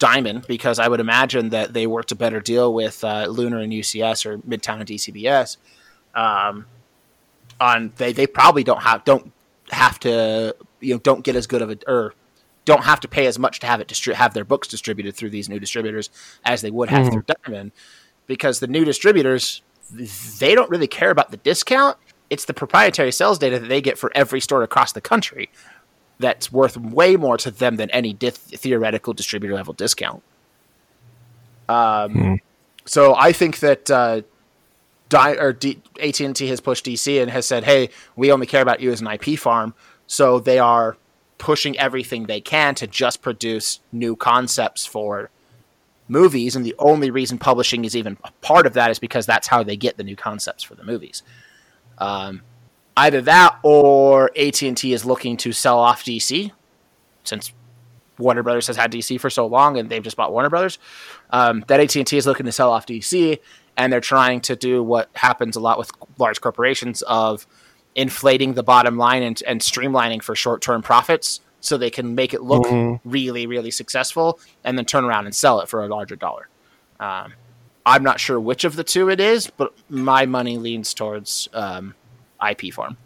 Diamond, 0.01 0.47
because 0.47 0.79
I 0.79 0.87
would 0.87 0.99
imagine 0.99 1.49
that 1.49 1.73
they 1.73 1.85
worked 1.85 2.11
a 2.11 2.15
better 2.15 2.39
deal 2.39 2.73
with 2.73 3.03
uh, 3.03 3.27
Lunar 3.27 3.59
and 3.59 3.71
UCS 3.71 4.25
or 4.25 4.39
Midtown 4.39 4.79
and 4.79 4.87
DCBS. 4.87 5.57
Um, 6.15 6.65
on 7.59 7.93
they, 7.97 8.11
they 8.11 8.25
probably 8.25 8.63
don't 8.63 8.81
have 8.81 9.05
don't 9.05 9.31
have 9.69 9.99
to 9.99 10.55
you 10.79 10.95
know 10.95 10.99
don't 10.99 11.23
get 11.23 11.35
as 11.35 11.45
good 11.45 11.61
of 11.61 11.69
a 11.69 11.77
or 11.87 12.15
don't 12.65 12.83
have 12.83 12.99
to 13.01 13.07
pay 13.07 13.27
as 13.27 13.37
much 13.37 13.59
to 13.59 13.67
have 13.67 13.79
it 13.79 13.87
distri- 13.87 14.15
have 14.15 14.33
their 14.33 14.43
books 14.43 14.67
distributed 14.67 15.15
through 15.15 15.29
these 15.29 15.47
new 15.47 15.59
distributors 15.59 16.09
as 16.43 16.61
they 16.61 16.71
would 16.71 16.89
have 16.89 17.11
through 17.13 17.23
Diamond. 17.45 17.71
Because 18.25 18.59
the 18.59 18.65
new 18.65 18.83
distributors 18.83 19.61
they 19.91 20.55
don't 20.55 20.69
really 20.71 20.87
care 20.87 21.11
about 21.11 21.29
the 21.29 21.37
discount. 21.37 21.95
It's 22.31 22.45
the 22.45 22.55
proprietary 22.55 23.11
sales 23.11 23.37
data 23.37 23.59
that 23.59 23.67
they 23.67 23.81
get 23.81 23.99
for 23.99 24.11
every 24.15 24.39
store 24.39 24.63
across 24.63 24.93
the 24.93 25.01
country 25.01 25.51
that's 26.21 26.51
worth 26.51 26.77
way 26.77 27.17
more 27.17 27.37
to 27.37 27.51
them 27.51 27.75
than 27.75 27.89
any 27.89 28.13
di- 28.13 28.29
theoretical 28.29 29.13
distributor 29.13 29.53
level 29.55 29.73
discount 29.73 30.23
um, 31.71 32.41
so 32.85 33.15
I 33.15 33.31
think 33.31 33.59
that 33.59 33.89
uh, 33.89 34.21
Di- 35.09 35.37
or 35.37 35.53
D- 35.53 35.81
AT&T 36.01 36.47
has 36.47 36.59
pushed 36.59 36.85
DC 36.85 37.21
and 37.21 37.31
has 37.31 37.45
said, 37.45 37.63
"Hey, 37.63 37.89
we 38.15 38.31
only 38.31 38.45
care 38.45 38.61
about 38.61 38.81
you 38.81 38.91
as 38.91 39.01
an 39.01 39.07
IP 39.07 39.37
farm." 39.37 39.73
So 40.07 40.39
they 40.39 40.59
are 40.59 40.97
pushing 41.37 41.77
everything 41.79 42.25
they 42.25 42.41
can 42.41 42.75
to 42.75 42.87
just 42.87 43.21
produce 43.21 43.79
new 43.91 44.15
concepts 44.15 44.85
for 44.85 45.29
movies, 46.07 46.55
and 46.55 46.65
the 46.65 46.75
only 46.79 47.09
reason 47.09 47.37
publishing 47.37 47.85
is 47.85 47.95
even 47.95 48.17
a 48.23 48.31
part 48.41 48.65
of 48.65 48.73
that 48.73 48.91
is 48.91 48.99
because 48.99 49.25
that's 49.25 49.47
how 49.47 49.63
they 49.63 49.77
get 49.77 49.97
the 49.97 50.03
new 50.03 50.15
concepts 50.15 50.63
for 50.63 50.75
the 50.75 50.83
movies. 50.83 51.23
Um, 51.97 52.41
either 52.97 53.21
that 53.21 53.57
or 53.63 54.31
AT&T 54.37 54.93
is 54.93 55.05
looking 55.05 55.37
to 55.37 55.51
sell 55.51 55.79
off 55.79 56.03
DC, 56.03 56.51
since 57.23 57.53
Warner 58.17 58.43
Brothers 58.43 58.67
has 58.67 58.75
had 58.75 58.91
DC 58.91 59.19
for 59.19 59.29
so 59.29 59.45
long, 59.45 59.77
and 59.77 59.89
they've 59.89 60.03
just 60.03 60.17
bought 60.17 60.31
Warner 60.31 60.49
Brothers. 60.49 60.79
Um, 61.31 61.63
that 61.67 61.79
AT&T 61.79 62.15
is 62.15 62.25
looking 62.25 62.45
to 62.45 62.51
sell 62.51 62.71
off 62.71 62.85
DC, 62.85 63.39
and 63.77 63.91
they're 63.91 64.01
trying 64.01 64.41
to 64.41 64.55
do 64.55 64.83
what 64.83 65.09
happens 65.13 65.55
a 65.55 65.59
lot 65.59 65.77
with 65.77 65.91
large 66.17 66.41
corporations 66.41 67.01
of 67.03 67.47
inflating 67.95 68.53
the 68.53 68.63
bottom 68.63 68.97
line 68.97 69.23
and, 69.23 69.41
and 69.45 69.61
streamlining 69.61 70.21
for 70.21 70.35
short-term 70.35 70.81
profits 70.81 71.41
so 71.59 71.77
they 71.77 71.89
can 71.89 72.15
make 72.15 72.33
it 72.33 72.41
look 72.41 72.99
really 73.03 73.45
really 73.45 73.71
successful 73.71 74.39
and 74.63 74.77
then 74.77 74.85
turn 74.85 75.03
around 75.03 75.25
and 75.25 75.35
sell 75.35 75.59
it 75.59 75.69
for 75.69 75.83
a 75.83 75.87
larger 75.87 76.15
dollar 76.15 76.47
um, 76.99 77.33
i'm 77.85 78.01
not 78.01 78.19
sure 78.19 78.39
which 78.39 78.63
of 78.63 78.75
the 78.75 78.83
two 78.83 79.09
it 79.09 79.19
is 79.19 79.49
but 79.57 79.73
my 79.89 80.25
money 80.25 80.57
leans 80.57 80.93
towards 80.93 81.49
um, 81.53 81.93
ip 82.49 82.73
farm 82.73 82.97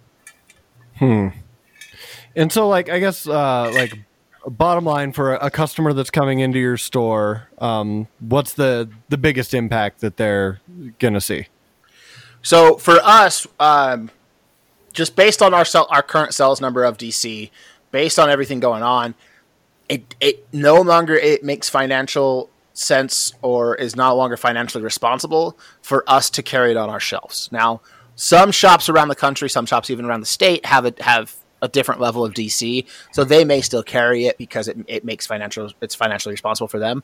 And 2.35 2.51
so, 2.51 2.67
like, 2.67 2.89
I 2.89 2.99
guess, 2.99 3.27
uh, 3.27 3.71
like, 3.73 3.97
bottom 4.45 4.85
line 4.85 5.11
for 5.11 5.35
a, 5.35 5.47
a 5.47 5.49
customer 5.49 5.93
that's 5.93 6.09
coming 6.09 6.39
into 6.39 6.59
your 6.59 6.77
store, 6.77 7.49
um, 7.59 8.07
what's 8.19 8.53
the 8.53 8.89
the 9.09 9.17
biggest 9.17 9.53
impact 9.53 10.01
that 10.01 10.17
they're 10.17 10.59
gonna 10.99 11.21
see? 11.21 11.47
So 12.41 12.77
for 12.77 12.99
us, 13.03 13.47
um, 13.59 14.11
just 14.93 15.15
based 15.15 15.41
on 15.41 15.53
our 15.53 15.65
sell, 15.65 15.87
our 15.89 16.03
current 16.03 16.33
sales 16.33 16.61
number 16.61 16.83
of 16.83 16.97
DC, 16.97 17.49
based 17.91 18.19
on 18.19 18.29
everything 18.29 18.59
going 18.59 18.83
on, 18.83 19.15
it 19.89 20.15
it 20.19 20.47
no 20.53 20.81
longer 20.81 21.15
it 21.15 21.43
makes 21.43 21.69
financial 21.69 22.49
sense 22.73 23.33
or 23.41 23.75
is 23.75 23.95
no 23.95 24.15
longer 24.15 24.37
financially 24.37 24.83
responsible 24.83 25.57
for 25.81 26.03
us 26.07 26.29
to 26.29 26.43
carry 26.43 26.71
it 26.71 26.77
on 26.77 26.89
our 26.89 26.99
shelves. 26.99 27.49
Now, 27.51 27.81
some 28.15 28.51
shops 28.51 28.89
around 28.89 29.09
the 29.09 29.15
country, 29.15 29.49
some 29.49 29.65
shops 29.65 29.89
even 29.89 30.05
around 30.05 30.21
the 30.21 30.25
state 30.25 30.65
have 30.65 30.85
it 30.85 31.01
have 31.01 31.35
a 31.61 31.67
different 31.67 31.99
level 32.01 32.23
of 32.23 32.33
DC, 32.33 32.85
so 33.11 33.23
they 33.23 33.43
may 33.43 33.61
still 33.61 33.83
carry 33.83 34.25
it 34.25 34.37
because 34.37 34.67
it, 34.67 34.77
it 34.87 35.03
makes 35.03 35.25
financial 35.25 35.71
it's 35.81 35.95
financially 35.95 36.33
responsible 36.33 36.67
for 36.67 36.79
them, 36.79 37.03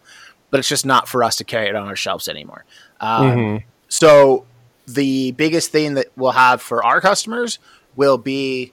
but 0.49 0.59
it's 0.59 0.69
just 0.69 0.85
not 0.85 1.07
for 1.07 1.23
us 1.23 1.35
to 1.37 1.43
carry 1.43 1.67
it 1.67 1.75
on 1.75 1.87
our 1.87 1.95
shelves 1.95 2.27
anymore. 2.27 2.65
Um, 2.99 3.63
So 3.89 4.45
the 4.87 5.31
biggest 5.33 5.71
thing 5.71 5.95
that 5.95 6.07
we'll 6.15 6.31
have 6.31 6.61
for 6.61 6.83
our 6.83 7.01
customers 7.01 7.59
will 7.95 8.17
be 8.17 8.71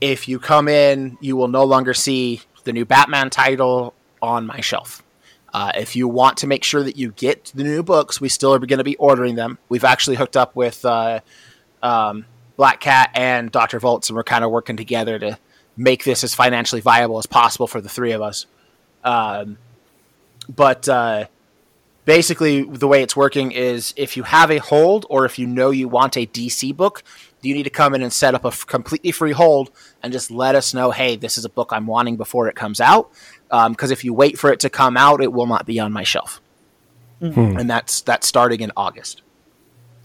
if 0.00 0.28
you 0.28 0.38
come 0.40 0.66
in, 0.68 1.16
you 1.20 1.36
will 1.36 1.48
no 1.48 1.64
longer 1.64 1.94
see 1.94 2.40
the 2.64 2.72
new 2.72 2.84
Batman 2.84 3.30
title 3.30 3.94
on 4.20 4.46
my 4.46 4.60
shelf. 4.60 5.03
Uh, 5.54 5.70
if 5.76 5.94
you 5.94 6.08
want 6.08 6.36
to 6.38 6.48
make 6.48 6.64
sure 6.64 6.82
that 6.82 6.96
you 6.96 7.12
get 7.12 7.52
the 7.54 7.62
new 7.62 7.80
books, 7.80 8.20
we 8.20 8.28
still 8.28 8.52
are 8.52 8.58
going 8.58 8.78
to 8.78 8.84
be 8.84 8.96
ordering 8.96 9.36
them. 9.36 9.56
We've 9.68 9.84
actually 9.84 10.16
hooked 10.16 10.36
up 10.36 10.56
with 10.56 10.84
uh, 10.84 11.20
um, 11.80 12.26
Black 12.56 12.80
Cat 12.80 13.10
and 13.14 13.52
Dr. 13.52 13.78
Volts, 13.78 14.10
and 14.10 14.16
we're 14.16 14.24
kind 14.24 14.42
of 14.42 14.50
working 14.50 14.76
together 14.76 15.16
to 15.20 15.38
make 15.76 16.02
this 16.02 16.24
as 16.24 16.34
financially 16.34 16.80
viable 16.80 17.18
as 17.18 17.26
possible 17.26 17.68
for 17.68 17.80
the 17.80 17.88
three 17.88 18.10
of 18.10 18.20
us. 18.20 18.46
Um, 19.04 19.58
but 20.48 20.88
uh, 20.88 21.26
basically 22.04 22.62
the 22.62 22.88
way 22.88 23.04
it's 23.04 23.16
working 23.16 23.52
is 23.52 23.94
if 23.96 24.16
you 24.16 24.24
have 24.24 24.50
a 24.50 24.58
hold 24.58 25.06
or 25.08 25.24
if 25.24 25.38
you 25.38 25.46
know 25.46 25.70
you 25.70 25.88
want 25.88 26.16
a 26.16 26.26
DC 26.26 26.76
book, 26.76 27.04
you 27.44 27.54
need 27.54 27.64
to 27.64 27.70
come 27.70 27.94
in 27.94 28.02
and 28.02 28.12
set 28.12 28.34
up 28.34 28.44
a 28.44 28.48
f- 28.48 28.66
completely 28.66 29.10
free 29.12 29.32
hold 29.32 29.70
and 30.02 30.12
just 30.12 30.30
let 30.30 30.54
us 30.54 30.74
know, 30.74 30.90
hey, 30.90 31.16
this 31.16 31.36
is 31.38 31.44
a 31.44 31.48
book 31.48 31.70
I'm 31.72 31.86
wanting 31.86 32.16
before 32.16 32.48
it 32.48 32.56
comes 32.56 32.80
out. 32.80 33.10
Because 33.50 33.90
if 33.90 34.04
you 34.04 34.12
wait 34.12 34.38
for 34.38 34.50
it 34.52 34.60
to 34.60 34.70
come 34.70 34.96
out, 34.96 35.22
it 35.22 35.32
will 35.32 35.46
not 35.46 35.64
be 35.64 35.78
on 35.78 35.92
my 35.92 36.02
shelf, 36.02 36.40
and 37.58 37.70
that's 37.70 38.00
that's 38.00 38.26
starting 38.26 38.60
in 38.60 38.72
August. 38.76 39.22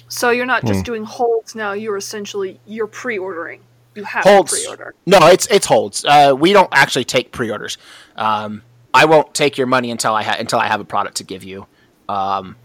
So 0.07 0.29
you're 0.29 0.45
not 0.45 0.65
just 0.65 0.85
doing 0.85 1.03
holds 1.03 1.55
now. 1.55 1.73
You're 1.73 1.97
essentially 1.97 2.59
you're 2.67 2.87
pre-ordering. 2.87 3.61
You 3.95 4.03
have 4.03 4.23
holds. 4.23 4.51
to 4.51 4.57
pre-order. 4.59 4.93
No, 5.07 5.17
it's 5.27 5.47
it's 5.47 5.65
holds. 5.65 6.05
Uh, 6.05 6.35
we 6.37 6.53
don't 6.53 6.69
actually 6.71 7.05
take 7.05 7.31
pre-orders. 7.31 7.77
Um, 8.15 8.61
I 8.93 9.05
won't 9.05 9.33
take 9.33 9.57
your 9.57 9.67
money 9.67 9.89
until 9.91 10.13
I 10.13 10.23
ha- 10.23 10.37
until 10.39 10.59
I 10.59 10.67
have 10.67 10.79
a 10.79 10.85
product 10.85 11.17
to 11.17 11.23
give 11.23 11.43
you. 11.43 11.65
Um, 12.07 12.55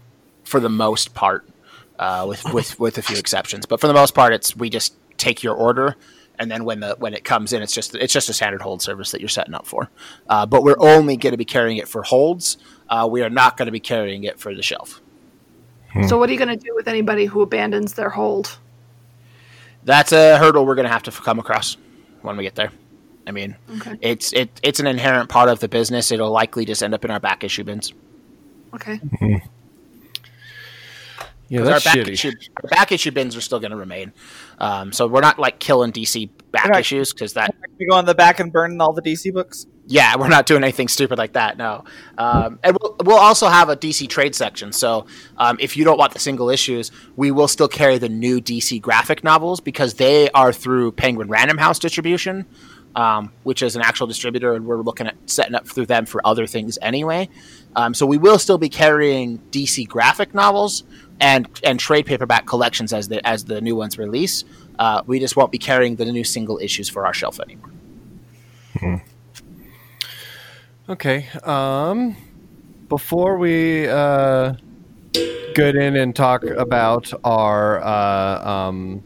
for 0.43 0.59
the 0.59 0.69
most 0.69 1.13
part, 1.15 1.47
uh, 1.99 2.25
with 2.27 2.43
with 2.53 2.79
with 2.79 2.97
a 2.97 3.01
few 3.01 3.17
exceptions, 3.17 3.65
but 3.65 3.79
for 3.79 3.87
the 3.87 3.93
most 3.93 4.13
part, 4.13 4.33
it's 4.33 4.55
we 4.55 4.69
just 4.69 4.95
take 5.17 5.43
your 5.43 5.55
order, 5.55 5.95
and 6.39 6.49
then 6.51 6.65
when 6.65 6.79
the 6.81 6.95
when 6.99 7.13
it 7.13 7.23
comes 7.23 7.53
in, 7.53 7.61
it's 7.61 7.73
just 7.73 7.95
it's 7.95 8.13
just 8.13 8.29
a 8.29 8.33
standard 8.33 8.61
hold 8.61 8.81
service 8.81 9.11
that 9.11 9.21
you're 9.21 9.29
setting 9.29 9.53
up 9.53 9.65
for. 9.65 9.89
Uh, 10.29 10.45
but 10.45 10.63
we're 10.63 10.79
only 10.79 11.17
going 11.17 11.31
to 11.31 11.37
be 11.37 11.45
carrying 11.45 11.77
it 11.77 11.87
for 11.87 12.03
holds. 12.03 12.57
Uh, 12.89 13.07
we 13.09 13.21
are 13.21 13.29
not 13.29 13.57
going 13.57 13.65
to 13.67 13.71
be 13.71 13.79
carrying 13.79 14.23
it 14.25 14.39
for 14.39 14.53
the 14.53 14.61
shelf. 14.61 15.01
So 16.09 16.17
what 16.19 16.27
are 16.29 16.33
you 16.33 16.37
going 16.37 16.49
to 16.59 16.61
do 16.61 16.75
with 16.75 16.89
anybody 16.89 17.23
who 17.25 17.41
abandons 17.41 17.93
their 17.93 18.09
hold? 18.09 18.57
That's 19.85 20.11
a 20.11 20.37
hurdle 20.37 20.65
we're 20.65 20.75
going 20.75 20.87
to 20.87 20.91
have 20.91 21.03
to 21.03 21.11
come 21.11 21.39
across 21.39 21.77
when 22.21 22.35
we 22.35 22.43
get 22.43 22.55
there. 22.55 22.71
I 23.25 23.31
mean, 23.31 23.55
Okay. 23.77 23.97
it's 24.01 24.33
it 24.33 24.49
it's 24.61 24.81
an 24.81 24.87
inherent 24.87 25.29
part 25.29 25.47
of 25.47 25.59
the 25.61 25.69
business. 25.69 26.11
It'll 26.11 26.31
likely 26.31 26.65
just 26.65 26.83
end 26.83 26.93
up 26.93 27.05
in 27.05 27.11
our 27.11 27.19
back 27.21 27.45
issue 27.45 27.63
bins. 27.63 27.93
Okay. 28.73 28.99
Yeah, 31.47 31.59
'Cause 31.59 31.67
that's 31.67 31.87
our 31.87 31.93
back 31.95 32.05
shitty. 32.07 32.11
issue 32.13 32.31
our 32.63 32.69
back 32.69 32.91
issue 32.91 33.11
bins 33.11 33.35
are 33.35 33.41
still 33.41 33.59
going 33.59 33.71
to 33.71 33.77
remain. 33.77 34.13
Um, 34.59 34.91
so 34.91 35.07
we're 35.07 35.21
not 35.21 35.37
like 35.37 35.59
killing 35.59 35.91
DC 35.91 36.29
back 36.51 36.69
Right. 36.69 36.79
issues 36.79 37.13
because 37.13 37.33
that 37.33 37.53
You 37.77 37.89
go 37.89 37.95
on 37.97 38.05
the 38.05 38.15
back 38.15 38.39
and 38.39 38.51
burn 38.51 38.79
all 38.81 38.93
the 38.93 39.01
DC 39.01 39.31
books. 39.33 39.67
Yeah, 39.87 40.15
we're 40.17 40.29
not 40.29 40.47
doing 40.47 40.63
anything 40.63 40.87
stupid 40.87 41.19
like 41.19 41.33
that. 41.33 41.57
No, 41.57 41.83
um, 42.17 42.57
and 42.63 42.75
we'll, 42.81 42.95
we'll 43.03 43.19
also 43.19 43.47
have 43.47 43.69
a 43.69 43.75
DC 43.75 44.07
trade 44.09 44.33
section. 44.33 44.71
So 44.71 45.05
um, 45.37 45.57
if 45.59 45.77
you 45.77 45.83
don't 45.83 45.99
want 45.99 46.13
the 46.13 46.19
single 46.19 46.49
issues, 46.49 46.91
we 47.15 47.29
will 47.29 47.47
still 47.47 47.67
carry 47.67 47.99
the 47.99 48.09
new 48.09 48.41
DC 48.41 48.81
graphic 48.81 49.23
novels 49.23 49.59
because 49.59 49.93
they 49.95 50.29
are 50.31 50.51
through 50.51 50.93
Penguin 50.93 51.27
Random 51.27 51.59
House 51.59 51.77
distribution, 51.77 52.47
um, 52.95 53.31
which 53.43 53.61
is 53.61 53.75
an 53.75 53.83
actual 53.83 54.07
distributor, 54.07 54.55
and 54.55 54.65
we're 54.65 54.81
looking 54.81 55.05
at 55.05 55.15
setting 55.27 55.53
up 55.53 55.67
through 55.67 55.85
them 55.85 56.07
for 56.07 56.25
other 56.25 56.47
things 56.47 56.79
anyway. 56.81 57.29
Um, 57.75 57.93
so 57.93 58.05
we 58.07 58.17
will 58.17 58.39
still 58.39 58.57
be 58.57 58.69
carrying 58.69 59.37
DC 59.51 59.85
graphic 59.87 60.33
novels 60.33 60.83
and 61.19 61.47
and 61.63 61.79
trade 61.79 62.05
paperback 62.05 62.45
collections 62.45 62.93
as 62.93 63.07
the 63.07 63.25
as 63.27 63.45
the 63.45 63.61
new 63.61 63.75
ones 63.75 63.97
release. 63.97 64.43
Uh, 64.79 65.01
we 65.05 65.19
just 65.19 65.35
won't 65.35 65.51
be 65.51 65.57
carrying 65.57 65.95
the 65.95 66.05
new 66.05 66.23
single 66.23 66.59
issues 66.59 66.89
for 66.89 67.05
our 67.05 67.13
shelf 67.13 67.39
anymore. 67.39 67.71
Okay. 70.87 71.27
Um, 71.43 72.15
before 72.89 73.37
we 73.37 73.87
uh, 73.87 74.53
get 75.55 75.75
in 75.75 75.95
and 75.95 76.15
talk 76.15 76.43
about 76.43 77.11
our 77.23 77.81
uh, 77.81 78.47
um, 78.47 79.03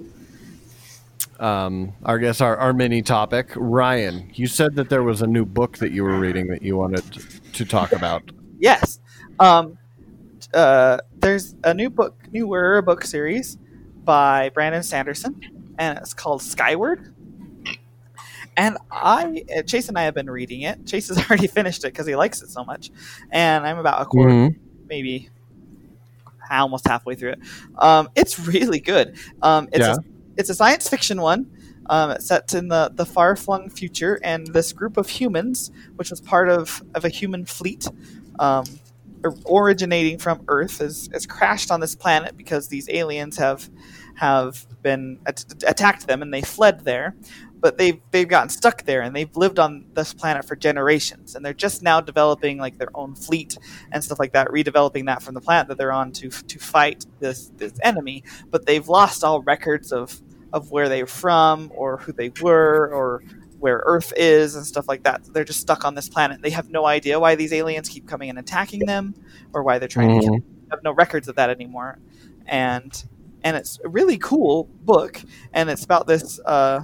um, 1.39 1.93
I 2.03 2.17
guess 2.17 2.41
our, 2.41 2.57
our 2.57 2.73
mini 2.73 3.01
topic, 3.01 3.51
Ryan, 3.55 4.29
you 4.33 4.47
said 4.47 4.75
that 4.75 4.89
there 4.89 5.03
was 5.03 5.21
a 5.21 5.27
new 5.27 5.45
book 5.45 5.77
that 5.77 5.93
you 5.93 6.03
were 6.03 6.19
reading 6.19 6.47
that 6.47 6.61
you 6.61 6.75
wanted 6.75 7.05
to 7.53 7.63
talk 7.63 7.93
about. 7.93 8.23
Yes. 8.59 8.99
Um, 9.39 9.77
uh, 10.53 10.97
there's 11.17 11.55
a 11.63 11.73
new 11.73 11.89
book, 11.89 12.17
newer 12.31 12.81
book 12.81 13.03
series 13.03 13.57
by 14.03 14.49
Brandon 14.49 14.83
Sanderson, 14.83 15.39
and 15.77 15.97
it's 15.99 16.13
called 16.13 16.41
Skyward. 16.41 17.13
And 18.57 18.77
I, 18.91 19.43
uh, 19.57 19.61
Chase 19.63 19.87
and 19.89 19.97
I 19.97 20.03
have 20.03 20.13
been 20.13 20.29
reading 20.29 20.61
it. 20.61 20.85
Chase 20.85 21.07
has 21.09 21.17
already 21.29 21.47
finished 21.47 21.83
it 21.83 21.93
because 21.93 22.07
he 22.07 22.15
likes 22.15 22.41
it 22.41 22.49
so 22.49 22.63
much, 22.63 22.91
and 23.31 23.65
I'm 23.65 23.77
about 23.77 24.01
a 24.01 24.05
quarter, 24.05 24.33
Mhm. 24.33 24.55
maybe 24.87 25.29
almost 26.51 26.87
halfway 26.87 27.13
through 27.15 27.29
it. 27.33 27.39
Um, 27.77 28.09
it's 28.15 28.39
really 28.39 28.79
good. 28.79 29.15
Um, 29.41 29.67
it's 29.71 29.85
Yeah. 29.85 29.93
a, 29.93 29.97
it's 30.35 30.49
a 30.49 30.55
science 30.55 30.89
fiction 30.89 31.21
one. 31.21 31.45
Um, 31.91 32.11
it's 32.11 32.25
set 32.27 32.53
in 32.53 32.67
the, 32.69 32.91
the 32.93 33.05
far 33.05 33.35
flung 33.35 33.69
future, 33.69 34.19
and 34.23 34.47
this 34.47 34.73
group 34.73 34.97
of 34.97 35.09
humans, 35.09 35.71
which 35.95 36.09
was 36.09 36.19
part 36.21 36.49
of, 36.49 36.83
of 36.95 37.05
a 37.05 37.09
human 37.09 37.45
fleet, 37.45 37.87
um, 38.39 38.63
originating 39.49 40.17
from 40.19 40.43
Earth, 40.47 40.81
is, 40.81 41.09
is 41.13 41.25
crashed 41.25 41.71
on 41.71 41.79
this 41.79 41.95
planet 41.95 42.37
because 42.37 42.67
these 42.69 42.89
aliens 42.89 43.37
have 43.37 43.69
have 44.15 44.67
been 44.81 45.19
at- 45.25 45.45
attacked 45.67 46.07
them 46.07 46.21
and 46.21 46.33
they 46.33 46.41
fled 46.41 46.81
there. 46.81 47.15
But 47.61 47.77
they've 47.77 47.99
they've 48.11 48.27
gotten 48.27 48.49
stuck 48.49 48.83
there 48.83 49.01
and 49.01 49.15
they've 49.15 49.35
lived 49.35 49.59
on 49.59 49.85
this 49.93 50.13
planet 50.13 50.45
for 50.45 50.55
generations, 50.55 51.35
and 51.35 51.45
they're 51.45 51.53
just 51.53 51.83
now 51.83 52.01
developing 52.01 52.57
like 52.57 52.77
their 52.77 52.91
own 52.95 53.15
fleet 53.15 53.57
and 53.91 54.03
stuff 54.03 54.19
like 54.19 54.33
that, 54.33 54.47
redeveloping 54.49 55.07
that 55.07 55.23
from 55.23 55.33
the 55.35 55.41
planet 55.41 55.67
that 55.69 55.77
they're 55.77 55.91
on 55.91 56.11
to 56.13 56.29
to 56.29 56.59
fight 56.59 57.05
this 57.19 57.51
this 57.57 57.73
enemy. 57.83 58.23
But 58.49 58.65
they've 58.65 58.87
lost 58.87 59.23
all 59.23 59.41
records 59.41 59.91
of 59.91 60.21
of 60.53 60.71
where 60.71 60.89
they're 60.89 61.07
from 61.07 61.71
or 61.75 61.97
who 61.97 62.13
they 62.13 62.31
were 62.41 62.89
or 62.93 63.23
where 63.59 63.81
Earth 63.85 64.13
is 64.15 64.55
and 64.55 64.65
stuff 64.65 64.87
like 64.87 65.03
that. 65.03 65.23
They're 65.25 65.43
just 65.43 65.59
stuck 65.59 65.85
on 65.85 65.95
this 65.95 66.09
planet. 66.09 66.41
They 66.41 66.49
have 66.51 66.69
no 66.69 66.85
idea 66.85 67.19
why 67.19 67.35
these 67.35 67.53
aliens 67.53 67.89
keep 67.89 68.07
coming 68.07 68.29
and 68.29 68.39
attacking 68.39 68.85
them 68.85 69.15
or 69.53 69.63
why 69.63 69.79
they're 69.79 69.87
trying 69.87 70.09
to 70.09 70.19
kill 70.19 70.33
them. 70.33 70.43
They 70.63 70.75
have 70.75 70.83
no 70.83 70.91
records 70.91 71.27
of 71.27 71.35
that 71.35 71.49
anymore. 71.49 71.99
And 72.45 73.03
and 73.43 73.55
it's 73.55 73.79
a 73.83 73.89
really 73.89 74.17
cool 74.17 74.65
book 74.81 75.21
and 75.53 75.69
it's 75.69 75.85
about 75.85 76.07
this 76.07 76.39
uh, 76.45 76.83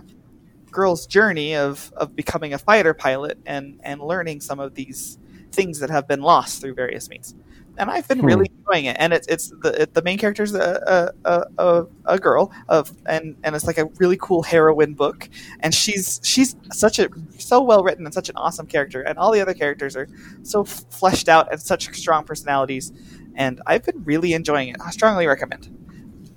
girl's 0.75 1.07
journey 1.07 1.55
of, 1.55 1.91
of 1.95 2.15
becoming 2.15 2.53
a 2.53 2.57
fighter 2.57 2.93
pilot 2.93 3.39
and, 3.45 3.79
and 3.83 4.01
learning 4.01 4.41
some 4.41 4.59
of 4.59 4.75
these 4.75 5.17
things 5.51 5.79
that 5.79 5.89
have 5.89 6.07
been 6.07 6.21
lost 6.21 6.61
through 6.61 6.75
various 6.75 7.09
means. 7.09 7.33
And 7.77 7.89
I've 7.91 8.07
been 8.07 8.19
Hmm. 8.19 8.25
really 8.25 8.51
enjoying 8.57 8.85
it. 8.85 8.95
And 8.99 9.11
it's 9.13 9.27
it's 9.27 9.49
the 9.61 9.81
it, 9.83 9.93
the 9.93 10.01
main 10.01 10.17
character's 10.17 10.53
a 10.55 11.13
a, 11.25 11.29
a, 11.29 11.43
a, 11.57 11.85
a 12.05 12.19
girl 12.19 12.51
of 12.69 12.91
and 13.05 13.35
and 13.43 13.55
it's 13.55 13.65
like 13.65 13.77
a 13.77 13.85
really 13.99 14.17
cool 14.21 14.43
heroine 14.43 14.93
book. 14.93 15.29
And 15.59 15.73
she's 15.73 16.19
she's 16.23 16.55
such 16.71 16.99
a 16.99 17.09
so 17.37 17.61
well 17.61 17.83
written 17.83 18.05
and 18.05 18.13
such 18.13 18.29
an 18.29 18.35
awesome 18.37 18.65
character. 18.67 19.01
And 19.01 19.17
all 19.17 19.31
the 19.31 19.41
other 19.41 19.53
characters 19.53 19.95
are 19.95 20.07
so 20.43 20.61
f- 20.61 20.85
fleshed 20.89 21.27
out 21.29 21.51
and 21.51 21.61
such 21.61 21.93
strong 21.95 22.23
personalities. 22.23 22.93
And 23.35 23.61
I've 23.65 23.83
been 23.83 24.01
really 24.05 24.33
enjoying 24.33 24.69
it. 24.69 24.77
I 24.83 24.91
strongly 24.91 25.27
recommend. 25.27 25.67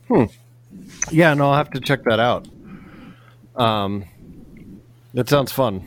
Hmm. 0.09 0.25
Yeah, 1.11 1.35
no, 1.35 1.51
I'll 1.51 1.57
have 1.57 1.71
to 1.71 1.81
check 1.81 2.03
that 2.05 2.19
out. 2.19 2.49
Um, 3.55 4.05
that 5.15 5.29
sounds 5.29 5.53
fun. 5.53 5.83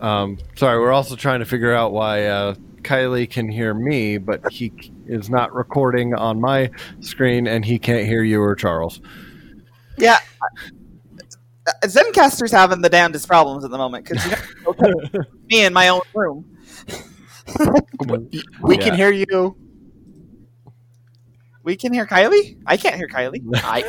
Um, 0.00 0.38
sorry, 0.54 0.78
we're 0.78 0.92
also 0.92 1.16
trying 1.16 1.40
to 1.40 1.46
figure 1.46 1.74
out 1.74 1.92
why 1.92 2.26
uh, 2.26 2.54
Kiley 2.88 3.28
can 3.28 3.48
hear 3.50 3.74
me, 3.74 4.16
but 4.18 4.50
he 4.50 4.72
is 5.06 5.28
not 5.28 5.54
recording 5.54 6.14
on 6.14 6.40
my 6.40 6.70
screen, 7.00 7.46
and 7.46 7.64
he 7.64 7.78
can't 7.78 8.06
hear 8.06 8.22
you 8.22 8.40
or 8.40 8.54
Charles. 8.54 9.00
Yeah. 9.98 10.18
Zencastr's 11.84 12.50
having 12.50 12.80
the 12.80 12.88
damnedest 12.88 13.28
problems 13.28 13.62
at 13.64 13.70
the 13.70 13.76
moment 13.76 14.06
because 14.08 14.24
you 14.24 14.32
know, 14.64 15.20
me 15.50 15.64
in 15.64 15.72
my 15.74 15.88
own 15.88 16.00
room. 16.14 16.44
We 18.62 18.76
Yeah. 18.76 18.82
can 18.84 18.94
hear 18.94 19.10
you. 19.10 19.56
We 21.62 21.76
can 21.76 21.92
hear 21.92 22.06
Kiley. 22.06 22.58
I 22.66 22.76
can't 22.76 22.94
hear 22.96 23.08
Kiley. 23.08 23.40
I, 23.54 23.82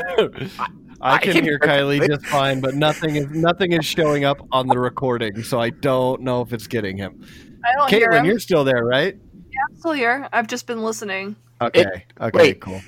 I 1.01 1.15
I 1.15 1.17
can 1.19 1.33
can 1.33 1.43
hear 1.43 1.53
hear 1.53 1.59
Kiley 1.59 1.99
Kiley. 1.99 2.07
just 2.07 2.25
fine, 2.25 2.59
but 2.61 2.75
nothing 2.75 3.15
is 3.15 3.27
nothing 3.31 3.71
is 3.73 3.85
showing 3.85 4.25
up 4.25 4.37
on 4.51 4.67
the 4.67 4.77
recording, 4.79 5.43
so 5.43 5.59
I 5.61 5.69
don't 5.69 6.21
know 6.21 6.41
if 6.41 6.51
it's 6.53 6.67
getting 6.67 6.97
him. 6.97 7.21
I 7.63 7.73
don't 7.75 7.89
hear 7.89 8.09
Caitlin, 8.09 8.19
him. 8.19 8.25
you're 8.25 8.39
still 8.39 8.63
there, 8.63 8.85
right? 8.85 9.15
Yeah, 9.51 9.59
I'm 9.69 9.77
still 9.77 9.91
here. 9.93 10.27
I've 10.31 10.47
just 10.47 10.67
been 10.67 10.83
listening. 10.83 11.35
Okay. 11.61 12.05
okay. 12.19 12.37
wait. 12.37 12.61
Cool. 12.61 12.81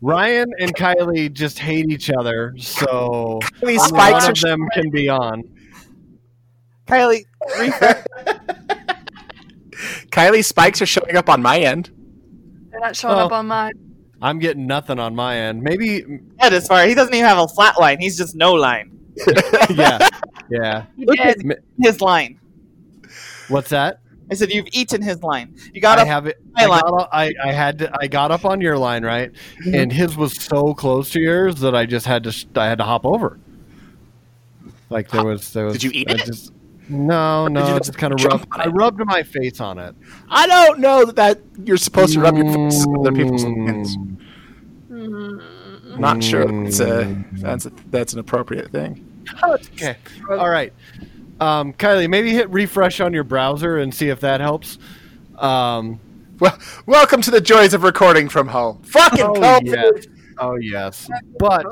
Ryan 0.00 0.50
and 0.60 0.74
Kiley 0.74 1.32
just 1.32 1.58
hate 1.58 1.88
each 1.90 2.10
other, 2.10 2.54
so 2.58 3.40
These 3.62 3.62
only 3.62 3.78
spikes 3.78 4.12
one 4.12 4.24
are 4.24 4.30
of 4.32 4.40
them 4.40 4.68
can 4.74 4.90
be 4.90 5.08
on. 5.08 5.42
Kiley. 6.86 7.24
Kiley 10.10 10.44
spikes 10.44 10.82
are 10.82 10.86
showing 10.86 11.16
up 11.16 11.28
on 11.30 11.40
my 11.42 11.58
end. 11.58 11.90
They're 12.70 12.80
not 12.80 12.96
showing 12.96 13.16
Well, 13.16 13.26
up 13.26 13.32
on 13.32 13.46
mine. 13.46 13.72
I'm 14.20 14.38
getting 14.38 14.66
nothing 14.66 14.98
on 14.98 15.14
my 15.14 15.36
end. 15.36 15.62
Maybe, 15.62 16.04
That 16.40 16.52
is 16.52 16.66
far. 16.66 16.86
He 16.86 16.94
doesn't 16.94 17.14
even 17.14 17.26
have 17.26 17.38
a 17.38 17.48
flat 17.48 17.78
line. 17.78 17.98
He's 18.00 18.16
just 18.16 18.34
no 18.34 18.52
line. 18.54 18.98
yeah, 19.70 20.08
yeah. 20.50 20.86
Look 20.98 21.18
at 21.18 21.36
his 21.80 22.00
line. 22.00 22.40
What's 23.48 23.70
that? 23.70 24.00
I 24.30 24.34
said 24.34 24.50
you've 24.50 24.68
eaten 24.72 25.02
his 25.02 25.22
line. 25.22 25.54
You 25.74 25.80
got 25.82 25.98
I 25.98 26.02
up. 26.02 26.08
have 26.08 26.26
it. 26.26 26.38
my 26.52 26.62
I, 26.62 26.66
line. 26.66 26.80
got, 26.80 27.08
I, 27.12 27.32
I 27.44 27.52
had 27.52 27.78
to, 27.80 27.92
I 28.00 28.06
got 28.06 28.30
up 28.30 28.44
on 28.46 28.60
your 28.60 28.78
line, 28.78 29.04
right? 29.04 29.30
And 29.72 29.92
his 29.92 30.16
was 30.16 30.32
so 30.42 30.72
close 30.72 31.10
to 31.10 31.20
yours 31.20 31.56
that 31.60 31.74
I 31.74 31.84
just 31.84 32.06
had 32.06 32.24
to 32.24 32.34
I 32.56 32.66
had 32.66 32.78
to 32.78 32.84
hop 32.84 33.04
over. 33.04 33.38
Like 34.88 35.10
there 35.10 35.24
was 35.24 35.52
there 35.52 35.66
was. 35.66 35.74
Did 35.74 35.82
you 35.84 35.90
eat 35.92 36.10
I 36.10 36.14
it? 36.14 36.24
Just, 36.24 36.52
no, 36.88 37.48
no, 37.48 37.60
you 37.60 37.66
I 37.74 37.78
just 37.78 37.90
just 37.90 37.98
kind 37.98 38.12
of 38.14 38.18
jump 38.18 38.32
rubbed. 38.54 38.66
I 38.66 38.70
rubbed 38.70 39.04
my 39.04 39.22
face 39.22 39.60
on 39.60 39.78
it. 39.78 39.94
I 40.30 40.46
don't 40.46 40.80
know 40.80 41.04
that 41.04 41.40
you're 41.62 41.76
supposed 41.76 42.14
to 42.14 42.20
rub 42.20 42.36
your 42.36 42.50
face 42.52 42.86
on 42.86 42.98
other 43.00 43.12
people's 43.12 43.42
hands. 43.42 43.96
Mm. 44.90 45.98
Not 45.98 46.22
sure 46.22 46.44
that's 46.46 46.80
a, 46.80 47.04
Mm. 47.04 47.40
that's 47.40 47.66
a, 47.66 47.72
that's 47.90 48.12
an 48.14 48.18
appropriate 48.18 48.70
thing. 48.70 49.04
Okay. 49.42 49.96
All 50.30 50.48
right. 50.50 50.72
Um, 51.40 51.72
Kiley, 51.74 52.08
maybe 52.08 52.32
hit 52.32 52.48
refresh 52.50 53.00
on 53.00 53.12
your 53.12 53.24
browser 53.24 53.78
and 53.78 53.92
see 53.94 54.08
if 54.08 54.20
that 54.20 54.40
helps. 54.40 54.78
Um, 55.36 56.00
Well, 56.40 56.58
welcome 56.86 57.20
to 57.22 57.30
the 57.30 57.40
joys 57.40 57.74
of 57.74 57.82
recording 57.84 58.28
from 58.28 58.48
home. 58.48 58.82
Fucking 58.82 59.24
Oh, 59.24 59.34
COVID. 59.34 59.64
yes. 59.66 60.06
oh 60.38 60.56
yes, 60.56 61.08
but 61.38 61.64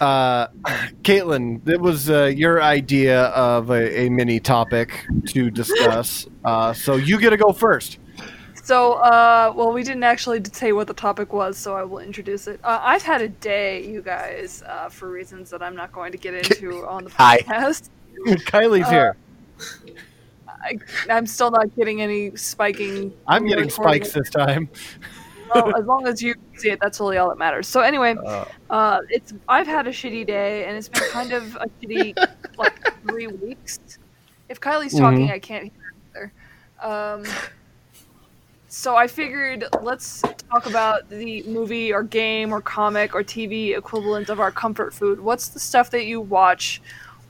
uh, 0.00 0.46
Caitlin, 1.02 1.66
it 1.68 1.80
was 1.80 2.10
uh, 2.10 2.24
your 2.26 2.62
idea 2.62 3.24
of 3.28 3.70
a, 3.70 4.00
a 4.02 4.08
mini 4.10 4.40
topic 4.40 5.06
to 5.28 5.50
discuss. 5.50 6.26
Uh, 6.44 6.72
so 6.74 6.96
you 6.96 7.18
get 7.18 7.30
to 7.30 7.36
go 7.38 7.52
first. 7.52 7.98
So, 8.62 8.92
uh, 8.94 9.52
well, 9.56 9.72
we 9.72 9.82
didn't 9.82 10.04
actually 10.04 10.40
say 10.52 10.72
what 10.72 10.86
the 10.86 10.94
topic 10.94 11.32
was, 11.32 11.56
so 11.56 11.74
I 11.74 11.82
will 11.82 11.98
introduce 11.98 12.46
it. 12.46 12.60
Uh, 12.62 12.78
I've 12.82 13.02
had 13.02 13.20
a 13.22 13.28
day, 13.28 13.84
you 13.86 14.02
guys, 14.02 14.62
uh, 14.66 14.88
for 14.88 15.10
reasons 15.10 15.50
that 15.50 15.62
I'm 15.62 15.74
not 15.74 15.92
going 15.92 16.12
to 16.12 16.18
get 16.18 16.34
into 16.34 16.86
on 16.86 17.04
the 17.04 17.10
Hi. 17.10 17.38
Kiley's 18.26 18.86
Uh, 18.86 18.90
here. 18.90 19.16
I, 20.64 20.78
I'm 21.10 21.26
still 21.26 21.50
not 21.50 21.74
getting 21.76 22.02
any 22.02 22.36
spiking. 22.36 23.12
I'm 23.26 23.46
getting 23.46 23.68
spikes 23.68 24.12
this 24.12 24.30
time. 24.30 24.68
well, 25.54 25.76
as 25.78 25.84
long 25.86 26.06
as 26.06 26.22
you 26.22 26.34
see 26.56 26.70
it, 26.70 26.78
that's 26.80 27.00
really 27.00 27.16
all 27.18 27.28
that 27.30 27.38
matters. 27.38 27.66
So 27.66 27.80
anyway, 27.80 28.14
Uh, 28.24 28.44
uh, 28.70 29.00
it's 29.08 29.32
I've 29.48 29.66
had 29.66 29.86
a 29.86 29.90
shitty 29.90 30.26
day, 30.26 30.64
and 30.66 30.76
it's 30.76 30.88
been 30.88 31.08
kind 31.10 31.32
of 31.32 31.56
a 31.56 31.66
shitty 31.80 32.14
like 32.58 32.94
three 33.08 33.26
weeks. 33.26 33.80
If 34.48 34.60
Kiley's 34.60 34.96
talking, 34.96 35.28
Mhm. 35.28 35.32
I 35.32 35.38
can't 35.40 35.64
hear 35.64 35.72
her. 36.12 36.32
Um, 36.88 37.24
so 38.68 38.96
I 38.96 39.06
figured 39.06 39.64
let's 39.82 40.22
talk 40.50 40.66
about 40.66 41.08
the 41.10 41.42
movie 41.44 41.92
or 41.92 42.02
game 42.02 42.52
or 42.52 42.60
comic 42.60 43.14
or 43.14 43.22
TV 43.22 43.76
equivalent 43.76 44.28
of 44.30 44.40
our 44.40 44.50
comfort 44.50 44.94
food. 44.94 45.20
What's 45.20 45.48
the 45.48 45.58
stuff 45.60 45.90
that 45.90 46.04
you 46.06 46.20
watch 46.20 46.80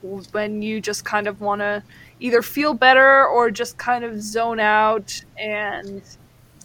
when 0.03 0.61
you 0.61 0.81
just 0.81 1.05
kind 1.05 1.27
of 1.27 1.39
want 1.41 1.61
to 1.61 1.81
either 2.19 2.41
feel 2.41 2.73
better 2.73 3.25
or 3.25 3.49
just 3.49 3.77
kind 3.77 4.03
of 4.03 4.21
zone 4.21 4.59
out 4.59 5.23
and 5.37 6.01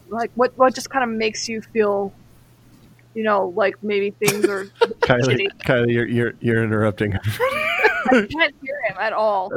like 0.08 0.30
what 0.34 0.56
what 0.58 0.74
just 0.74 0.90
kind 0.90 1.04
of 1.04 1.10
makes 1.16 1.48
you 1.48 1.60
feel 1.62 2.12
you 3.14 3.22
know 3.22 3.52
like 3.56 3.82
maybe 3.82 4.10
things 4.10 4.44
are 4.46 4.64
Kiley, 5.00 5.22
shitty. 5.22 5.46
Kiley, 5.64 5.92
you're 5.92 6.06
you're, 6.06 6.32
you're 6.40 6.64
interrupting. 6.64 7.14
I 8.10 8.26
can't 8.30 8.54
hear 8.62 8.80
him 8.88 8.96
at 8.98 9.12
all. 9.12 9.52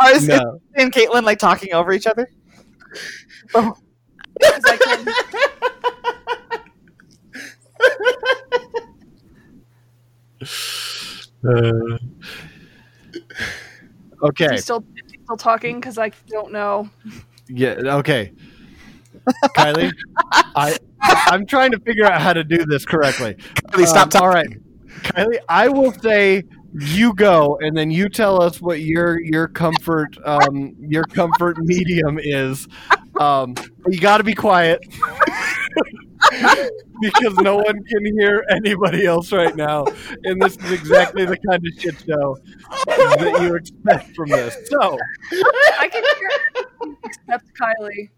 I 0.00 0.12
was 0.12 0.28
no. 0.28 0.60
and 0.74 0.92
Caitlin 0.92 1.24
like 1.24 1.38
talking 1.38 1.72
over 1.74 1.92
each 1.92 2.06
other. 2.06 2.28
'cause 3.52 3.72
I 4.66 4.76
can- 4.76 5.06
Uh, 11.44 11.98
okay. 14.28 14.48
he's 14.52 14.64
still 14.64 14.84
he's 14.94 15.20
still 15.24 15.36
talking 15.36 15.80
because 15.80 15.98
I 15.98 16.10
don't 16.28 16.52
know. 16.52 16.88
Yeah. 17.48 17.74
Okay. 17.84 18.32
Kiley, 19.56 19.92
I 20.54 20.76
I'm 21.00 21.46
trying 21.46 21.72
to 21.72 21.80
figure 21.80 22.04
out 22.04 22.20
how 22.20 22.32
to 22.32 22.44
do 22.44 22.64
this 22.64 22.84
correctly. 22.84 23.36
Please 23.72 23.88
stop 23.88 24.14
Um, 24.14 24.22
All 24.22 24.28
right, 24.28 24.46
Kiley. 25.02 25.38
I 25.48 25.68
will 25.68 25.92
say 25.92 26.44
you 26.78 27.14
go, 27.14 27.58
and 27.60 27.76
then 27.76 27.90
you 27.90 28.08
tell 28.08 28.40
us 28.42 28.60
what 28.60 28.80
your 28.80 29.20
your 29.20 29.48
comfort 29.48 30.16
um 30.24 30.74
your 30.78 31.04
comfort 31.04 31.58
medium 31.58 32.18
is. 32.20 32.68
Um, 33.18 33.54
you 33.88 33.98
got 33.98 34.18
to 34.18 34.24
be 34.24 34.34
quiet 34.34 34.84
because 37.00 37.36
no 37.38 37.56
one 37.56 37.84
can 37.84 38.04
hear 38.18 38.44
anybody 38.50 39.06
else 39.06 39.32
right 39.32 39.54
now, 39.54 39.84
and 40.24 40.40
this 40.40 40.56
is 40.56 40.72
exactly 40.72 41.24
the 41.24 41.36
kind 41.36 41.64
of 41.66 41.72
shit 41.80 41.94
show 42.06 42.38
that 42.86 43.38
you 43.42 43.54
expect 43.54 44.14
from 44.14 44.30
this. 44.30 44.56
So. 44.68 44.98
I 45.78 45.88
can 45.88 46.02
hear 46.02 46.30
everyone 46.56 46.96
except 47.04 47.46
Kiley. 47.54 48.10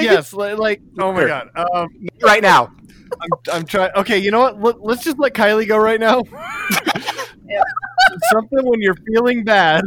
yes, 0.00 0.32
li- 0.32 0.54
like 0.54 0.80
oh 0.98 1.12
my 1.12 1.26
god. 1.26 1.50
Um, 1.54 1.88
right 2.22 2.42
now. 2.42 2.72
I'm, 3.20 3.28
I'm 3.52 3.64
trying. 3.64 3.90
Okay, 3.96 4.18
you 4.18 4.30
know 4.30 4.40
what? 4.40 4.60
Let, 4.60 4.84
let's 4.84 5.02
just 5.02 5.18
let 5.18 5.34
Kiley 5.34 5.66
go 5.66 5.76
right 5.76 5.98
now. 5.98 6.22
Something 8.32 8.64
when 8.64 8.80
you're 8.80 8.96
feeling 9.06 9.42
bad 9.44 9.82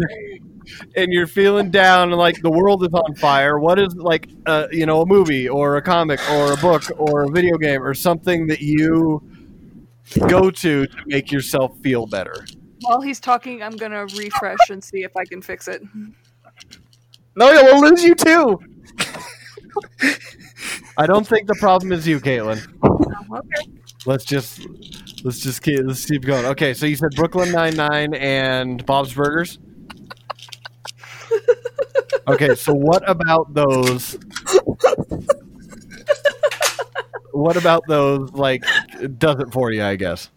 and 0.95 1.13
you're 1.13 1.27
feeling 1.27 1.69
down 1.69 2.09
and 2.09 2.17
like 2.17 2.41
the 2.41 2.51
world 2.51 2.83
is 2.83 2.93
on 2.93 3.15
fire. 3.15 3.59
What 3.59 3.79
is 3.79 3.95
like, 3.95 4.29
uh, 4.45 4.67
you 4.71 4.85
know, 4.85 5.01
a 5.01 5.05
movie 5.05 5.47
or 5.47 5.77
a 5.77 5.81
comic 5.81 6.19
or 6.31 6.53
a 6.53 6.57
book 6.57 6.83
or 6.97 7.23
a 7.23 7.29
video 7.29 7.57
game 7.57 7.83
or 7.83 7.93
something 7.93 8.47
that 8.47 8.61
you 8.61 9.21
go 10.27 10.49
to 10.49 10.73
to 10.87 10.87
make 11.05 11.31
yourself 11.31 11.77
feel 11.81 12.05
better? 12.05 12.45
While 12.81 13.01
he's 13.01 13.19
talking, 13.19 13.61
I'm 13.61 13.75
gonna 13.77 14.05
refresh 14.07 14.69
and 14.69 14.83
see 14.83 15.03
if 15.03 15.15
I 15.15 15.25
can 15.25 15.41
fix 15.41 15.67
it. 15.67 15.81
No, 17.35 17.51
yeah, 17.51 17.63
we'll 17.63 17.81
lose 17.81 18.03
you 18.03 18.15
too. 18.15 18.59
I 20.97 21.07
don't 21.07 21.25
think 21.25 21.47
the 21.47 21.55
problem 21.55 21.91
is 21.91 22.07
you, 22.07 22.19
Caitlin. 22.19 22.61
Okay. 23.33 23.71
Let's 24.05 24.25
just 24.25 24.67
let's 25.23 25.39
just 25.39 25.61
keep 25.61 25.79
let's 25.83 26.05
keep 26.05 26.23
going. 26.23 26.45
Okay, 26.45 26.73
so 26.73 26.85
you 26.85 26.95
said 26.95 27.11
Brooklyn 27.15 27.51
Nine 27.51 27.75
Nine 27.75 28.13
and 28.13 28.85
Bob's 28.85 29.13
Burgers. 29.13 29.59
Okay, 32.27 32.55
so 32.55 32.73
what 32.73 33.07
about 33.09 33.53
those? 33.53 34.17
What 37.31 37.57
about 37.57 37.83
those? 37.87 38.31
Like, 38.31 38.63
does 39.17 39.39
it 39.39 39.51
for 39.51 39.71
you? 39.71 39.83
I 39.83 39.95
guess. 39.95 40.29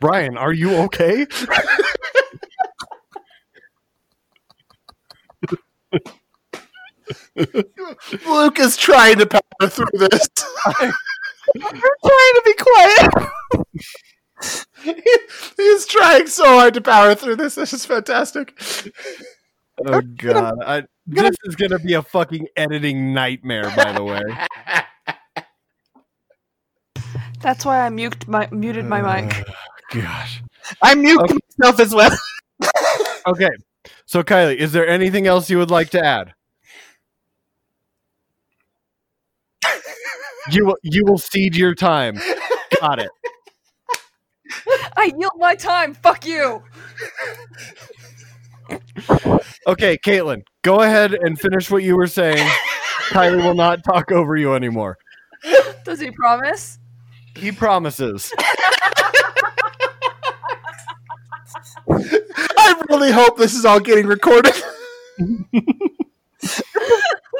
Brian, 0.00 0.36
are 0.36 0.52
you 0.52 0.74
okay? 0.84 1.26
Luke 8.26 8.58
is 8.58 8.76
trying 8.76 9.18
to 9.18 9.26
power 9.26 9.68
through 9.68 9.86
this. 9.98 10.28
trying 10.78 10.92
to 12.34 12.42
be 12.44 12.54
quiet. 12.54 13.10
He's 15.56 15.86
trying 15.86 16.26
so 16.26 16.44
hard 16.44 16.74
to 16.74 16.80
power 16.80 17.14
through 17.14 17.36
this. 17.36 17.54
This 17.54 17.72
is 17.72 17.84
fantastic. 17.84 18.60
Oh 19.86 20.00
god, 20.00 20.54
I, 20.64 20.84
this 21.06 21.34
is 21.44 21.56
gonna 21.56 21.78
be 21.78 21.94
a 21.94 22.02
fucking 22.02 22.48
editing 22.56 23.14
nightmare. 23.14 23.72
By 23.74 23.92
the 23.92 24.04
way, 24.04 24.22
That's 27.40 27.64
why 27.64 27.86
I 27.86 27.88
muted 27.88 28.28
my 28.28 28.48
muted 28.50 28.84
my 28.84 29.00
mic. 29.22 29.46
gosh. 29.92 30.42
I'm 30.82 31.00
muting 31.00 31.38
myself 31.58 31.80
as 31.80 31.94
well. 31.94 32.16
Okay, 33.26 33.50
so 34.06 34.22
Kiley, 34.22 34.56
is 34.56 34.72
there 34.72 34.86
anything 34.86 35.26
else 35.26 35.50
you 35.50 35.58
would 35.58 35.70
like 35.70 35.90
to 35.90 36.04
add? 36.04 36.34
You 40.50 40.66
will, 40.66 40.76
you 40.82 41.04
will 41.04 41.18
cede 41.18 41.56
your 41.56 41.74
time. 41.74 42.20
Got 42.80 43.00
it. 43.00 43.10
I 44.96 45.12
yield 45.16 45.32
my 45.36 45.54
time. 45.54 45.94
Fuck 45.94 46.26
you. 46.26 46.62
Okay, 49.66 49.98
Caitlin, 49.98 50.42
go 50.62 50.80
ahead 50.80 51.14
and 51.14 51.38
finish 51.38 51.70
what 51.70 51.82
you 51.82 51.96
were 51.96 52.06
saying. 52.06 52.48
Kiley 53.10 53.42
will 53.42 53.54
not 53.54 53.84
talk 53.84 54.10
over 54.12 54.36
you 54.36 54.54
anymore. 54.54 54.96
Does 55.84 56.00
he 56.00 56.10
promise? 56.10 56.78
He 57.36 57.52
promises. 57.52 58.32
I 61.88 62.82
really 62.88 63.12
hope 63.12 63.36
this 63.36 63.54
is 63.54 63.64
all 63.64 63.80
getting 63.80 64.06
recorded. 64.06 64.54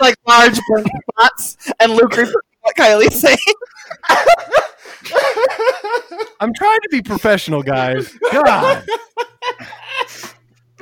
like 0.01 0.17
large 0.27 0.59
blank 0.69 0.89
spots, 1.13 1.57
and 1.79 1.93
Luke 1.93 2.17
repeats 2.17 2.50
what 2.63 2.77
Kiley's 2.77 3.21
saying. 3.21 3.37
I'm 6.41 6.53
trying 6.55 6.79
to 6.83 6.89
be 6.91 7.03
professional, 7.03 7.63
guys. 7.63 8.17
God. 8.33 8.87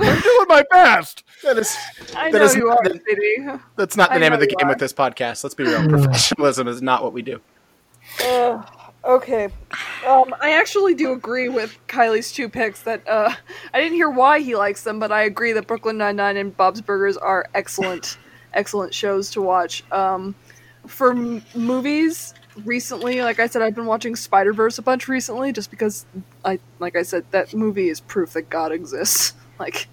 I'm 0.01 0.21
doing 0.21 0.47
my 0.49 0.63
best. 0.71 1.25
that 1.43 1.59
is 1.59 1.77
I 2.17 2.31
That 2.31 2.39
know 2.39 2.45
is 2.45 2.55
you 2.55 2.69
not 2.69 2.87
are, 2.87 2.89
the- 2.89 3.01
Sadie. 3.09 3.61
that's 3.77 3.97
not 3.97 4.11
the 4.11 4.17
I 4.17 4.19
name 4.19 4.33
of 4.33 4.39
the 4.41 4.47
game 4.47 4.67
are. 4.67 4.71
with 4.71 4.79
this 4.79 4.93
podcast. 4.93 5.43
Let's 5.43 5.55
be 5.57 5.65
real. 5.65 5.87
Professionalism 5.89 6.69
is 6.69 6.81
not 6.81 7.03
what 7.03 7.13
we 7.13 7.23
do. 7.23 7.41
Uh, 8.25 8.63
okay. 9.05 9.47
Um, 10.07 10.33
I 10.41 10.53
actually 10.53 10.95
do 10.95 11.13
agree 11.13 11.49
with 11.49 11.77
Kiley's 11.89 12.31
two 12.33 12.49
picks 12.49 12.83
that 12.83 13.07
uh, 13.09 13.33
I 13.75 13.81
didn't 13.81 13.95
hear 13.95 14.09
why 14.09 14.39
he 14.41 14.55
likes 14.55 14.85
them, 14.85 15.01
but 15.01 15.11
I 15.11 15.23
agree 15.23 15.53
that 15.53 15.67
Brooklyn 15.67 15.99
Nine 15.99 16.15
Nine 16.17 16.37
and 16.37 16.57
Bob's 16.57 16.81
Burgers 16.81 17.17
are 17.17 17.47
excellent, 17.55 18.19
excellent 18.55 18.95
shows 18.95 19.31
to 19.31 19.43
watch. 19.43 19.83
Um, 19.91 20.35
for 20.89 21.13
m- 21.13 21.45
movies, 21.55 22.35
recently, 22.65 23.21
like 23.23 23.39
I 23.39 23.47
said, 23.47 23.63
I've 23.63 23.75
been 23.75 23.87
watching 23.87 24.17
Spider 24.17 24.53
Verse 24.53 24.79
a 24.79 24.83
bunch 24.83 25.09
recently, 25.09 25.53
just 25.53 25.71
because 25.71 26.07
I, 26.45 26.59
like 26.79 26.97
I 26.97 27.03
said, 27.03 27.25
that 27.31 27.55
movie 27.55 27.89
is 27.89 28.01
proof 28.01 28.33
that 28.33 28.51
God 28.51 28.73
exists. 28.73 29.35
Like, 29.59 29.89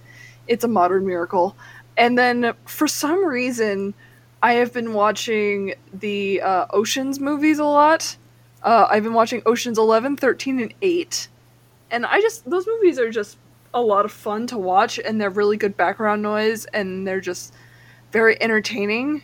it's 0.48 0.64
a 0.64 0.68
modern 0.68 1.08
miracle. 1.08 1.58
And 1.98 2.16
then 2.16 2.54
for 2.66 2.88
some 2.88 3.26
reason, 3.26 3.96
I 4.44 4.54
have 4.54 4.72
been 4.72 4.94
watching 4.94 5.74
the 5.92 6.40
uh, 6.42 6.68
Oceans 6.70 7.20
movies 7.20 7.58
a 7.58 7.66
lot. 7.66 8.16
Uh, 8.62 8.86
I've 8.88 9.02
been 9.02 9.16
watching 9.16 9.42
Oceans 9.48 9.80
11, 9.80 10.18
13, 10.18 10.60
and 10.60 10.74
8. 10.84 11.30
And 11.90 12.06
I 12.06 12.22
just, 12.22 12.48
those 12.48 12.68
movies 12.68 13.00
are 13.00 13.10
just 13.10 13.40
a 13.74 13.82
lot 13.82 14.06
of 14.06 14.12
fun 14.12 14.46
to 14.48 14.58
watch, 14.60 15.00
and 15.00 15.20
they're 15.20 15.32
really 15.32 15.58
good 15.58 15.76
background 15.76 16.22
noise, 16.22 16.66
and 16.66 17.08
they're 17.08 17.20
just 17.20 17.52
very 18.12 18.40
entertaining. 18.40 19.24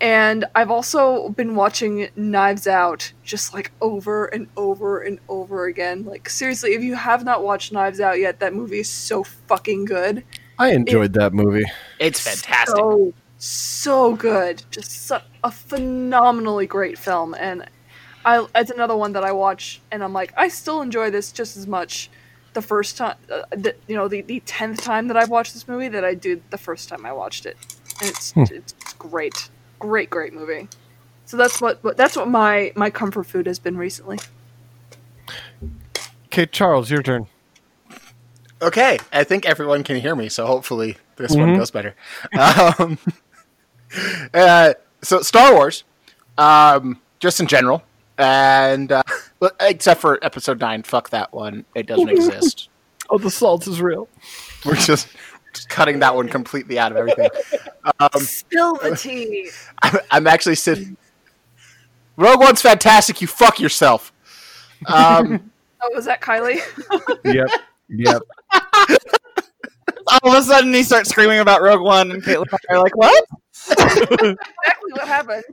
And 0.00 0.44
I've 0.54 0.70
also 0.70 1.30
been 1.30 1.56
watching 1.56 2.08
Knives 2.14 2.68
Out 2.68 3.12
just 3.24 3.52
like 3.52 3.72
over 3.80 4.26
and 4.26 4.46
over 4.56 5.00
and 5.00 5.18
over 5.28 5.66
again. 5.66 6.04
Like, 6.04 6.28
seriously, 6.28 6.74
if 6.74 6.82
you 6.82 6.94
have 6.94 7.24
not 7.24 7.42
watched 7.42 7.72
Knives 7.72 8.00
Out 8.00 8.20
yet, 8.20 8.38
that 8.38 8.54
movie 8.54 8.80
is 8.80 8.88
so 8.88 9.24
fucking 9.24 9.86
good 9.86 10.22
I 10.58 10.72
enjoyed 10.72 11.12
that 11.12 11.32
movie. 11.32 11.64
It's 12.00 12.20
fantastic. 12.20 12.76
so 12.76 13.12
so 13.40 14.16
good 14.16 14.64
just 14.72 14.90
su- 14.90 15.16
a 15.44 15.50
phenomenally 15.52 16.66
great 16.66 16.98
film 16.98 17.36
and 17.38 17.64
i 18.24 18.44
it's 18.56 18.72
another 18.72 18.96
one 18.96 19.12
that 19.12 19.22
i 19.22 19.30
watch 19.30 19.80
and 19.92 20.02
i'm 20.02 20.12
like 20.12 20.32
i 20.36 20.48
still 20.48 20.82
enjoy 20.82 21.08
this 21.08 21.30
just 21.30 21.56
as 21.56 21.64
much 21.64 22.10
the 22.54 22.60
first 22.60 22.96
time 22.96 23.14
uh, 23.32 23.42
the, 23.52 23.76
you 23.86 23.94
know 23.94 24.08
the, 24.08 24.22
the 24.22 24.40
10th 24.40 24.82
time 24.82 25.06
that 25.06 25.16
i've 25.16 25.30
watched 25.30 25.54
this 25.54 25.68
movie 25.68 25.86
that 25.86 26.04
i 26.04 26.14
did 26.14 26.42
the 26.50 26.58
first 26.58 26.88
time 26.88 27.06
i 27.06 27.12
watched 27.12 27.46
it 27.46 27.56
and 28.00 28.10
it's 28.10 28.32
it's 28.36 28.72
great 28.98 29.50
great 29.78 30.10
great 30.10 30.32
movie 30.32 30.68
so 31.24 31.36
that's 31.36 31.60
what, 31.60 31.82
what 31.84 31.96
that's 31.96 32.16
what 32.16 32.28
my 32.28 32.72
my 32.74 32.90
comfort 32.90 33.24
food 33.24 33.46
has 33.46 33.58
been 33.58 33.76
recently 33.76 34.18
Okay, 36.26 36.46
Charles, 36.46 36.90
your 36.90 37.02
turn. 37.02 37.26
Okay, 38.60 38.98
I 39.12 39.24
think 39.24 39.46
everyone 39.46 39.82
can 39.82 39.96
hear 39.96 40.14
me, 40.14 40.28
so 40.28 40.46
hopefully 40.46 40.96
this 41.16 41.34
one 41.34 41.56
goes 41.56 41.70
better. 41.70 41.94
Um, 42.38 42.98
uh, 44.34 44.74
so 45.02 45.22
Star 45.22 45.54
Wars, 45.54 45.84
um, 46.36 47.00
just 47.20 47.40
in 47.40 47.46
general, 47.46 47.82
and 48.18 48.92
uh, 48.92 49.02
except 49.60 50.00
for 50.00 50.22
Episode 50.24 50.60
Nine, 50.60 50.82
fuck 50.82 51.10
that 51.10 51.32
one. 51.32 51.64
It 51.74 51.86
doesn't 51.86 52.08
exist. 52.10 52.68
Oh, 53.10 53.18
the 53.18 53.30
salt 53.30 53.66
is 53.66 53.80
real. 53.80 54.08
We're 54.66 54.74
just, 54.74 55.08
just 55.52 55.68
cutting 55.68 55.98
that 56.00 56.14
one 56.14 56.28
completely 56.28 56.78
out 56.78 56.92
of 56.92 56.98
everything. 56.98 57.30
Um, 58.00 58.20
Spill 58.20 58.74
the 58.76 58.96
tea. 58.96 59.50
I'm, 59.82 59.98
I'm 60.10 60.26
actually 60.26 60.56
sitting. 60.56 60.96
Rogue 62.16 62.40
One's 62.40 62.62
fantastic. 62.62 63.20
You 63.20 63.26
fuck 63.26 63.60
yourself. 63.60 64.12
Um, 64.86 65.50
Oh, 65.80 65.90
was 65.94 66.06
that 66.06 66.20
Kiley? 66.20 66.60
Yep. 67.24 67.50
Yep. 67.88 68.22
All 70.08 70.32
of 70.32 70.34
a 70.34 70.42
sudden, 70.42 70.72
he 70.72 70.82
starts 70.82 71.10
screaming 71.10 71.38
about 71.38 71.62
Rogue 71.62 71.82
One, 71.82 72.10
and 72.10 72.22
Caitlin 72.22 72.46
and 72.50 72.60
I 72.70 72.74
are 72.74 72.82
like, 72.82 72.96
"What?" 72.96 73.24
exactly 73.70 74.36
what 74.92 75.06
happened. 75.06 75.44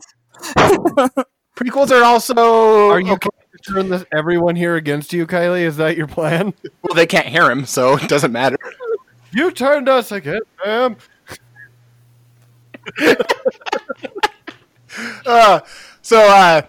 prequels 1.55 1.91
are 1.91 2.03
also. 2.03 2.89
Are 2.89 2.99
you 2.99 3.13
okay. 3.13 3.29
going 3.29 3.47
to 3.51 3.73
turn 3.73 3.89
this, 3.89 4.05
everyone 4.15 4.55
here 4.55 4.75
against 4.75 5.13
you, 5.13 5.27
Kiley? 5.27 5.61
Is 5.61 5.77
that 5.77 5.97
your 5.97 6.07
plan? 6.07 6.53
Well, 6.81 6.95
they 6.95 7.05
can't 7.05 7.27
hear 7.27 7.51
him, 7.51 7.65
so 7.65 7.97
it 7.97 8.07
doesn't 8.07 8.31
matter. 8.31 8.57
You 9.35 9.51
turned 9.51 9.89
us 9.89 10.11
against 10.11 10.47
them. 10.63 10.97
Uh, 15.25 15.59
so, 16.01 16.17
uh, 16.17 16.61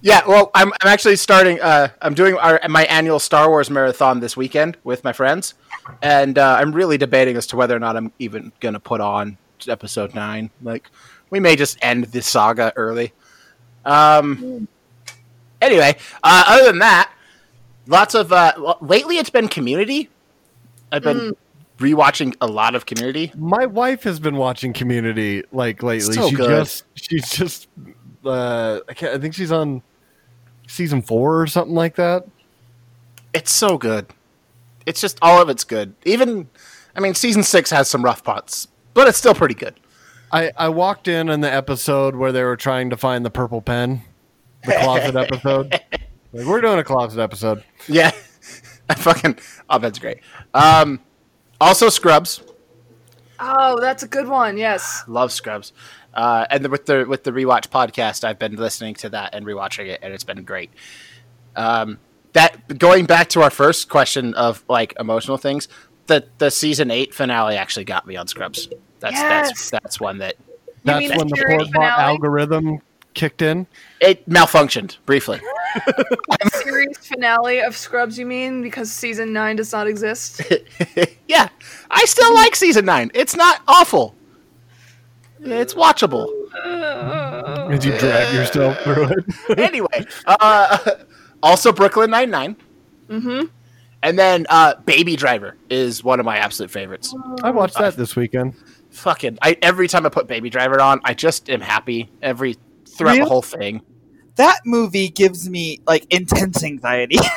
yeah, 0.00 0.22
well, 0.26 0.50
I'm, 0.54 0.72
I'm 0.80 0.88
actually 0.88 1.16
starting. 1.16 1.60
Uh, 1.60 1.88
I'm 2.00 2.14
doing 2.14 2.34
our, 2.38 2.58
my 2.66 2.84
annual 2.86 3.18
Star 3.18 3.50
Wars 3.50 3.68
marathon 3.68 4.20
this 4.20 4.38
weekend 4.38 4.78
with 4.84 5.04
my 5.04 5.12
friends, 5.12 5.52
and 6.00 6.38
uh, 6.38 6.56
I'm 6.58 6.72
really 6.72 6.96
debating 6.96 7.36
as 7.36 7.46
to 7.48 7.56
whether 7.56 7.76
or 7.76 7.78
not 7.78 7.94
I'm 7.94 8.10
even 8.18 8.52
gonna 8.60 8.80
put 8.80 9.02
on 9.02 9.36
Episode 9.68 10.14
Nine. 10.14 10.48
Like, 10.62 10.90
we 11.28 11.40
may 11.40 11.56
just 11.56 11.76
end 11.82 12.04
this 12.04 12.26
saga 12.26 12.72
early. 12.74 13.12
Um. 13.84 14.66
Anyway, 15.60 15.94
uh, 16.22 16.44
other 16.46 16.64
than 16.64 16.78
that, 16.78 17.12
lots 17.86 18.14
of 18.14 18.32
uh, 18.32 18.54
well, 18.56 18.78
lately 18.80 19.18
it's 19.18 19.28
been 19.28 19.48
Community. 19.48 20.08
I've 20.90 21.02
been 21.02 21.36
rewatching 21.78 22.36
a 22.40 22.46
lot 22.46 22.74
of 22.74 22.86
Community. 22.86 23.32
My 23.36 23.66
wife 23.66 24.02
has 24.02 24.20
been 24.20 24.36
watching 24.36 24.72
Community 24.72 25.42
like 25.52 25.82
lately. 25.82 26.14
So 26.14 26.28
she 26.28 26.36
good. 26.36 26.48
just 26.48 26.84
she's 26.94 27.30
just 27.30 27.68
uh 28.24 28.80
I, 28.88 28.94
can't, 28.94 29.14
I 29.14 29.18
think 29.18 29.34
she's 29.34 29.52
on 29.52 29.82
season 30.66 31.02
4 31.02 31.40
or 31.40 31.46
something 31.46 31.74
like 31.74 31.96
that. 31.96 32.26
It's 33.32 33.50
so 33.50 33.78
good. 33.78 34.06
It's 34.86 35.00
just 35.00 35.18
all 35.20 35.40
of 35.40 35.48
it's 35.48 35.64
good. 35.64 35.94
Even, 36.04 36.48
I 36.96 37.00
mean, 37.00 37.14
season 37.14 37.42
six 37.42 37.70
has 37.70 37.88
some 37.90 38.02
rough 38.02 38.24
parts, 38.24 38.68
but 38.94 39.06
it's 39.06 39.18
still 39.18 39.34
pretty 39.34 39.54
good. 39.54 39.74
I 40.32 40.50
I 40.56 40.68
walked 40.68 41.08
in 41.08 41.30
on 41.30 41.40
the 41.40 41.52
episode 41.52 42.16
where 42.16 42.32
they 42.32 42.42
were 42.42 42.56
trying 42.56 42.90
to 42.90 42.96
find 42.96 43.24
the 43.24 43.30
purple 43.30 43.62
pen, 43.62 44.02
the 44.64 44.72
closet 44.72 45.16
episode. 45.16 45.70
Like 46.32 46.46
we're 46.46 46.60
doing 46.60 46.78
a 46.78 46.84
closet 46.84 47.20
episode. 47.20 47.64
Yeah, 47.86 48.10
I 48.90 48.94
fucking. 48.94 49.38
Oh, 49.70 49.78
that's 49.78 49.98
great. 49.98 50.20
Um, 50.52 51.00
also, 51.60 51.88
Scrubs. 51.88 52.42
Oh, 53.40 53.78
that's 53.80 54.02
a 54.02 54.08
good 54.08 54.28
one. 54.28 54.56
Yes. 54.56 55.04
Love 55.06 55.32
Scrubs. 55.32 55.72
Uh, 56.14 56.46
and 56.50 56.64
the, 56.64 56.68
with 56.68 56.86
the 56.86 57.04
with 57.04 57.22
the 57.24 57.30
rewatch 57.30 57.68
podcast, 57.68 58.24
I've 58.24 58.38
been 58.38 58.56
listening 58.56 58.94
to 58.96 59.10
that 59.10 59.34
and 59.34 59.46
rewatching 59.46 59.86
it, 59.86 60.00
and 60.02 60.12
it's 60.12 60.24
been 60.24 60.42
great. 60.42 60.70
Um, 61.54 61.98
that 62.32 62.78
going 62.78 63.06
back 63.06 63.28
to 63.30 63.42
our 63.42 63.50
first 63.50 63.88
question 63.88 64.34
of 64.34 64.64
like 64.68 64.94
emotional 64.98 65.36
things, 65.36 65.68
the 66.06 66.26
the 66.38 66.50
season 66.50 66.90
eight 66.90 67.14
finale 67.14 67.56
actually 67.56 67.84
got 67.84 68.06
me 68.06 68.16
on 68.16 68.26
Scrubs. 68.26 68.68
That's 69.00 69.20
that's 69.20 69.60
Yes. 69.60 69.70
that's 69.70 70.00
one 70.00 70.18
that 70.18 70.36
That's 70.84 71.08
when 71.16 71.28
the 71.28 71.36
series 71.36 71.68
Portbot 71.68 71.98
algorithm 71.98 72.80
kicked 73.18 73.42
in. 73.42 73.66
it 74.00 74.26
malfunctioned 74.28 74.96
briefly. 75.04 75.40
Series 76.52 76.96
finale 76.98 77.60
of 77.60 77.76
Scrubs, 77.76 78.16
you 78.16 78.24
mean? 78.24 78.62
Because 78.62 78.92
season 78.92 79.32
nine 79.32 79.56
does 79.56 79.72
not 79.72 79.88
exist. 79.88 80.40
yeah, 81.28 81.48
I 81.90 82.04
still 82.04 82.32
like 82.34 82.54
season 82.54 82.84
nine. 82.84 83.10
It's 83.14 83.34
not 83.34 83.60
awful. 83.66 84.14
It's 85.40 85.74
watchable. 85.74 86.28
Did 87.70 87.84
you 87.84 87.98
drag 87.98 88.34
yourself 88.34 88.78
through 88.80 89.10
it? 89.10 89.58
anyway, 89.58 90.06
uh, 90.26 90.78
also 91.42 91.72
Brooklyn 91.72 92.10
Nine 92.10 92.30
Nine. 92.30 92.56
Mm-hmm. 93.08 93.46
And 94.02 94.18
then 94.18 94.46
uh, 94.48 94.76
Baby 94.84 95.16
Driver 95.16 95.56
is 95.70 96.04
one 96.04 96.20
of 96.20 96.26
my 96.26 96.38
absolute 96.38 96.70
favorites. 96.70 97.14
I 97.42 97.50
watched 97.50 97.78
that 97.78 97.96
this 97.96 98.14
weekend. 98.14 98.54
Fucking, 98.90 99.38
I 99.42 99.56
every 99.60 99.88
time 99.88 100.06
I 100.06 100.08
put 100.08 100.28
Baby 100.28 100.50
Driver 100.50 100.80
on, 100.80 101.00
I 101.04 101.14
just 101.14 101.50
am 101.50 101.60
happy 101.60 102.10
every 102.22 102.56
throughout 102.98 103.12
Really? 103.12 103.24
the 103.24 103.28
whole 103.28 103.42
thing. 103.42 103.80
That 104.36 104.60
movie 104.66 105.08
gives 105.08 105.48
me 105.48 105.80
like 105.86 106.06
intense 106.12 106.62
anxiety. 106.62 107.18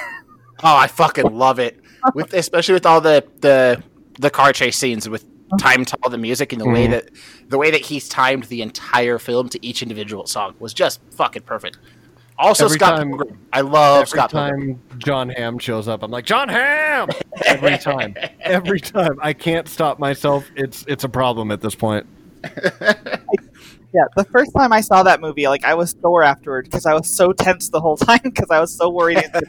Oh, 0.63 0.75
I 0.75 0.85
fucking 0.85 1.35
love 1.35 1.57
it. 1.57 1.79
With 2.13 2.35
especially 2.35 2.73
with 2.73 2.85
all 2.85 3.01
the 3.01 3.25
the 3.39 3.81
the 4.19 4.29
car 4.29 4.53
chase 4.53 4.77
scenes 4.77 5.09
with 5.09 5.25
time 5.59 5.85
to 5.85 5.97
all 6.03 6.09
the 6.09 6.17
music 6.17 6.53
and 6.53 6.61
the 6.61 6.69
way 6.69 6.83
mm-hmm. 6.83 6.91
that 6.91 7.09
the 7.49 7.57
way 7.57 7.71
that 7.71 7.81
he's 7.81 8.07
timed 8.07 8.43
the 8.43 8.61
entire 8.61 9.17
film 9.17 9.49
to 9.49 9.65
each 9.65 9.81
individual 9.81 10.25
song 10.27 10.53
was 10.59 10.73
just 10.73 11.01
fucking 11.15 11.41
perfect. 11.43 11.79
Also, 12.37 12.65
Every 12.65 12.77
Scott 12.77 12.97
time- 12.97 13.09
Pilgrim. 13.09 13.39
I 13.53 13.61
love 13.61 14.01
Every 14.01 14.07
Scott 14.07 14.31
Pilgrim. 14.31 14.75
time 14.75 14.99
Jon 14.99 15.29
Hamm 15.29 15.59
shows 15.59 15.87
up, 15.87 16.03
I'm 16.03 16.11
like 16.11 16.25
Jon 16.25 16.47
Hamm. 16.49 17.09
Every 17.45 17.77
time, 17.77 18.15
every 18.41 18.79
time, 18.79 19.17
I 19.21 19.33
can't 19.33 19.67
stop 19.67 19.99
myself. 19.99 20.49
It's 20.55 20.85
it's 20.87 21.03
a 21.03 21.09
problem 21.09 21.51
at 21.51 21.61
this 21.61 21.75
point. 21.75 22.05
yeah, 23.93 24.03
the 24.15 24.23
first 24.25 24.53
time 24.55 24.71
I 24.71 24.81
saw 24.81 25.03
that 25.03 25.21
movie, 25.21 25.47
like 25.47 25.65
I 25.65 25.73
was 25.73 25.95
sore 26.01 26.23
afterward 26.23 26.65
because 26.65 26.85
I 26.85 26.93
was 26.93 27.09
so 27.09 27.33
tense 27.33 27.69
the 27.69 27.81
whole 27.81 27.97
time 28.07 28.21
because 28.23 28.49
I 28.49 28.59
was 28.59 28.75
so 28.75 28.89
worried 28.89 29.17
it 29.17 29.31
was 29.33 29.43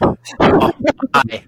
gonna 0.00 0.16
die. 0.40 0.72
I 1.14 1.44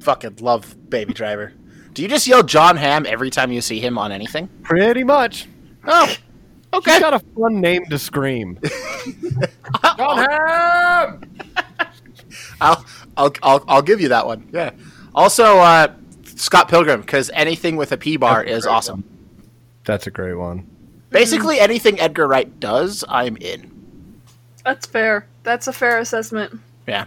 fucking 0.00 0.36
love 0.40 0.76
Baby 0.90 1.12
Driver. 1.14 1.52
Do 1.92 2.02
you 2.02 2.08
just 2.08 2.26
yell 2.26 2.42
Jon 2.42 2.76
Hamm 2.76 3.06
every 3.06 3.30
time 3.30 3.52
you 3.52 3.60
see 3.60 3.80
him 3.80 3.96
on 3.96 4.12
anything? 4.12 4.48
Pretty 4.62 5.04
much. 5.04 5.48
Oh, 5.86 6.14
okay. 6.74 6.92
He's 6.92 7.00
got 7.00 7.14
a 7.14 7.20
fun 7.20 7.60
name 7.60 7.86
to 7.86 7.98
scream. 7.98 8.58
Jon 9.96 10.18
Hamm. 10.18 11.20
I'll, 12.60 12.84
I'll, 13.16 13.32
I'll, 13.42 13.64
I'll 13.68 13.82
give 13.82 14.00
you 14.00 14.08
that 14.08 14.26
one. 14.26 14.48
Yeah. 14.52 14.72
Also, 15.14 15.58
uh, 15.58 15.94
Scott 16.24 16.68
Pilgrim, 16.68 17.00
because 17.00 17.30
anything 17.32 17.76
with 17.76 17.92
a 17.92 17.96
P 17.96 18.16
bar 18.16 18.42
is 18.44 18.66
awesome. 18.66 19.04
That's 19.84 20.06
a 20.06 20.10
great 20.10 20.34
one. 20.34 20.75
Basically, 21.16 21.58
anything 21.60 21.98
Edgar 21.98 22.26
Wright 22.26 22.60
does, 22.60 23.04
I'm 23.08 23.36
in. 23.38 23.72
That's 24.64 24.86
fair. 24.86 25.26
That's 25.44 25.66
a 25.66 25.72
fair 25.72 25.98
assessment. 25.98 26.60
Yeah. 26.86 27.06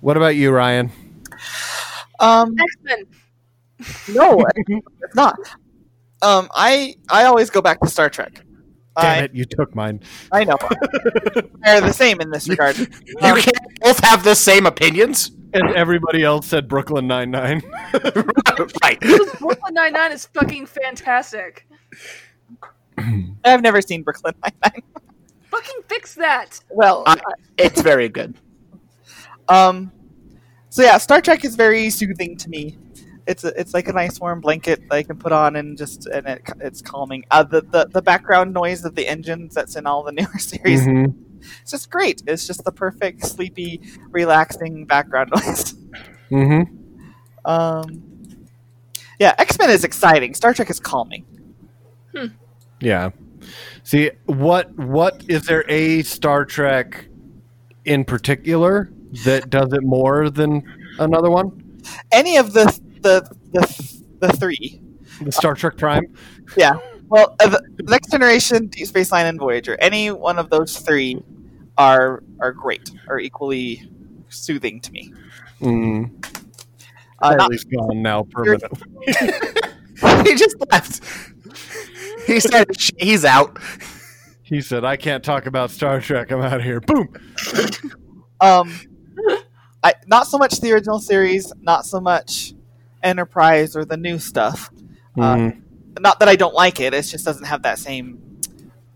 What 0.00 0.16
about 0.16 0.36
you, 0.36 0.50
Ryan? 0.50 0.90
Um, 2.20 2.54
X 2.58 2.74
Men. 2.82 3.04
no, 4.14 4.44
it's 4.56 4.86
not. 5.14 5.36
Um, 6.22 6.48
I 6.54 6.94
I 7.10 7.24
always 7.24 7.50
go 7.50 7.60
back 7.60 7.80
to 7.80 7.88
Star 7.88 8.08
Trek. 8.08 8.42
Damn 9.00 9.22
I, 9.22 9.24
it, 9.24 9.34
you 9.34 9.44
took 9.44 9.74
mine. 9.74 10.00
I 10.32 10.44
know 10.44 10.56
they're 11.62 11.80
the 11.80 11.92
same 11.92 12.20
in 12.20 12.30
this 12.30 12.48
regard. 12.48 12.76
You 13.06 13.16
can't 13.18 13.80
both 13.80 14.00
have 14.00 14.24
the 14.24 14.34
same 14.34 14.66
opinions? 14.66 15.30
And 15.54 15.70
everybody 15.76 16.24
else 16.24 16.46
said 16.46 16.68
Brooklyn 16.68 17.06
Nine 17.06 17.30
Nine. 17.30 17.62
right. 18.82 19.00
Brooklyn 19.00 19.74
Nine 19.74 19.92
Nine 19.92 20.12
is 20.12 20.26
fucking 20.26 20.66
fantastic. 20.66 21.66
I've 23.44 23.62
never 23.62 23.80
seen 23.80 24.02
Brooklyn 24.02 24.34
Nine-Nine. 24.42 24.82
Fucking 25.50 25.82
fix 25.88 26.14
that. 26.14 26.60
Well, 26.70 27.02
I, 27.06 27.18
it's 27.56 27.80
very 27.80 28.08
good. 28.08 28.34
Um, 29.48 29.90
so 30.68 30.82
yeah, 30.82 30.98
Star 30.98 31.20
Trek 31.20 31.44
is 31.44 31.56
very 31.56 31.90
soothing 31.90 32.36
to 32.36 32.48
me. 32.50 32.76
It's 33.26 33.44
a, 33.44 33.58
it's 33.60 33.74
like 33.74 33.88
a 33.88 33.92
nice 33.92 34.20
warm 34.20 34.40
blanket 34.40 34.80
that 34.88 34.94
I 34.94 35.02
can 35.02 35.18
put 35.18 35.32
on 35.32 35.56
and 35.56 35.76
just 35.76 36.06
and 36.06 36.26
it, 36.26 36.42
it's 36.60 36.80
calming. 36.80 37.24
Uh, 37.30 37.42
the, 37.42 37.62
the 37.62 37.86
the 37.92 38.02
background 38.02 38.54
noise 38.54 38.84
of 38.84 38.94
the 38.94 39.06
engines 39.06 39.54
that's 39.54 39.76
in 39.76 39.86
all 39.86 40.02
the 40.02 40.12
newer 40.18 40.38
series, 40.38 40.86
it's 41.62 41.70
just 41.70 41.90
great. 41.90 42.22
It's 42.26 42.46
just 42.46 42.64
the 42.64 42.72
perfect 42.72 43.24
sleepy, 43.26 43.80
relaxing 44.10 44.86
background 44.86 45.30
noise. 45.36 45.74
Mm-hmm. 46.30 46.74
Um, 47.44 48.02
yeah, 49.18 49.34
X 49.38 49.58
Men 49.58 49.70
is 49.70 49.84
exciting. 49.84 50.34
Star 50.34 50.54
Trek 50.54 50.70
is 50.70 50.80
calming. 50.80 51.26
Yeah. 52.80 53.10
See, 53.82 54.10
what 54.26 54.76
what 54.76 55.22
is 55.28 55.46
there 55.46 55.64
a 55.70 56.02
Star 56.02 56.44
Trek 56.44 57.08
in 57.84 58.04
particular 58.04 58.90
that 59.24 59.50
does 59.50 59.72
it 59.72 59.82
more 59.82 60.28
than 60.30 60.62
another 60.98 61.30
one? 61.30 61.80
Any 62.12 62.36
of 62.36 62.52
the 62.52 62.64
the 63.00 63.28
the, 63.52 64.02
the 64.20 64.28
three, 64.36 64.80
The 65.22 65.32
Star 65.32 65.54
Trek 65.54 65.76
Prime. 65.76 66.14
yeah. 66.56 66.74
Well, 67.08 67.34
uh, 67.40 67.48
the 67.48 67.84
Next 67.84 68.10
Generation, 68.10 68.66
Deep 68.66 68.86
Space 68.86 69.10
Nine, 69.10 69.24
and 69.24 69.38
Voyager. 69.38 69.78
Any 69.80 70.10
one 70.10 70.38
of 70.38 70.50
those 70.50 70.78
three 70.78 71.22
are 71.78 72.22
are 72.40 72.52
great. 72.52 72.90
Are 73.08 73.18
equally 73.18 73.90
soothing 74.28 74.80
to 74.80 74.92
me. 74.92 75.12
Mm. 75.60 76.26
Uh, 77.20 77.34
not- 77.34 77.50
gone 77.74 78.02
now 78.02 78.24
permanently. 78.30 78.80
he 80.24 80.34
just 80.36 80.56
left. 80.70 81.02
He 82.28 82.40
said 82.40 82.68
he's 82.98 83.24
out. 83.24 83.58
He 84.42 84.60
said, 84.60 84.84
"I 84.84 84.96
can't 84.96 85.24
talk 85.24 85.46
about 85.46 85.70
Star 85.70 86.00
Trek. 86.00 86.30
I'm 86.30 86.40
out 86.40 86.58
of 86.58 86.62
here." 86.62 86.80
Boom. 86.80 87.08
um, 88.40 88.72
I 89.82 89.94
not 90.06 90.26
so 90.26 90.38
much 90.38 90.60
the 90.60 90.72
original 90.72 91.00
series, 91.00 91.52
not 91.60 91.84
so 91.86 92.00
much 92.00 92.54
Enterprise 93.02 93.76
or 93.76 93.84
the 93.84 93.96
new 93.96 94.18
stuff. 94.18 94.70
Uh, 95.18 95.34
Mhm. 95.36 95.62
Not 96.00 96.20
that 96.20 96.28
I 96.28 96.36
don't 96.36 96.54
like 96.54 96.78
it; 96.80 96.94
it 96.94 97.02
just 97.02 97.24
doesn't 97.24 97.44
have 97.46 97.62
that 97.62 97.78
same 97.78 98.18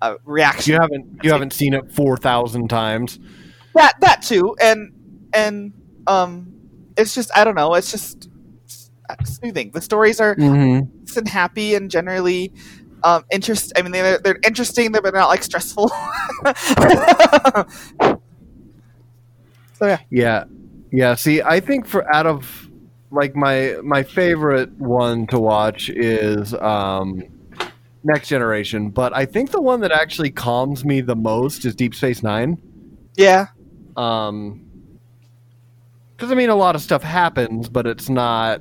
uh, 0.01 0.15
reaction. 0.25 0.73
You 0.75 0.79
haven't 0.81 1.25
you 1.25 1.33
haven't 1.33 1.53
seen 1.53 1.75
it 1.75 1.91
four 1.93 2.17
thousand 2.17 2.69
times. 2.69 3.19
that 3.75 3.95
that 4.01 4.23
too, 4.23 4.55
and 4.61 4.93
and 5.33 5.73
um, 6.07 6.53
it's 6.97 7.15
just 7.15 7.31
I 7.37 7.45
don't 7.45 7.55
know. 7.57 7.75
It's 7.75 7.91
just 7.91 8.29
soothing. 9.25 9.71
The 9.73 9.81
stories 9.81 10.21
are 10.21 10.35
Mm-hmm. 10.37 10.99
nice 11.01 11.17
and 11.17 11.29
happy 11.29 11.75
and 11.75 11.91
generally 11.91 12.53
um 13.05 13.25
interest. 13.31 13.73
I 13.77 13.83
mean, 13.83 13.93
they're 13.93 14.19
they're 14.19 14.39
interesting, 14.45 14.93
but 14.93 15.05
not 15.13 15.29
like 15.29 15.43
stressful. 15.43 15.89
so 19.79 19.87
yeah, 19.87 19.99
Yeah, 20.11 20.45
yeah. 20.91 21.15
See, 21.15 21.43
I 21.43 21.61
think 21.61 21.87
for 21.87 22.13
out 22.15 22.27
of 22.27 22.69
like 23.11 23.37
my 23.37 23.77
my 23.83 24.03
favorite 24.03 24.73
one 24.79 25.27
to 25.29 25.39
watch 25.39 25.91
is 25.91 26.55
um, 26.55 27.23
Next 28.05 28.29
Generation, 28.29 28.91
but 28.91 29.15
I 29.15 29.27
think 29.27 29.51
the 29.51 29.61
one 29.61 29.81
that 29.81 29.93
actually 29.93 30.31
calms 30.31 30.85
me 30.85 31.01
the 31.01 31.17
most 31.17 31.65
is 31.65 31.75
Deep 31.75 31.95
Space 31.95 32.23
Nine. 32.23 32.61
yeah. 33.17 33.47
Um, 33.97 34.63
because 36.17 36.33
I 36.33 36.35
mean, 36.37 36.51
a 36.51 36.55
lot 36.57 36.77
of 36.77 36.83
stuff 36.83 37.03
happens, 37.03 37.69
but 37.69 37.87
it's 37.87 38.09
not. 38.09 38.61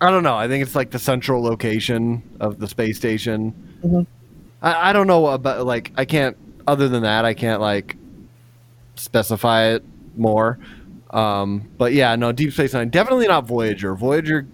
I 0.00 0.10
don't 0.10 0.22
know. 0.22 0.36
I 0.36 0.46
think 0.48 0.62
it's 0.62 0.74
like 0.74 0.90
the 0.90 0.98
central 0.98 1.42
location 1.42 2.22
of 2.40 2.58
the 2.58 2.68
space 2.68 2.96
station. 2.98 3.54
Mhm. 3.82 4.06
I, 4.62 4.90
I 4.90 4.92
don't 4.92 5.06
know 5.06 5.26
about 5.28 5.64
like 5.66 5.92
I 5.96 6.04
can't. 6.04 6.36
Other 6.66 6.88
than 6.88 7.02
that, 7.04 7.24
I 7.24 7.32
can't 7.34 7.60
like 7.60 7.96
specify 8.96 9.66
it 9.66 9.84
more. 10.16 10.58
Um, 11.10 11.68
but 11.78 11.92
yeah, 11.92 12.14
no, 12.16 12.32
Deep 12.32 12.52
Space 12.52 12.74
Nine 12.74 12.88
definitely 12.90 13.28
not 13.28 13.46
Voyager. 13.46 13.94
Voyager 13.94 14.46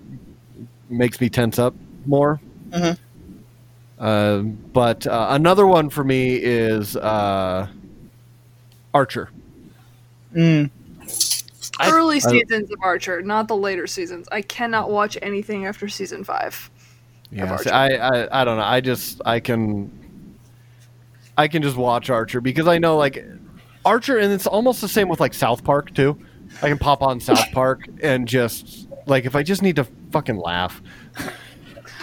makes 0.91 1.21
me 1.21 1.29
tense 1.31 1.59
up 1.59 1.75
more. 2.07 2.41
Mhm. 2.71 2.99
Uh, 3.99 4.39
but 4.73 5.07
uh, 5.07 5.29
another 5.31 5.67
one 5.67 5.89
for 5.91 6.05
me 6.05 6.35
is 6.35 6.97
uh, 6.97 7.67
Archer. 8.93 9.31
Mm. 10.35 10.71
I- 11.83 11.91
Early 11.91 12.17
I- 12.17 12.21
seasons 12.21 12.71
of 12.71 12.79
Archer, 12.83 13.23
not 13.23 13.49
the 13.49 13.57
later 13.57 13.87
seasons. 13.87 14.29
I 14.33 14.43
cannot 14.43 14.91
watch 14.91 15.19
anything 15.23 15.67
after 15.67 15.89
season 15.89 16.25
five. 16.25 16.71
Yeah, 17.31 17.57
see, 17.57 17.71
I, 17.71 17.87
I 17.95 18.43
I 18.43 18.45
don't 18.45 18.59
know. 18.59 18.63
I 18.65 18.81
just 18.81 19.21
I 19.25 19.41
can 19.41 19.91
I 21.37 21.49
can 21.49 21.63
just 21.63 21.77
watch 21.77 22.11
Archer 22.11 22.41
because 22.41 22.67
I 22.69 22.79
know 22.79 22.97
like 22.97 23.25
Archer, 23.85 24.19
and 24.19 24.33
it's 24.33 24.47
almost 24.47 24.81
the 24.81 24.89
same 24.89 25.09
with 25.09 25.19
like 25.21 25.35
South 25.35 25.65
Park 25.65 25.95
too. 25.95 26.19
I 26.63 26.69
can 26.69 26.79
pop 26.79 27.03
on 27.03 27.21
South 27.21 27.51
Park 27.53 27.87
and 28.03 28.29
just 28.29 28.87
like 29.07 29.25
if 29.25 29.35
I 29.35 29.43
just 29.43 29.63
need 29.63 29.77
to 29.77 29.85
fucking 30.11 30.37
laugh. 30.37 30.83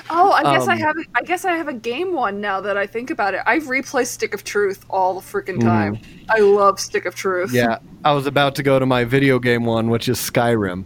Oh, 0.10 0.32
I 0.32 0.44
guess 0.44 0.68
I 0.68 0.74
Um, 0.74 0.80
have. 0.80 0.96
I 1.16 1.22
guess 1.22 1.46
I 1.46 1.54
have 1.54 1.68
a 1.68 1.74
game 1.74 2.14
one 2.14 2.42
now 2.42 2.62
that 2.62 2.78
I 2.78 2.88
think 2.88 3.12
about 3.12 3.34
it. 3.34 3.42
I've 3.46 3.64
replayed 3.64 4.08
Stick 4.08 4.34
of 4.34 4.44
Truth 4.44 4.86
all 4.90 5.20
the 5.20 5.26
freaking 5.26 5.60
time. 5.60 6.00
I 6.30 6.40
love 6.40 6.80
Stick 6.80 7.06
of 7.06 7.16
Truth. 7.16 7.54
Yeah, 7.54 7.78
I 8.04 8.14
was 8.14 8.26
about 8.26 8.56
to 8.56 8.64
go 8.64 8.80
to 8.80 8.86
my 8.86 9.04
video 9.04 9.40
game 9.40 9.66
one, 9.66 9.90
which 9.90 10.10
is 10.10 10.18
Skyrim. 10.18 10.86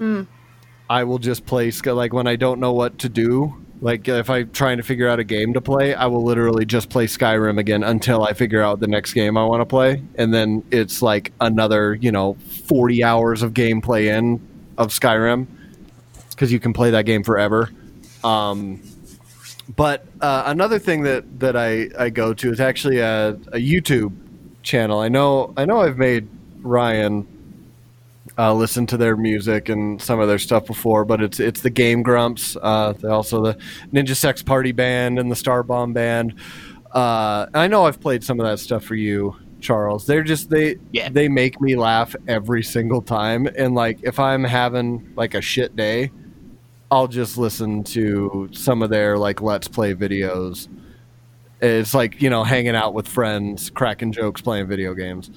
Mm. 0.00 0.26
I 0.90 1.04
will 1.04 1.18
just 1.18 1.46
play 1.46 1.70
like 1.84 2.12
when 2.12 2.26
I 2.26 2.36
don't 2.36 2.60
know 2.60 2.72
what 2.72 2.98
to 2.98 3.08
do. 3.08 3.54
Like 3.80 4.08
if 4.08 4.28
I'm 4.28 4.50
trying 4.50 4.78
to 4.78 4.82
figure 4.82 5.08
out 5.08 5.20
a 5.20 5.24
game 5.24 5.52
to 5.52 5.60
play, 5.60 5.94
I 5.94 6.06
will 6.06 6.24
literally 6.24 6.64
just 6.64 6.88
play 6.90 7.06
Skyrim 7.06 7.58
again 7.58 7.84
until 7.84 8.24
I 8.24 8.32
figure 8.32 8.60
out 8.60 8.80
the 8.80 8.88
next 8.88 9.12
game 9.12 9.36
I 9.36 9.44
want 9.44 9.60
to 9.60 9.66
play, 9.66 10.02
and 10.16 10.34
then 10.34 10.64
it's 10.72 11.00
like 11.00 11.32
another 11.40 11.94
you 11.94 12.10
know 12.10 12.34
40 12.66 13.04
hours 13.04 13.42
of 13.42 13.54
gameplay 13.54 14.06
in 14.06 14.40
of 14.78 14.88
Skyrim 14.88 15.46
because 16.30 16.50
you 16.52 16.58
can 16.58 16.72
play 16.72 16.90
that 16.90 17.04
game 17.04 17.22
forever. 17.22 17.70
Um, 18.24 18.82
but 19.76 20.06
uh, 20.20 20.44
another 20.46 20.78
thing 20.78 21.02
that 21.02 21.40
that 21.40 21.56
I, 21.56 21.88
I 21.98 22.10
go 22.10 22.32
to 22.34 22.50
is 22.50 22.60
actually 22.60 22.98
a, 22.98 23.30
a 23.52 23.58
YouTube 23.58 24.12
channel. 24.62 25.00
I 25.00 25.08
know 25.08 25.52
I 25.56 25.64
know 25.64 25.80
I've 25.80 25.98
made 25.98 26.26
Ryan 26.60 27.26
uh, 28.36 28.54
listen 28.54 28.86
to 28.86 28.96
their 28.96 29.16
music 29.16 29.68
and 29.68 30.00
some 30.00 30.20
of 30.20 30.28
their 30.28 30.38
stuff 30.38 30.66
before, 30.66 31.04
but 31.04 31.20
it's 31.22 31.38
it's 31.40 31.60
the 31.60 31.70
Game 31.70 32.02
Grumps. 32.02 32.56
Uh, 32.56 32.94
also 33.08 33.42
the 33.42 33.54
Ninja 33.92 34.14
Sex 34.16 34.42
Party 34.42 34.72
Band 34.72 35.18
and 35.18 35.30
the 35.30 35.36
Star 35.36 35.62
Bomb 35.62 35.92
Band. 35.92 36.34
Uh, 36.92 37.46
I 37.52 37.66
know 37.66 37.84
I've 37.84 38.00
played 38.00 38.24
some 38.24 38.40
of 38.40 38.46
that 38.46 38.58
stuff 38.60 38.84
for 38.84 38.94
you, 38.94 39.36
Charles. 39.60 40.06
They're 40.06 40.22
just 40.22 40.48
they 40.50 40.76
Yeah. 40.92 41.08
they 41.10 41.28
make 41.28 41.60
me 41.60 41.76
laugh 41.76 42.16
every 42.26 42.62
single 42.62 43.02
time. 43.02 43.46
And 43.56 43.74
like 43.74 43.98
if 44.02 44.18
I'm 44.18 44.44
having 44.44 45.12
like 45.14 45.34
a 45.34 45.42
shit 45.42 45.76
day, 45.76 46.10
I'll 46.90 47.08
just 47.08 47.36
listen 47.36 47.84
to 47.84 48.48
some 48.52 48.82
of 48.82 48.90
their 48.90 49.18
like 49.18 49.40
let's 49.42 49.68
play 49.68 49.94
videos. 49.94 50.68
It's 51.60 51.92
like 51.94 52.22
you 52.22 52.30
know 52.30 52.44
hanging 52.44 52.74
out 52.76 52.94
with 52.94 53.06
friends, 53.08 53.70
cracking 53.70 54.12
jokes, 54.12 54.40
playing 54.40 54.68
video 54.68 54.94
games. 54.94 55.30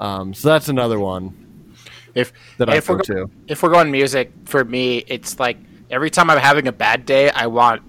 Um, 0.00 0.34
so 0.34 0.48
that's 0.48 0.68
another 0.68 1.00
one 1.00 1.74
If 2.14 2.32
that 2.58 2.68
I 2.68 2.76
if 2.76 2.86
go 2.86 2.94
we're, 2.94 3.00
to. 3.02 3.30
if 3.46 3.62
we're 3.62 3.70
going 3.70 3.90
music, 3.90 4.32
for 4.44 4.64
me, 4.64 4.98
it's 5.06 5.38
like 5.38 5.56
every 5.90 6.10
time 6.10 6.28
I'm 6.30 6.38
having 6.38 6.66
a 6.68 6.72
bad 6.72 7.06
day, 7.06 7.30
I 7.30 7.46
want 7.46 7.82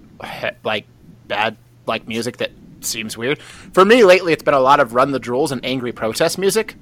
like 0.64 0.86
bad 1.26 1.56
like 1.86 2.06
music 2.06 2.36
that 2.38 2.50
seems 2.80 3.16
weird. 3.16 3.40
For 3.40 3.84
me, 3.84 4.04
lately, 4.04 4.32
it's 4.32 4.42
been 4.42 4.54
a 4.54 4.60
lot 4.60 4.80
of 4.80 4.94
Run 4.94 5.10
the 5.10 5.18
Jewels 5.20 5.50
and 5.52 5.64
angry 5.64 5.92
protest 5.92 6.38
music. 6.38 6.76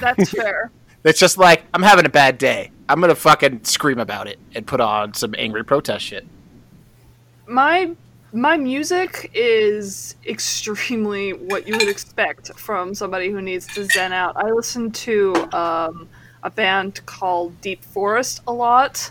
that's 0.00 0.30
fair. 0.30 0.72
It's 1.04 1.18
just 1.18 1.38
like 1.38 1.64
I'm 1.72 1.82
having 1.82 2.06
a 2.06 2.10
bad 2.10 2.38
day. 2.38 2.70
I'm 2.88 3.00
gonna 3.00 3.14
fucking 3.14 3.64
scream 3.64 3.98
about 3.98 4.26
it 4.26 4.38
and 4.54 4.66
put 4.66 4.80
on 4.80 5.14
some 5.14 5.34
angry 5.38 5.64
protest 5.64 6.04
shit. 6.04 6.26
my 7.46 7.92
my 8.32 8.56
music 8.56 9.30
is 9.34 10.14
extremely 10.26 11.32
what 11.32 11.66
you 11.66 11.76
would 11.76 11.88
expect 11.88 12.52
from 12.58 12.94
somebody 12.94 13.28
who 13.30 13.42
needs 13.42 13.66
to 13.74 13.84
zen 13.86 14.12
out. 14.12 14.36
I 14.36 14.50
listen 14.50 14.92
to 14.92 15.34
um, 15.52 16.08
a 16.44 16.50
band 16.50 17.04
called 17.06 17.60
Deep 17.60 17.82
Forest 17.82 18.42
a 18.46 18.52
lot. 18.52 19.10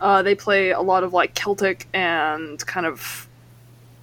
Uh, 0.00 0.22
they 0.22 0.34
play 0.34 0.70
a 0.70 0.80
lot 0.80 1.04
of 1.04 1.12
like 1.12 1.34
Celtic 1.34 1.88
and 1.94 2.64
kind 2.66 2.86
of 2.86 3.28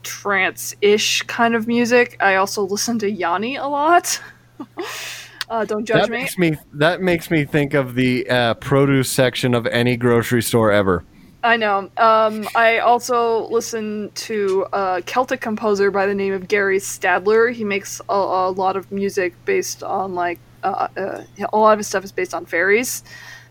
trance-ish 0.04 1.24
kind 1.24 1.56
of 1.56 1.68
music. 1.68 2.16
I 2.22 2.36
also 2.36 2.64
listen 2.64 3.00
to 3.00 3.12
Yanni 3.12 3.58
a 3.58 3.68
lot. 3.68 4.22
uh, 5.50 5.66
don't 5.66 5.86
judge 5.86 6.02
That 6.02 6.10
me. 6.10 6.18
makes 6.20 6.38
me 6.38 6.58
that 6.74 7.02
makes 7.02 7.30
me 7.32 7.46
think 7.46 7.74
of 7.74 7.96
the 7.96 8.30
uh, 8.30 8.54
produce 8.56 9.10
section 9.10 9.54
of 9.54 9.66
any 9.68 9.98
grocery 9.98 10.42
store 10.42 10.72
ever. 10.72 11.04
I 11.44 11.58
know. 11.58 11.92
Um, 11.98 12.48
I 12.56 12.80
also 12.80 13.48
listen 13.50 14.10
to 14.16 14.66
a 14.74 15.04
Celtic 15.06 15.42
composer 15.42 15.92
by 15.92 16.08
the 16.08 16.16
name 16.16 16.34
of 16.34 16.48
Gary 16.48 16.80
Stadler. 16.80 17.54
He 17.54 17.64
makes 17.64 18.02
a, 18.10 18.14
a 18.14 18.50
lot 18.50 18.76
of 18.76 18.92
music 18.92 19.36
based 19.46 19.84
on 19.84 20.16
like 20.16 20.40
uh, 20.64 20.88
uh, 20.98 21.24
a 21.54 21.58
lot 21.58 21.74
of 21.74 21.78
his 21.78 21.88
stuff 21.88 22.04
is 22.04 22.12
based 22.12 22.34
on 22.34 22.48
fairies 22.48 23.04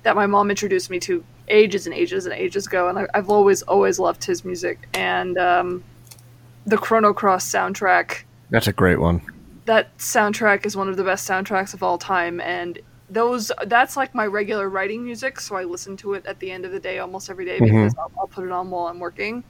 that 0.03 0.16
my 0.16 0.26
mom 0.26 0.51
introduced 0.51 0.90
me 0.90 0.99
to 1.01 1.24
ages 1.49 1.86
and 1.86 1.95
ages 1.95 2.26
and 2.26 2.34
ages 2.34 2.66
ago, 2.66 2.88
and 2.88 2.99
I, 2.99 3.07
I've 3.14 3.30
always 3.30 3.62
always 3.62 3.99
loved 4.01 4.24
his 4.24 4.45
music. 4.45 4.88
And 4.95 5.38
um, 5.38 5.84
the 6.66 6.76
Chrono 6.76 7.12
Cross 7.12 7.51
soundtrack 7.51 8.22
That's 8.51 8.66
a 8.66 8.72
great 8.72 9.01
one. 9.01 9.22
That 9.66 9.96
soundtrack 9.98 10.66
is 10.66 10.76
one 10.76 10.88
of 10.88 10.96
the 10.96 11.04
best 11.04 11.28
soundtracks 11.28 11.74
of 11.74 11.82
all 11.82 11.98
time 11.98 12.40
and 12.40 12.78
those 13.10 13.52
that's 13.66 13.96
like 13.96 14.14
my 14.14 14.26
regular 14.26 14.68
writing 14.70 15.04
music 15.04 15.38
so 15.38 15.54
i 15.56 15.62
listen 15.62 15.94
to 15.94 16.14
it 16.14 16.24
at 16.24 16.40
the 16.40 16.50
end 16.50 16.64
of 16.64 16.72
the 16.72 16.80
day 16.80 16.98
almost 17.00 17.28
every 17.28 17.44
day 17.44 17.60
because 17.60 17.94
I'll, 17.98 18.10
I'll 18.18 18.26
put 18.26 18.46
it 18.46 18.50
on 18.50 18.70
while 18.70 18.86
i'm 18.86 18.98
working 18.98 19.44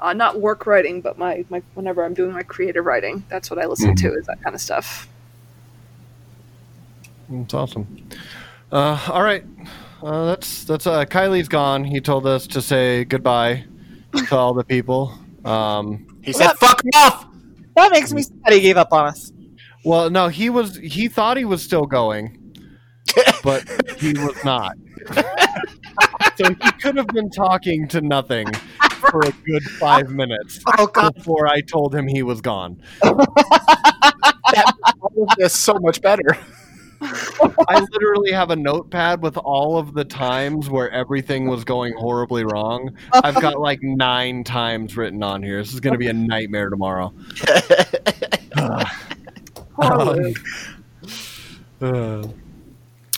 uh, 0.00 0.12
not 0.12 0.40
work 0.40 0.66
writing 0.66 1.00
but 1.00 1.16
my, 1.16 1.44
my 1.48 1.62
whenever 1.74 2.04
i'm 2.04 2.12
doing 2.12 2.32
my 2.32 2.42
creative 2.42 2.84
writing 2.84 3.22
that's 3.28 3.50
what 3.50 3.60
i 3.60 3.66
listen 3.66 3.94
to 3.94 4.14
is 4.14 4.26
that 4.26 4.42
kind 4.42 4.52
of 4.52 4.60
stuff 4.60 5.08
That's 7.30 7.54
awesome. 7.54 8.08
Uh, 8.72 8.98
all 9.10 9.22
right, 9.22 9.44
uh, 10.02 10.26
that's 10.26 10.64
that's 10.64 10.86
uh, 10.86 11.04
Kiley's 11.04 11.48
gone. 11.48 11.84
He 11.84 12.00
told 12.00 12.26
us 12.26 12.46
to 12.48 12.62
say 12.62 13.04
goodbye 13.04 13.64
to 14.28 14.36
all 14.36 14.54
the 14.54 14.64
people. 14.64 15.12
Um, 15.44 16.06
He 16.22 16.32
said, 16.32 16.52
"Fuck 16.54 16.82
off." 16.94 17.26
That 17.76 17.92
makes 17.92 18.12
me 18.12 18.22
sad 18.22 18.52
he 18.52 18.60
gave 18.60 18.76
up 18.76 18.92
on 18.92 19.06
us. 19.08 19.32
Well, 19.84 20.10
no, 20.10 20.28
he 20.28 20.50
was 20.50 20.76
he 20.76 21.08
thought 21.08 21.36
he 21.36 21.44
was 21.44 21.62
still 21.62 21.86
going, 21.86 22.54
but 23.42 23.64
he 23.98 24.12
was 24.14 24.36
not. 24.44 24.76
so 26.36 26.44
he 26.48 26.72
could 26.80 26.96
have 26.96 27.06
been 27.08 27.30
talking 27.30 27.88
to 27.88 28.00
nothing 28.00 28.46
for 29.10 29.20
a 29.20 29.32
good 29.46 29.62
five 29.78 30.10
minutes 30.10 30.60
Oh 30.78 30.88
before 31.12 31.46
I 31.46 31.60
told 31.60 31.94
him 31.94 32.06
he 32.06 32.22
was 32.22 32.40
gone. 32.40 32.80
that 33.02 34.74
is 35.38 35.52
so 35.52 35.74
much 35.80 36.00
better. 36.02 36.36
I 37.00 37.86
literally 37.92 38.32
have 38.32 38.50
a 38.50 38.56
notepad 38.56 39.22
with 39.22 39.36
all 39.36 39.78
of 39.78 39.94
the 39.94 40.04
times 40.04 40.68
where 40.68 40.90
everything 40.90 41.46
was 41.46 41.64
going 41.64 41.94
horribly 41.96 42.44
wrong. 42.44 42.96
I've 43.12 43.40
got 43.40 43.60
like 43.60 43.78
nine 43.82 44.42
times 44.42 44.96
written 44.96 45.22
on 45.22 45.42
here. 45.42 45.58
This 45.58 45.72
is 45.72 45.80
going 45.80 45.92
to 45.94 45.98
be 45.98 46.08
a 46.08 46.12
nightmare 46.12 46.70
tomorrow. 46.70 47.12
Um, 49.78 50.34
uh, 51.80 52.26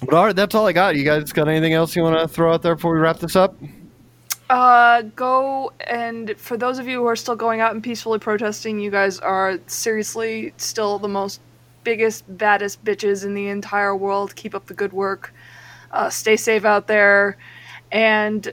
but 0.03 0.15
all 0.15 0.27
right, 0.27 0.37
that's 0.37 0.55
all 0.55 0.67
I 0.67 0.73
got. 0.73 0.97
You 0.97 1.05
guys 1.05 1.33
got 1.33 1.49
anything 1.49 1.73
else 1.73 1.97
you 1.97 2.03
want 2.03 2.19
to 2.19 2.29
throw 2.29 2.53
out 2.53 2.63
there 2.63 2.75
before 2.75 2.95
we 2.95 3.01
wrap 3.01 3.19
this 3.19 3.37
up? 3.37 3.55
Uh, 4.51 5.03
go 5.15 5.73
and 5.87 6.35
for 6.37 6.57
those 6.57 6.79
of 6.79 6.89
you 6.89 6.99
who 6.99 7.07
are 7.07 7.15
still 7.15 7.37
going 7.37 7.61
out 7.61 7.73
and 7.73 7.83
peacefully 7.83 8.19
protesting, 8.19 8.81
you 8.81 8.91
guys 8.91 9.19
are 9.21 9.61
seriously 9.67 10.53
still 10.57 10.99
the 10.99 11.09
most 11.09 11.41
biggest, 11.85 12.25
baddest 12.37 12.85
bitches 12.85 13.25
in 13.25 13.35
the 13.35 13.49
entire 13.49 13.95
world. 13.95 14.35
Keep 14.35 14.55
up 14.55 14.67
the 14.67 14.75
good 14.75 14.93
work. 14.93 15.33
Uh, 15.93 16.11
stay 16.11 16.37
safe 16.37 16.65
out 16.65 16.87
there. 16.87 17.37
And 17.93 18.53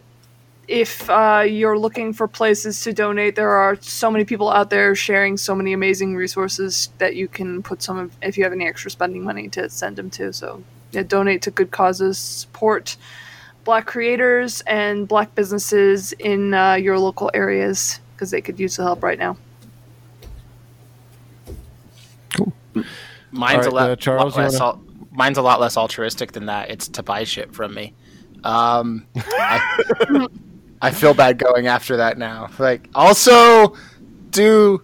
if 0.68 1.10
uh, 1.10 1.46
you're 1.48 1.78
looking 1.78 2.12
for 2.14 2.28
places 2.28 2.82
to 2.82 2.94
donate, 2.94 3.36
there 3.36 3.52
are 3.52 3.78
so 3.82 4.12
many 4.12 4.26
people 4.26 4.50
out 4.50 4.70
there 4.70 4.94
sharing 4.96 5.38
so 5.38 5.56
many 5.56 5.72
amazing 5.74 6.16
resources 6.16 6.90
that 6.98 7.16
you 7.16 7.28
can 7.28 7.64
put 7.64 7.82
some 7.82 7.98
of, 7.98 8.12
if 8.22 8.38
you 8.38 8.44
have 8.44 8.52
any 8.54 8.68
extra 8.68 8.92
spending 8.92 9.24
money 9.24 9.48
to 9.50 9.70
send 9.70 9.96
them 9.96 10.10
to. 10.12 10.34
So, 10.34 10.62
yeah, 10.92 11.04
donate 11.04 11.42
to 11.44 11.52
good 11.52 11.72
causes, 11.72 12.18
support 12.18 12.98
black 13.64 13.86
creators 13.86 14.62
and 14.62 15.08
black 15.08 15.36
businesses 15.36 16.12
in 16.14 16.54
uh, 16.54 16.74
your 16.76 17.00
local 17.00 17.32
areas 17.34 18.00
because 18.16 18.32
they 18.32 18.42
could 18.42 18.60
use 18.60 18.76
the 18.76 18.84
help 18.84 19.04
right 19.04 19.20
now. 19.20 19.38
Mine's 23.32 23.68
All 23.68 23.74
a 23.74 23.76
lot, 23.76 23.90
uh, 23.92 23.96
Charles, 23.96 24.36
lot 24.36 24.44
less. 24.44 24.60
wanna- 24.60 24.74
al- 24.74 24.84
mine's 25.12 25.38
a 25.38 25.42
lot 25.42 25.60
less 25.60 25.78
altruistic 25.78 26.32
than 26.34 26.46
that. 26.48 26.70
It's 26.70 26.88
to 26.90 27.04
buy 27.04 27.24
shit 27.24 27.54
from 27.54 27.74
me. 27.74 27.94
Um, 28.44 29.06
I, 29.16 30.28
I 30.82 30.92
feel 30.92 31.14
bad 31.14 31.38
going 31.38 31.68
after 31.68 31.98
that 31.98 32.18
now. 32.18 32.50
Like, 32.60 32.88
also 32.94 33.76
do 34.32 34.84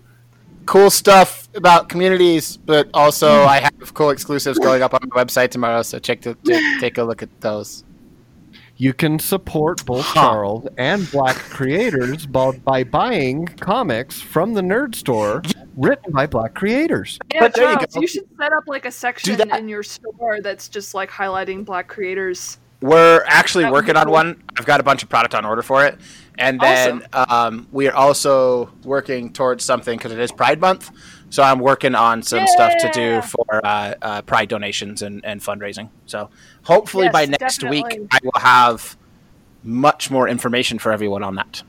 cool 0.65 0.89
stuff 0.89 1.49
about 1.55 1.89
communities, 1.89 2.57
but 2.57 2.89
also 2.93 3.43
I 3.43 3.59
have 3.59 3.93
cool 3.93 4.09
exclusives 4.09 4.57
going 4.59 4.81
up 4.81 4.93
on 4.93 5.01
my 5.09 5.23
website 5.23 5.49
tomorrow. 5.51 5.81
So 5.81 5.99
check 5.99 6.21
to, 6.21 6.35
to 6.35 6.77
take 6.79 6.97
a 6.97 7.03
look 7.03 7.21
at 7.21 7.41
those. 7.41 7.83
You 8.75 8.91
can 8.93 9.19
support 9.19 9.85
both 9.85 10.05
Charles 10.13 10.67
and 10.77 11.09
black 11.11 11.35
creators 11.35 12.25
by, 12.25 12.51
by 12.51 12.83
buying 12.83 13.45
comics 13.45 14.19
from 14.19 14.55
the 14.55 14.61
Nerd 14.61 14.95
Store 14.95 15.43
written 15.77 16.11
by 16.11 16.25
black 16.25 16.55
creators. 16.55 17.19
Yeah, 17.31 17.41
But 17.41 17.53
there 17.53 17.69
you 17.69 17.75
Charles, 17.75 17.93
go. 17.93 18.01
you, 18.01 18.07
should 18.07 18.27
set 18.37 18.51
up 18.51 18.63
like 18.67 18.85
a 18.85 18.91
section 18.91 19.49
in 19.51 19.69
your 19.69 19.83
store 19.83 20.41
that's 20.41 20.67
just 20.69 20.95
like 20.95 21.11
highlighting 21.11 21.63
black 21.63 21.87
creators. 21.87 22.57
We're 22.83 23.23
actually 23.27 23.71
working 23.71 23.95
on 23.95 24.09
one. 24.09 24.43
I've 24.57 24.65
got 24.65 24.81
a 24.81 24.83
bunch 24.83 25.03
of 25.03 25.09
product 25.09 25.33
on 25.35 25.45
order 25.45 25.61
for 25.61 25.85
it, 25.85 25.97
and 26.37 26.59
then 26.59 27.07
um, 27.13 27.65
we 27.71 27.87
are 27.87 27.95
also 27.95 28.73
working 28.83 29.31
towards 29.31 29.63
something 29.63 29.97
because 29.97 30.11
it 30.11 30.19
is 30.19 30.33
Pride 30.33 30.59
Month. 30.59 30.91
So 31.29 31.43
I'm 31.43 31.59
working 31.59 31.95
on 31.95 32.21
some 32.23 32.45
stuff 32.45 32.73
to 32.79 32.91
do 32.93 33.21
for 33.21 33.65
uh, 33.65 33.93
uh, 34.01 34.21
Pride 34.23 34.49
donations 34.49 35.01
and, 35.01 35.23
and 35.23 35.39
fundraising. 35.39 35.91
So 36.07 36.29
hopefully 36.63 37.05
Yes, 37.05 37.13
by 37.13 37.25
next 37.25 37.63
week. 37.63 37.85
I 38.11 38.19
will 38.21 38.41
have 38.41 38.97
much 39.63 40.11
more 40.11 40.27
information 40.27 40.77
for 40.77 40.91
everyone 40.91 41.23
on 41.23 41.35
that. 41.35 41.63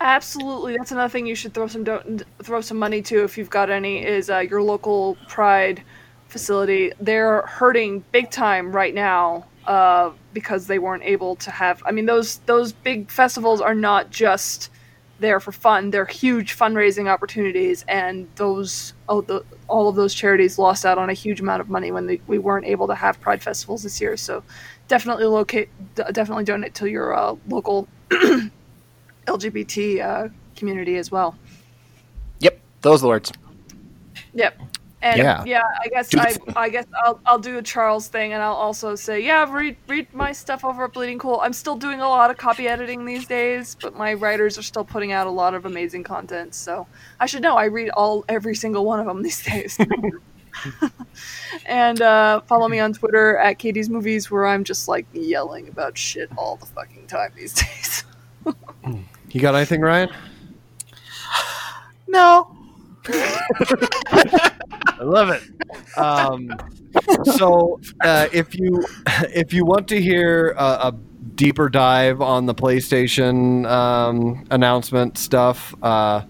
Absolutely, 0.00 0.76
that's 0.76 0.92
another 0.92 1.10
thing 1.10 1.26
you 1.26 1.34
should 1.34 1.54
throw 1.54 1.66
some 1.66 1.82
do- 1.82 2.20
throw 2.44 2.60
some 2.60 2.76
money 2.76 3.02
to 3.02 3.24
if 3.24 3.36
you've 3.36 3.50
got 3.50 3.68
any. 3.68 4.06
Is 4.06 4.30
uh, 4.30 4.38
your 4.38 4.62
local 4.62 5.16
Pride 5.26 5.82
facility? 6.28 6.92
They're 7.00 7.42
hurting 7.42 8.04
big 8.12 8.30
time 8.30 8.70
right 8.70 8.94
now 8.94 9.46
uh, 9.66 10.12
because 10.32 10.66
they 10.66 10.78
weren't 10.78 11.02
able 11.02 11.36
to 11.36 11.50
have. 11.50 11.82
I 11.84 11.92
mean, 11.92 12.06
those 12.06 12.38
those 12.46 12.72
big 12.72 13.10
festivals 13.10 13.60
are 13.60 13.74
not 13.74 14.10
just 14.10 14.70
there 15.18 15.40
for 15.40 15.52
fun; 15.52 15.90
they're 15.90 16.06
huge 16.06 16.56
fundraising 16.56 17.08
opportunities, 17.08 17.84
and 17.88 18.28
those 18.36 18.92
oh, 19.08 19.22
the, 19.22 19.44
all 19.68 19.88
of 19.88 19.96
those 19.96 20.14
charities 20.14 20.58
lost 20.58 20.86
out 20.86 20.98
on 20.98 21.10
a 21.10 21.14
huge 21.14 21.40
amount 21.40 21.60
of 21.60 21.68
money 21.68 21.90
when 21.90 22.06
they, 22.06 22.20
we 22.26 22.38
weren't 22.38 22.66
able 22.66 22.86
to 22.86 22.94
have 22.94 23.20
Pride 23.20 23.42
festivals 23.42 23.82
this 23.82 24.00
year. 24.00 24.16
So, 24.16 24.42
definitely 24.88 25.26
locate, 25.26 25.68
definitely 25.94 26.44
donate 26.44 26.74
to 26.74 26.88
your 26.88 27.14
uh, 27.14 27.34
local 27.48 27.88
LGBT 29.26 30.00
uh, 30.00 30.28
community 30.54 30.96
as 30.96 31.10
well. 31.10 31.36
Yep, 32.40 32.60
those 32.82 33.00
are 33.00 33.02
the 33.02 33.08
words. 33.08 33.32
Yep. 34.34 34.60
And 35.06 35.18
Yeah. 35.18 35.44
yeah, 35.44 35.62
I 35.84 35.88
guess 35.88 36.12
I, 36.16 36.36
I 36.56 36.68
guess 36.68 36.86
I'll, 37.04 37.20
I'll 37.26 37.38
do 37.38 37.58
a 37.58 37.62
Charles 37.62 38.08
thing, 38.08 38.32
and 38.32 38.42
I'll 38.42 38.54
also 38.54 38.96
say, 38.96 39.20
yeah, 39.20 39.46
read 39.52 39.76
read 39.86 40.12
my 40.12 40.32
stuff 40.32 40.64
over 40.64 40.84
at 40.84 40.92
Bleeding 40.92 41.18
Cool. 41.20 41.38
I'm 41.40 41.52
still 41.52 41.76
doing 41.76 42.00
a 42.00 42.08
lot 42.08 42.30
of 42.30 42.36
copy 42.36 42.66
editing 42.66 43.04
these 43.04 43.24
days, 43.26 43.76
but 43.80 43.94
my 43.94 44.14
writers 44.14 44.58
are 44.58 44.62
still 44.62 44.84
putting 44.84 45.12
out 45.12 45.28
a 45.28 45.30
lot 45.30 45.54
of 45.54 45.64
amazing 45.64 46.02
content. 46.02 46.54
So 46.56 46.88
I 47.20 47.26
should 47.26 47.42
know. 47.42 47.56
I 47.56 47.66
read 47.66 47.90
all 47.90 48.24
every 48.28 48.56
single 48.56 48.84
one 48.84 48.98
of 48.98 49.06
them 49.06 49.22
these 49.28 49.42
days. 49.44 49.78
and 51.66 52.00
uh, 52.02 52.40
follow 52.42 52.66
me 52.66 52.80
on 52.80 52.92
Twitter 52.92 53.36
at 53.36 53.58
Katie's 53.60 53.88
Movies, 53.88 54.28
where 54.30 54.46
I'm 54.46 54.64
just 54.64 54.88
like 54.88 55.06
yelling 55.12 55.68
about 55.68 55.96
shit 55.96 56.30
all 56.36 56.56
the 56.56 56.66
fucking 56.66 57.06
time 57.06 57.30
these 57.36 57.52
days. 57.62 58.04
You 59.30 59.40
got 59.40 59.54
anything, 59.54 59.82
Ryan? 59.82 60.08
No. 62.08 62.56
I 63.08 65.02
love 65.02 65.30
it. 65.30 65.42
Um, 65.98 66.50
so, 67.36 67.80
uh, 68.02 68.28
if 68.32 68.58
you 68.58 68.84
if 69.34 69.52
you 69.52 69.64
want 69.64 69.88
to 69.88 70.00
hear 70.00 70.54
a, 70.58 70.88
a 70.88 70.94
deeper 71.34 71.68
dive 71.68 72.20
on 72.20 72.46
the 72.46 72.54
PlayStation 72.54 73.66
um, 73.66 74.46
announcement 74.50 75.18
stuff, 75.18 75.74
uh, 75.82 76.24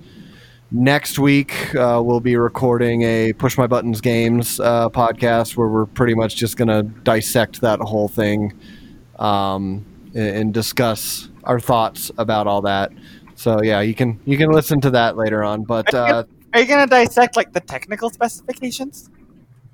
next 0.71 1.19
week 1.19 1.75
uh, 1.77 2.03
we'll 2.05 2.21
be 2.21 2.37
recording 2.37 3.03
a 3.03 3.33
Push 3.33 3.57
My 3.57 3.67
Buttons 3.67 4.01
Games 4.01 4.59
uh, 4.61 4.89
podcast 4.91 5.57
where 5.57 5.69
we're 5.69 5.87
pretty 5.87 6.15
much 6.15 6.37
just 6.37 6.57
going 6.57 6.69
to 6.69 6.83
dissect 6.83 7.61
that 7.61 7.79
whole 7.81 8.09
thing 8.09 8.53
um, 9.19 9.85
and, 10.15 10.37
and 10.37 10.55
discuss 10.55 11.29
our 11.45 11.61
thoughts 11.61 12.11
about 12.19 12.47
all 12.47 12.63
that. 12.63 12.91
So 13.37 13.63
yeah, 13.63 13.81
you 13.81 13.95
can 13.95 14.19
you 14.25 14.37
can 14.37 14.51
listen 14.51 14.81
to 14.83 14.91
that 14.91 15.17
later 15.17 15.45
on, 15.45 15.63
but. 15.65 15.95
Uh, 15.95 16.25
Are 16.57 16.61
you 16.61 16.67
gonna 16.67 16.87
dissect 16.87 17.37
like 17.37 17.53
the 17.53 17.61
technical 17.61 18.09
specifications? 18.09 19.11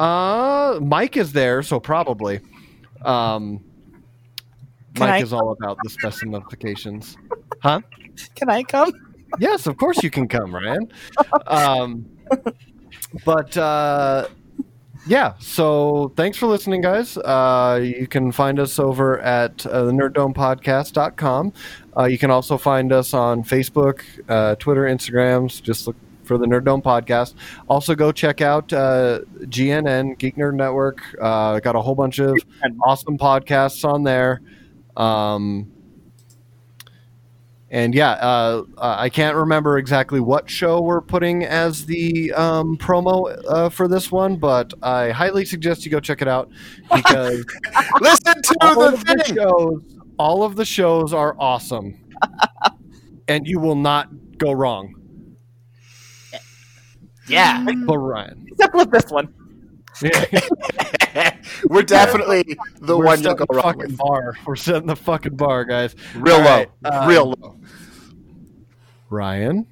Uh, 0.01 0.80
Mike 0.83 1.16
is 1.16 1.33
there, 1.33 1.62
so 1.62 1.78
probably. 1.78 2.41
Um, 3.05 3.61
Can 4.97 5.07
Mike 5.07 5.11
I- 5.11 5.22
is 5.22 5.33
all 5.33 5.53
about 5.53 5.78
the 5.85 5.91
specifications. 5.91 7.16
Huh? 7.62 7.80
Can 8.35 8.51
I 8.51 8.64
come? 8.64 8.93
Yes, 9.39 9.68
of 9.68 9.76
course 9.76 10.03
you 10.03 10.11
can 10.11 10.26
come, 10.26 10.53
Ryan. 10.53 10.91
Um, 11.47 12.11
but 13.24 13.57
uh, 13.57 14.26
yeah, 15.07 15.35
so 15.39 16.12
thanks 16.16 16.37
for 16.37 16.49
listening, 16.49 16.80
guys. 16.80 17.16
Uh, 17.16 17.78
you 17.80 18.09
can 18.09 18.33
find 18.33 18.59
us 18.59 18.80
over 18.80 19.20
at 19.20 19.64
uh, 19.66 19.85
the 19.85 19.93
nerddomepodcast.com. 19.93 21.53
Uh, 21.97 22.05
you 22.07 22.18
can 22.18 22.33
also 22.33 22.59
find 22.59 22.93
us 22.93 23.14
on 23.14 23.45
Facebook, 23.45 24.03
uh, 24.28 24.57
Twitter, 24.57 24.83
Instagrams. 24.83 25.62
Just 25.62 25.87
look 25.87 25.95
for 26.25 26.39
the 26.39 26.47
Nerd 26.47 26.64
Dome 26.64 26.83
Podcast. 26.83 27.35
Also, 27.68 27.95
go 27.95 28.12
check 28.12 28.41
out 28.41 28.73
uh, 28.73 29.20
GNN, 29.41 30.18
Geek 30.18 30.37
Nerd 30.37 30.55
Network. 30.55 31.01
Uh, 31.20 31.61
got 31.61 31.77
a 31.77 31.81
whole 31.81 31.95
bunch 31.95 32.18
of 32.18 32.37
awesome 32.85 33.18
podcasts 33.18 33.85
on 33.85 34.03
there. 34.03 34.41
Um, 34.97 35.73
and 37.73 37.95
yeah, 37.95 38.11
uh, 38.12 38.64
I 38.77 39.09
can't 39.09 39.35
remember 39.35 39.79
exactly 39.79 40.20
what 40.20 40.51
show 40.51 40.83
we're 40.83 41.01
putting 41.01 41.43
as 41.47 41.87
the 41.87 42.31
um, 42.35 42.77
promo 42.77 43.35
uh, 43.49 43.70
for 43.70 43.89
this 43.89 44.12
one, 44.12 44.37
but 44.37 44.75
I 44.83 45.09
highly 45.11 45.47
suggest 45.47 45.87
you 45.87 45.91
go 45.91 45.99
check 45.99 46.20
it 46.20 46.29
out 46.29 46.51
because 46.95 47.47
Listen 48.03 48.43
to 48.43 48.57
the 48.61 48.93
of 48.93 49.05
the 49.07 49.25
shows, 49.25 49.83
all 50.18 50.43
of 50.43 50.57
the 50.57 50.66
shows 50.66 51.14
are 51.14 51.35
awesome, 51.39 51.99
and 53.29 53.47
you 53.47 53.59
will 53.59 53.75
not 53.75 54.11
go 54.37 54.53
wrong. 54.53 55.01
Yeah, 57.29 57.64
But 57.87 57.99
Ryan, 57.99 58.47
Except 58.51 58.75
with 58.75 58.91
this 58.91 59.05
one. 59.11 59.33
Yeah. 60.03 60.25
we're 61.68 61.83
definitely 61.83 62.57
the 62.81 62.97
we're 62.97 63.05
one 63.05 63.18
to 63.18 63.23
setting 63.25 63.37
go 63.37 63.45
the 63.49 63.55
wrong 63.55 63.62
fucking 63.64 63.81
with. 63.83 63.97
bar. 63.99 64.35
We're 64.47 64.57
setting 64.57 64.87
the 64.87 64.97
fucking 64.97 65.37
bar, 65.37 65.64
guys. 65.64 65.95
Real 66.16 66.37
All 66.37 66.41
low, 66.43 66.47
right, 66.47 66.68
um, 66.87 67.09
real 67.09 67.35
low. 67.39 67.57
Ryan, 69.11 69.66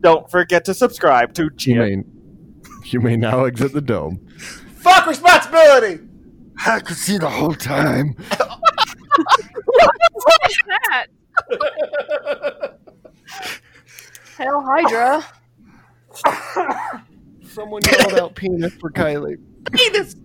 Don't 0.00 0.28
forget 0.30 0.64
to 0.66 0.74
subscribe 0.74 1.32
to 1.34 1.44
you 1.44 1.50
GN. 1.50 1.76
may 1.78 2.04
you 2.84 3.00
may 3.00 3.16
now 3.16 3.44
exit 3.44 3.72
the 3.72 3.80
dome. 3.80 4.26
Fuck 4.76 5.06
responsibility. 5.06 6.00
I 6.66 6.80
could 6.80 6.96
see 6.96 7.16
the 7.18 7.30
whole 7.30 7.54
time. 7.54 8.14
What's 9.64 10.56
that? 10.66 11.06
Hail 14.38 14.60
Hydra. 14.60 15.24
Someone 17.44 17.82
yelled 17.84 18.14
out 18.14 18.34
penis 18.34 18.72
for 18.74 18.90
Kiley. 18.90 19.36
Penis. 19.72 20.16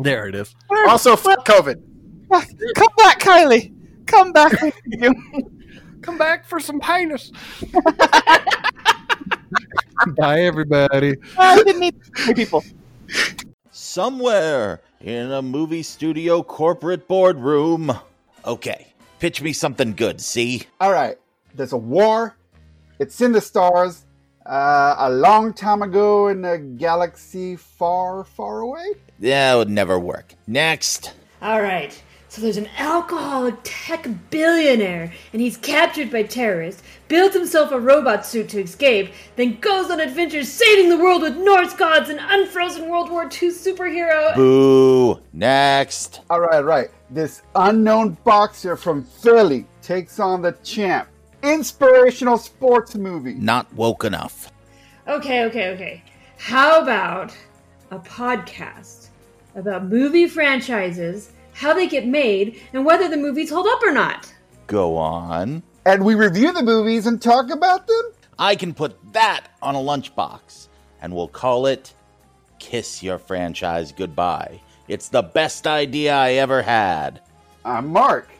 There 0.00 0.26
it 0.26 0.34
is. 0.34 0.54
Where 0.68 0.88
Also, 0.88 1.16
fuck 1.16 1.44
COVID. 1.46 1.80
Come 2.30 2.90
back, 2.96 3.20
Kiley. 3.20 3.72
Come 4.06 4.32
back. 4.32 4.60
with 4.60 4.74
you. 4.86 5.14
Come 6.02 6.18
back 6.18 6.44
for 6.46 6.58
some 6.60 6.80
penis. 6.80 7.30
Bye, 10.16 10.40
everybody. 10.42 11.16
I 11.38 11.62
didn't 11.62 11.80
need 11.80 11.94
people. 12.34 12.64
Somewhere 13.70 14.80
in 15.00 15.32
a 15.32 15.40
movie 15.42 15.82
studio 15.82 16.42
corporate 16.42 17.06
boardroom. 17.08 17.92
Okay, 18.44 18.88
pitch 19.18 19.40
me 19.40 19.52
something 19.52 19.94
good, 19.94 20.20
see? 20.20 20.62
All 20.80 20.92
right, 20.92 21.16
there's 21.54 21.72
a 21.72 21.78
war. 21.78 22.36
It's 22.98 23.20
in 23.20 23.32
the 23.32 23.40
stars. 23.40 24.04
Uh, 24.46 24.94
a 24.98 25.10
long 25.10 25.54
time 25.54 25.80
ago 25.80 26.28
in 26.28 26.44
a 26.44 26.58
galaxy 26.58 27.56
far, 27.56 28.24
far 28.24 28.60
away. 28.60 28.84
That 29.20 29.54
would 29.54 29.70
never 29.70 29.98
work. 29.98 30.34
Next. 30.46 31.14
All 31.40 31.62
right. 31.62 32.00
So 32.28 32.42
there's 32.42 32.56
an 32.56 32.68
alcoholic 32.78 33.54
tech 33.62 34.08
billionaire, 34.30 35.12
and 35.32 35.40
he's 35.40 35.56
captured 35.56 36.10
by 36.10 36.24
terrorists, 36.24 36.82
builds 37.06 37.32
himself 37.32 37.70
a 37.70 37.78
robot 37.78 38.26
suit 38.26 38.48
to 38.48 38.60
escape, 38.60 39.12
then 39.36 39.60
goes 39.60 39.88
on 39.88 40.00
adventures 40.00 40.48
saving 40.48 40.88
the 40.88 40.98
world 40.98 41.22
with 41.22 41.36
Norse 41.36 41.74
gods 41.74 42.10
and 42.10 42.18
unfrozen 42.20 42.88
World 42.88 43.08
War 43.08 43.22
II 43.22 43.50
superhero. 43.50 44.34
Boo. 44.34 45.20
Next. 45.32 46.22
All 46.28 46.40
right, 46.40 46.64
right. 46.64 46.90
This 47.08 47.42
unknown 47.54 48.18
boxer 48.24 48.76
from 48.76 49.04
Philly 49.04 49.64
takes 49.80 50.18
on 50.18 50.42
the 50.42 50.52
champ. 50.64 51.08
Inspirational 51.44 52.38
sports 52.38 52.94
movie. 52.94 53.34
Not 53.34 53.70
woke 53.74 54.04
enough. 54.04 54.50
Okay, 55.06 55.44
okay, 55.44 55.68
okay. 55.74 56.02
How 56.38 56.80
about 56.80 57.36
a 57.90 57.98
podcast 57.98 59.08
about 59.54 59.84
movie 59.84 60.26
franchises, 60.26 61.32
how 61.52 61.74
they 61.74 61.86
get 61.86 62.06
made, 62.06 62.62
and 62.72 62.86
whether 62.86 63.08
the 63.10 63.18
movies 63.18 63.50
hold 63.50 63.66
up 63.66 63.82
or 63.82 63.92
not? 63.92 64.32
Go 64.66 64.96
on. 64.96 65.62
And 65.84 66.02
we 66.02 66.14
review 66.14 66.50
the 66.50 66.62
movies 66.62 67.06
and 67.06 67.20
talk 67.20 67.50
about 67.50 67.86
them? 67.86 68.02
I 68.38 68.56
can 68.56 68.72
put 68.72 68.96
that 69.12 69.48
on 69.60 69.74
a 69.74 69.78
lunchbox, 69.78 70.68
and 71.02 71.14
we'll 71.14 71.28
call 71.28 71.66
it 71.66 71.92
Kiss 72.58 73.02
Your 73.02 73.18
Franchise 73.18 73.92
Goodbye. 73.92 74.62
It's 74.88 75.10
the 75.10 75.22
best 75.22 75.66
idea 75.66 76.14
I 76.14 76.32
ever 76.32 76.62
had. 76.62 77.20
I'm 77.66 77.88
Mark. 77.88 78.30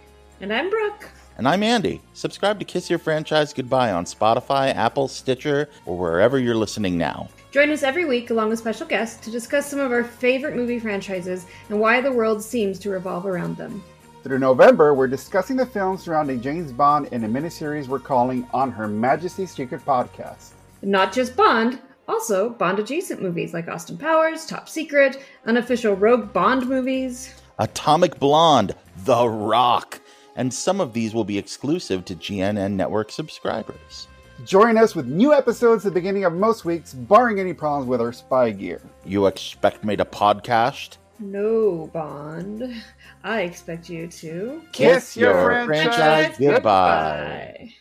And 0.41 0.51
I'm 0.51 0.71
Brooke. 0.71 1.11
And 1.37 1.49
I'm 1.49 1.65
Andy. 1.65 2.01
Subscribe 2.13 2.61
to 2.61 2.65
Kiss 2.65 2.89
Your 2.89 3.01
Franchise 3.01 3.53
Goodbye 3.53 3.91
on 3.91 4.05
Spotify, 4.05 4.73
Apple, 4.73 5.09
Stitcher, 5.09 5.69
or 5.85 5.99
wherever 5.99 6.39
you're 6.39 6.55
listening 6.55 6.97
now. 6.97 7.29
Join 7.51 7.71
us 7.71 7.83
every 7.83 8.05
week 8.05 8.31
along 8.31 8.51
with 8.51 8.61
special 8.61 8.87
guests 8.87 9.25
to 9.25 9.33
discuss 9.33 9.67
some 9.67 9.81
of 9.81 9.91
our 9.91 10.05
favorite 10.05 10.55
movie 10.55 10.79
franchises 10.79 11.47
and 11.69 11.81
why 11.81 12.01
the 12.01 12.13
world 12.13 12.41
seems 12.41 12.79
to 12.81 12.91
revolve 12.91 13.27
around 13.27 13.57
them. 13.57 13.83
Through 14.23 14.39
November, 14.39 14.95
we're 14.95 15.09
discussing 15.09 15.57
the 15.57 15.67
films 15.67 16.03
surrounding 16.05 16.41
James 16.41 16.71
Bond 16.71 17.09
in 17.09 17.25
a 17.25 17.29
miniseries 17.29 17.89
we're 17.89 17.99
calling 17.99 18.47
On 18.55 18.71
Her 18.71 18.87
Majesty's 18.87 19.51
Secret 19.51 19.85
Podcast. 19.85 20.51
Not 20.83 21.13
just 21.13 21.35
Bond, 21.37 21.81
also 22.07 22.51
Bond 22.51 22.79
adjacent 22.79 23.21
movies 23.21 23.53
like 23.53 23.67
Austin 23.67 23.99
Powers, 23.99 24.47
Top 24.47 24.69
Secret, 24.69 25.21
unofficial 25.47 25.95
Rogue 25.95 26.33
Bond 26.33 26.69
movies. 26.69 27.35
Atomic 27.59 28.19
Blonde, 28.21 28.75
The 29.05 29.29
Rock, 29.29 30.01
and 30.37 30.53
some 30.53 30.81
of 30.81 30.93
these 30.93 31.15
will 31.15 31.25
be 31.25 31.39
exclusive 31.39 32.05
to 32.07 32.15
GNN 32.15 32.73
Network 32.73 33.11
subscribers. 33.11 34.09
Join 34.45 34.77
us 34.77 34.95
with 34.95 35.07
new 35.07 35.33
episodes 35.33 35.87
at 35.87 35.95
the 35.95 36.01
beginning 36.01 36.25
of 36.25 36.33
most 36.33 36.65
weeks, 36.65 36.93
barring 36.93 37.39
any 37.39 37.55
problems 37.55 37.89
with 37.89 38.01
our 38.01 38.13
spy 38.13 38.51
gear. 38.51 38.81
You 39.05 39.27
expect 39.27 39.85
me 39.85 39.97
to 39.97 40.05
podcast? 40.05 40.97
No, 41.21 41.89
Bond. 41.93 42.83
I 43.23 43.43
expect 43.43 43.89
you 43.89 44.09
to 44.09 44.61
Kiss 44.73 45.17
your 45.17 45.65
franchise 45.65 46.37
goodbye. 46.39 47.73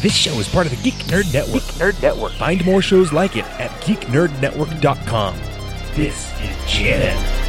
This 0.00 0.14
show 0.14 0.32
is 0.38 0.48
part 0.48 0.66
of 0.66 0.70
the 0.70 0.82
Geek 0.82 1.02
Nerd 1.06 1.32
Network. 1.32 1.62
Geek 1.62 1.74
Nerd 1.76 2.02
Network. 2.02 2.32
Find 2.32 2.64
more 2.64 2.82
shows 2.82 3.12
like 3.12 3.36
it 3.36 3.46
at 3.58 3.70
geeknerdnetwork.com. 3.82 5.34
This 5.94 6.30
is 6.42 6.56
GNN. 6.66 7.43